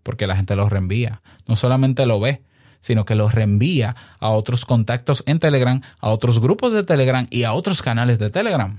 porque 0.03 0.27
la 0.27 0.35
gente 0.35 0.55
lo 0.57 0.67
reenvía. 0.67 1.21
No 1.47 1.55
solamente 1.55 2.05
lo 2.05 2.19
ve, 2.19 2.41
sino 2.85 3.03
que 3.03 3.15
lo 3.15 3.29
reenvía 3.29 3.95
a 4.19 4.29
otros 4.29 4.63
contactos 4.63 5.23
en 5.25 5.39
Telegram, 5.39 5.81
a 5.99 6.09
otros 6.09 6.39
grupos 6.39 6.71
de 6.71 6.83
Telegram 6.83 7.25
y 7.31 7.43
a 7.43 7.53
otros 7.53 7.81
canales 7.81 8.19
de 8.19 8.29
Telegram. 8.29 8.77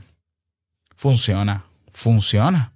Funciona, 0.95 1.64
funciona. 1.93 2.72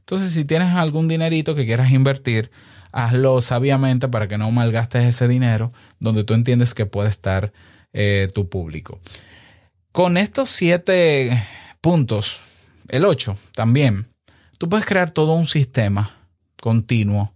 Entonces, 0.00 0.32
si 0.32 0.44
tienes 0.44 0.74
algún 0.74 1.06
dinerito 1.06 1.54
que 1.54 1.66
quieras 1.66 1.92
invertir, 1.92 2.50
hazlo 2.90 3.40
sabiamente 3.40 4.08
para 4.08 4.26
que 4.26 4.38
no 4.38 4.50
malgastes 4.50 5.04
ese 5.04 5.28
dinero 5.28 5.72
donde 6.00 6.24
tú 6.24 6.34
entiendes 6.34 6.74
que 6.74 6.84
puede 6.84 7.08
estar 7.08 7.52
eh, 7.92 8.28
tu 8.34 8.48
público. 8.48 9.00
Con 9.92 10.16
estos 10.16 10.48
siete 10.48 11.46
puntos, 11.82 12.40
el 12.88 13.04
8 13.04 13.36
también, 13.54 14.06
tú 14.56 14.70
puedes 14.70 14.86
crear 14.86 15.10
todo 15.10 15.34
un 15.34 15.46
sistema 15.46 16.16
continuo 16.62 17.34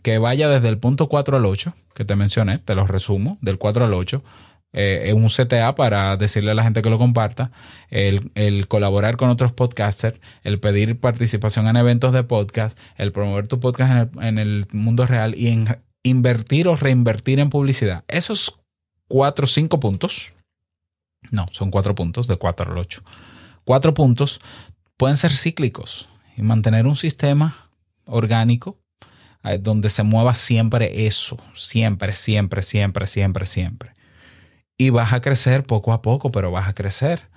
que 0.00 0.16
vaya 0.16 0.48
desde 0.48 0.70
el 0.70 0.78
punto 0.78 1.10
4 1.10 1.36
al 1.36 1.44
8, 1.44 1.74
que 1.94 2.06
te 2.06 2.16
mencioné, 2.16 2.56
te 2.56 2.74
lo 2.74 2.86
resumo, 2.86 3.36
del 3.42 3.58
4 3.58 3.84
al 3.84 3.92
8, 3.92 4.24
eh, 4.72 5.12
un 5.14 5.28
CTA 5.28 5.74
para 5.74 6.16
decirle 6.16 6.52
a 6.52 6.54
la 6.54 6.62
gente 6.62 6.80
que 6.80 6.88
lo 6.88 6.96
comparta, 6.96 7.50
el, 7.90 8.30
el, 8.34 8.66
colaborar 8.66 9.18
con 9.18 9.28
otros 9.28 9.52
podcasters, 9.52 10.18
el 10.42 10.58
pedir 10.58 10.98
participación 10.98 11.68
en 11.68 11.76
eventos 11.76 12.14
de 12.14 12.22
podcast, 12.22 12.78
el 12.96 13.12
promover 13.12 13.46
tu 13.46 13.60
podcast 13.60 13.92
en 13.92 13.98
el, 13.98 14.26
en 14.26 14.38
el 14.38 14.66
mundo 14.72 15.04
real 15.06 15.34
y 15.36 15.48
en 15.48 15.82
invertir 16.02 16.66
o 16.66 16.76
reinvertir 16.76 17.40
en 17.40 17.50
publicidad. 17.50 18.04
Esos 18.08 18.58
cuatro 19.06 19.44
o 19.44 19.48
cinco 19.48 19.80
puntos 19.80 20.32
no, 21.30 21.46
son 21.52 21.70
cuatro 21.70 21.94
puntos, 21.94 22.26
de 22.26 22.36
cuatro 22.36 22.70
al 22.70 22.78
ocho. 22.78 23.02
Cuatro 23.64 23.94
puntos 23.94 24.40
pueden 24.96 25.16
ser 25.16 25.32
cíclicos 25.32 26.08
y 26.36 26.42
mantener 26.42 26.86
un 26.86 26.96
sistema 26.96 27.70
orgánico 28.04 28.78
eh, 29.44 29.58
donde 29.58 29.88
se 29.88 30.02
mueva 30.02 30.34
siempre 30.34 31.06
eso, 31.06 31.36
siempre, 31.54 32.12
siempre, 32.12 32.62
siempre, 32.62 33.06
siempre, 33.06 33.46
siempre. 33.46 33.90
Y 34.76 34.90
vas 34.90 35.12
a 35.12 35.20
crecer 35.20 35.62
poco 35.62 35.92
a 35.92 36.02
poco, 36.02 36.30
pero 36.30 36.50
vas 36.50 36.68
a 36.68 36.74
crecer. 36.74 37.28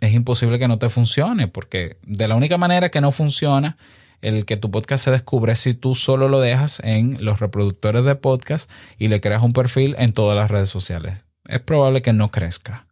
Es 0.00 0.12
imposible 0.12 0.58
que 0.58 0.68
no 0.68 0.78
te 0.78 0.88
funcione, 0.88 1.48
porque 1.48 1.98
de 2.02 2.28
la 2.28 2.36
única 2.36 2.58
manera 2.58 2.90
que 2.90 3.00
no 3.00 3.12
funciona 3.12 3.76
el 4.22 4.44
que 4.44 4.56
tu 4.56 4.70
podcast 4.70 5.04
se 5.04 5.10
descubre 5.10 5.52
es 5.52 5.58
si 5.58 5.74
tú 5.74 5.94
solo 5.94 6.28
lo 6.28 6.40
dejas 6.40 6.80
en 6.84 7.24
los 7.24 7.40
reproductores 7.40 8.04
de 8.04 8.14
podcast 8.14 8.70
y 8.98 9.08
le 9.08 9.20
creas 9.20 9.42
un 9.42 9.52
perfil 9.52 9.94
en 9.98 10.12
todas 10.12 10.36
las 10.36 10.50
redes 10.50 10.68
sociales. 10.68 11.24
Es 11.46 11.60
probable 11.60 12.02
que 12.02 12.12
no 12.12 12.30
crezca. 12.30 12.85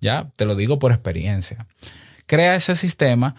Ya, 0.00 0.30
te 0.36 0.44
lo 0.44 0.54
digo 0.54 0.78
por 0.78 0.92
experiencia. 0.92 1.66
Crea 2.26 2.54
ese 2.54 2.74
sistema 2.74 3.34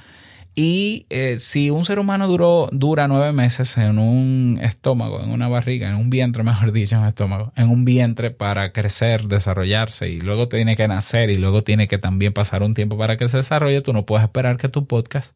y 0.54 1.06
eh, 1.10 1.38
si 1.40 1.70
un 1.70 1.86
ser 1.86 1.98
humano 1.98 2.28
duró, 2.28 2.68
dura 2.74 3.08
nueve 3.08 3.32
meses 3.32 3.78
en 3.78 3.98
un 4.00 4.60
estómago, 4.62 5.24
en 5.24 5.32
una 5.32 5.48
barriga, 5.48 5.90
en 5.90 5.96
un 5.96 6.10
vientre, 6.10 6.44
mejor 6.44 6.72
dicho, 6.72 6.96
en 6.96 7.02
un 7.02 7.08
estómago, 7.08 7.54
en 7.56 7.70
un 7.70 7.86
vientre 7.86 8.32
para 8.32 8.74
crecer, 8.74 9.28
desarrollarse 9.28 10.10
y 10.10 10.20
luego 10.20 10.50
tiene 10.50 10.76
que 10.76 10.88
nacer 10.88 11.30
y 11.30 11.38
luego 11.38 11.64
tiene 11.64 11.88
que 11.88 11.98
también 11.98 12.34
pasar 12.34 12.64
un 12.64 12.74
tiempo 12.74 12.98
para 12.98 13.18
que 13.18 13.30
se 13.30 13.38
desarrolle, 13.38 13.82
tú 13.82 13.94
no 13.94 14.06
puedes 14.06 14.24
esperar 14.24 14.58
que 14.58 14.70
tu 14.70 14.88
podcast 14.88 15.36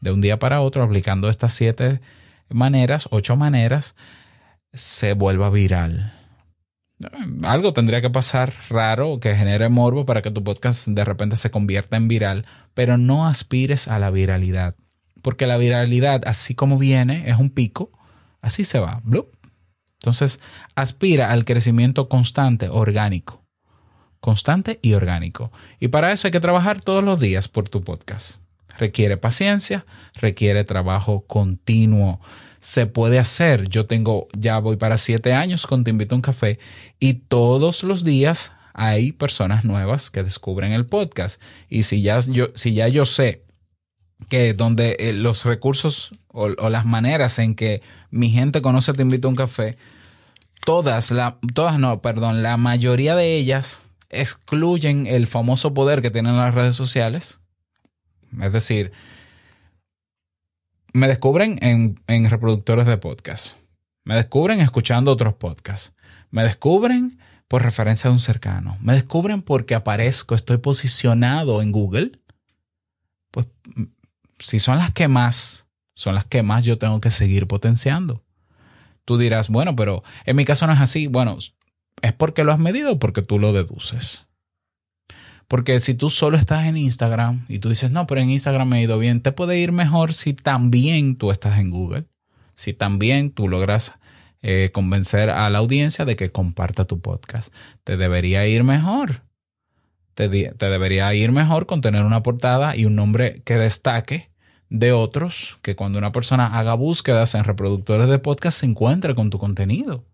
de 0.00 0.12
un 0.12 0.20
día 0.20 0.38
para 0.38 0.60
otro, 0.60 0.84
aplicando 0.84 1.28
estas 1.28 1.52
siete 1.52 2.00
maneras, 2.48 3.08
ocho 3.10 3.34
maneras, 3.34 3.96
se 4.72 5.14
vuelva 5.14 5.50
viral 5.50 6.12
algo 7.42 7.72
tendría 7.72 8.00
que 8.00 8.10
pasar 8.10 8.52
raro 8.68 9.20
que 9.20 9.34
genere 9.34 9.68
morbo 9.68 10.06
para 10.06 10.22
que 10.22 10.30
tu 10.30 10.42
podcast 10.42 10.88
de 10.88 11.04
repente 11.04 11.36
se 11.36 11.50
convierta 11.50 11.96
en 11.96 12.08
viral, 12.08 12.46
pero 12.74 12.96
no 12.96 13.26
aspires 13.26 13.88
a 13.88 13.98
la 13.98 14.10
viralidad, 14.10 14.74
porque 15.22 15.46
la 15.46 15.56
viralidad, 15.56 16.22
así 16.26 16.54
como 16.54 16.78
viene, 16.78 17.28
es 17.28 17.38
un 17.38 17.50
pico, 17.50 17.90
así 18.40 18.64
se 18.64 18.78
va. 18.78 19.02
Entonces, 20.00 20.40
aspira 20.74 21.32
al 21.32 21.44
crecimiento 21.44 22.08
constante, 22.08 22.68
orgánico, 22.68 23.44
constante 24.20 24.78
y 24.82 24.94
orgánico. 24.94 25.52
Y 25.80 25.88
para 25.88 26.12
eso 26.12 26.28
hay 26.28 26.32
que 26.32 26.40
trabajar 26.40 26.80
todos 26.80 27.04
los 27.04 27.20
días 27.20 27.48
por 27.48 27.68
tu 27.68 27.82
podcast. 27.82 28.40
Requiere 28.78 29.16
paciencia, 29.16 29.86
requiere 30.14 30.64
trabajo 30.64 31.24
continuo 31.26 32.20
se 32.66 32.86
puede 32.86 33.20
hacer. 33.20 33.68
Yo 33.68 33.86
tengo, 33.86 34.26
ya 34.36 34.58
voy 34.58 34.76
para 34.76 34.96
siete 34.96 35.32
años 35.32 35.68
con 35.68 35.84
Te 35.84 35.90
Invito 35.90 36.16
a 36.16 36.18
un 36.18 36.22
Café 36.22 36.58
y 36.98 37.14
todos 37.14 37.84
los 37.84 38.02
días 38.02 38.54
hay 38.74 39.12
personas 39.12 39.64
nuevas 39.64 40.10
que 40.10 40.24
descubren 40.24 40.72
el 40.72 40.84
podcast. 40.84 41.40
Y 41.68 41.84
si 41.84 42.02
ya 42.02 42.18
yo, 42.18 42.48
si 42.56 42.74
ya 42.74 42.88
yo 42.88 43.04
sé 43.04 43.44
que 44.28 44.52
donde 44.52 44.96
eh, 44.98 45.12
los 45.12 45.44
recursos 45.44 46.10
o, 46.26 46.48
las 46.48 46.84
maneras 46.86 47.38
en 47.38 47.54
que 47.54 47.82
mi 48.10 48.30
gente 48.30 48.62
conoce 48.62 48.92
Te 48.94 49.02
Invito 49.02 49.28
a 49.28 49.30
un 49.30 49.36
Café, 49.36 49.76
todas, 50.64 51.12
la, 51.12 51.38
todas 51.54 51.78
no, 51.78 52.02
perdón, 52.02 52.42
la 52.42 52.56
mayoría 52.56 53.14
de 53.14 53.36
ellas 53.36 53.84
excluyen 54.10 55.06
el 55.06 55.28
famoso 55.28 55.72
poder 55.72 56.02
que 56.02 56.10
tienen 56.10 56.36
las 56.36 56.52
redes 56.52 56.74
sociales. 56.74 57.38
Es 58.42 58.52
decir, 58.52 58.90
me 60.96 61.08
descubren 61.08 61.58
en, 61.60 62.30
reproductores 62.30 62.86
de 62.86 62.96
podcast. 62.96 63.58
Me 64.04 64.16
descubren 64.16 64.60
escuchando 64.60 65.12
otros 65.12 65.34
podcasts. 65.34 65.92
Me 66.30 66.42
descubren 66.42 67.18
por 67.48 67.62
referencia 67.62 68.08
de 68.08 68.14
un 68.14 68.20
cercano. 68.20 68.78
Me 68.80 68.94
descubren 68.94 69.42
porque 69.42 69.74
aparezco, 69.74 70.34
estoy 70.34 70.56
posicionado 70.56 71.60
en 71.60 71.70
Google. 71.70 72.12
Pues 73.30 73.46
si 74.38 74.58
son 74.58 74.78
las 74.78 74.90
que 74.90 75.06
más, 75.06 75.68
son 75.94 76.14
las 76.14 76.24
que 76.24 76.42
más 76.42 76.64
yo 76.64 76.78
tengo 76.78 77.00
que 77.00 77.10
seguir 77.10 77.46
potenciando. 77.46 78.24
Tú 79.04 79.18
dirás, 79.18 79.50
bueno, 79.50 79.76
pero 79.76 80.02
en 80.24 80.34
mi 80.34 80.46
caso 80.46 80.66
no 80.66 80.72
es 80.72 80.80
así. 80.80 81.08
Bueno, 81.08 81.36
es 82.00 82.12
porque 82.14 82.42
lo 82.42 82.52
has 82.52 82.58
medido 82.58 82.98
porque 82.98 83.20
tú 83.20 83.38
lo 83.38 83.52
deduces. 83.52 84.28
Porque 85.48 85.78
si 85.78 85.94
tú 85.94 86.10
solo 86.10 86.36
estás 86.36 86.66
en 86.66 86.76
Instagram 86.76 87.44
y 87.48 87.60
tú 87.60 87.68
dices, 87.68 87.90
no, 87.90 88.06
pero 88.06 88.20
en 88.20 88.30
Instagram 88.30 88.68
me 88.68 88.78
ha 88.78 88.82
ido 88.82 88.98
bien, 88.98 89.20
te 89.20 89.32
puede 89.32 89.58
ir 89.58 89.72
mejor 89.72 90.12
si 90.12 90.34
también 90.34 91.16
tú 91.16 91.30
estás 91.30 91.58
en 91.58 91.70
Google, 91.70 92.04
si 92.54 92.72
también 92.72 93.30
tú 93.30 93.48
logras 93.48 93.94
eh, 94.42 94.70
convencer 94.72 95.30
a 95.30 95.48
la 95.50 95.58
audiencia 95.58 96.04
de 96.04 96.16
que 96.16 96.32
comparta 96.32 96.84
tu 96.84 97.00
podcast. 97.00 97.54
Te 97.84 97.96
debería 97.96 98.46
ir 98.46 98.64
mejor. 98.64 99.22
Te, 100.14 100.28
te 100.28 100.66
debería 100.66 101.14
ir 101.14 101.30
mejor 101.30 101.66
con 101.66 101.80
tener 101.80 102.02
una 102.02 102.22
portada 102.22 102.74
y 102.74 102.84
un 102.84 102.96
nombre 102.96 103.42
que 103.44 103.56
destaque 103.56 104.30
de 104.68 104.92
otros, 104.92 105.58
que 105.62 105.76
cuando 105.76 105.98
una 105.98 106.10
persona 106.10 106.58
haga 106.58 106.74
búsquedas 106.74 107.36
en 107.36 107.44
reproductores 107.44 108.08
de 108.08 108.18
podcast 108.18 108.58
se 108.60 108.66
encuentre 108.66 109.14
con 109.14 109.30
tu 109.30 109.38
contenido 109.38 110.04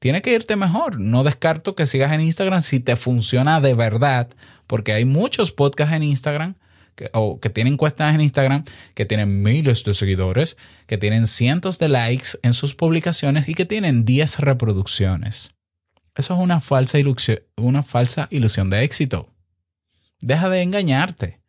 tiene 0.00 0.22
que 0.22 0.32
irte 0.32 0.56
mejor. 0.56 0.98
No 0.98 1.22
descarto 1.22 1.76
que 1.76 1.86
sigas 1.86 2.10
en 2.10 2.22
Instagram 2.22 2.62
si 2.62 2.80
te 2.80 2.96
funciona 2.96 3.60
de 3.60 3.74
verdad, 3.74 4.28
porque 4.66 4.92
hay 4.92 5.04
muchos 5.04 5.52
podcasts 5.52 5.94
en 5.94 6.02
Instagram 6.02 6.56
que, 6.96 7.10
o 7.12 7.38
que 7.38 7.50
tienen 7.50 7.76
cuentas 7.76 8.14
en 8.14 8.20
Instagram 8.20 8.64
que 8.94 9.04
tienen 9.04 9.42
miles 9.42 9.84
de 9.84 9.94
seguidores, 9.94 10.56
que 10.86 10.98
tienen 10.98 11.26
cientos 11.26 11.78
de 11.78 11.88
likes 11.88 12.30
en 12.42 12.54
sus 12.54 12.74
publicaciones 12.74 13.48
y 13.48 13.54
que 13.54 13.66
tienen 13.66 14.04
10 14.04 14.40
reproducciones. 14.40 15.52
Eso 16.16 16.34
es 16.34 16.40
una 16.40 16.60
falsa 16.60 16.98
ilusión, 16.98 17.40
una 17.56 17.82
falsa 17.82 18.26
ilusión 18.30 18.70
de 18.70 18.82
éxito. 18.82 19.28
Deja 20.20 20.48
de 20.48 20.62
engañarte 20.62 21.39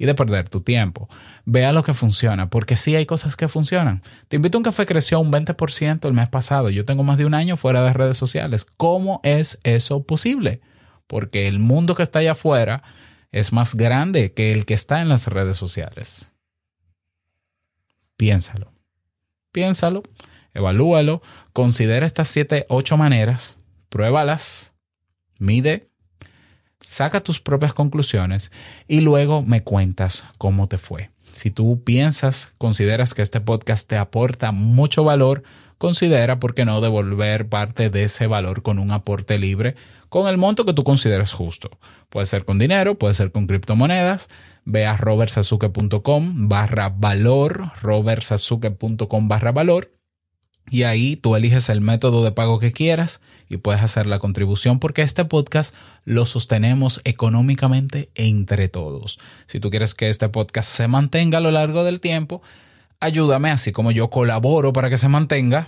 y 0.00 0.06
de 0.06 0.14
perder 0.14 0.48
tu 0.48 0.62
tiempo. 0.62 1.10
Vea 1.44 1.74
lo 1.74 1.84
que 1.84 1.92
funciona, 1.92 2.48
porque 2.48 2.76
sí 2.76 2.96
hay 2.96 3.04
cosas 3.04 3.36
que 3.36 3.48
funcionan. 3.48 4.02
Te 4.28 4.36
invito 4.36 4.56
a 4.56 4.60
un 4.60 4.64
café 4.64 4.86
creció 4.86 5.20
un 5.20 5.30
20% 5.30 6.08
el 6.08 6.14
mes 6.14 6.30
pasado. 6.30 6.70
Yo 6.70 6.86
tengo 6.86 7.04
más 7.04 7.18
de 7.18 7.26
un 7.26 7.34
año 7.34 7.58
fuera 7.58 7.84
de 7.84 7.92
redes 7.92 8.16
sociales. 8.16 8.64
¿Cómo 8.78 9.20
es 9.24 9.60
eso 9.62 10.02
posible? 10.04 10.62
Porque 11.06 11.48
el 11.48 11.58
mundo 11.58 11.94
que 11.94 12.02
está 12.02 12.20
allá 12.20 12.32
afuera 12.32 12.82
es 13.30 13.52
más 13.52 13.74
grande 13.74 14.32
que 14.32 14.52
el 14.52 14.64
que 14.64 14.72
está 14.72 15.02
en 15.02 15.10
las 15.10 15.26
redes 15.26 15.58
sociales. 15.58 16.32
Piénsalo. 18.16 18.72
Piénsalo, 19.52 20.02
evalúalo, 20.54 21.20
considera 21.52 22.06
estas 22.06 22.28
siete, 22.28 22.64
ocho 22.70 22.96
maneras, 22.96 23.58
pruébalas, 23.90 24.72
mide 25.38 25.89
saca 26.80 27.20
tus 27.20 27.40
propias 27.40 27.74
conclusiones 27.74 28.50
y 28.88 29.00
luego 29.00 29.42
me 29.42 29.62
cuentas 29.62 30.24
cómo 30.38 30.66
te 30.66 30.78
fue. 30.78 31.10
Si 31.32 31.50
tú 31.50 31.82
piensas, 31.84 32.54
consideras 32.58 33.14
que 33.14 33.22
este 33.22 33.40
podcast 33.40 33.88
te 33.88 33.96
aporta 33.96 34.52
mucho 34.52 35.04
valor, 35.04 35.42
considera, 35.78 36.40
¿por 36.40 36.54
qué 36.54 36.64
no?, 36.64 36.80
devolver 36.80 37.48
parte 37.48 37.90
de 37.90 38.04
ese 38.04 38.26
valor 38.26 38.62
con 38.62 38.78
un 38.78 38.90
aporte 38.90 39.38
libre 39.38 39.76
con 40.10 40.26
el 40.26 40.36
monto 40.36 40.66
que 40.66 40.74
tú 40.74 40.84
consideres 40.84 41.32
justo. 41.32 41.70
Puede 42.10 42.26
ser 42.26 42.44
con 42.44 42.58
dinero, 42.58 42.98
puede 42.98 43.14
ser 43.14 43.32
con 43.32 43.46
criptomonedas. 43.46 44.28
Ve 44.64 44.84
a 44.84 44.96
robertsazuke.com 44.96 46.48
barra 46.48 46.90
valor, 46.90 47.70
robertsazuke.com 47.80 49.28
barra 49.28 49.52
valor. 49.52 49.99
Y 50.68 50.84
ahí 50.84 51.16
tú 51.16 51.34
eliges 51.34 51.68
el 51.68 51.80
método 51.80 52.22
de 52.22 52.32
pago 52.32 52.58
que 52.58 52.72
quieras 52.72 53.20
y 53.48 53.56
puedes 53.56 53.82
hacer 53.82 54.06
la 54.06 54.18
contribución 54.18 54.78
porque 54.78 55.02
este 55.02 55.24
podcast 55.24 55.74
lo 56.04 56.24
sostenemos 56.24 57.00
económicamente 57.04 58.10
entre 58.14 58.68
todos. 58.68 59.18
Si 59.46 59.58
tú 59.58 59.70
quieres 59.70 59.94
que 59.94 60.08
este 60.08 60.28
podcast 60.28 60.70
se 60.70 60.86
mantenga 60.86 61.38
a 61.38 61.40
lo 61.40 61.50
largo 61.50 61.82
del 61.82 62.00
tiempo, 62.00 62.40
ayúdame 63.00 63.50
así 63.50 63.72
como 63.72 63.90
yo 63.90 64.10
colaboro 64.10 64.72
para 64.72 64.90
que 64.90 64.98
se 64.98 65.08
mantenga 65.08 65.66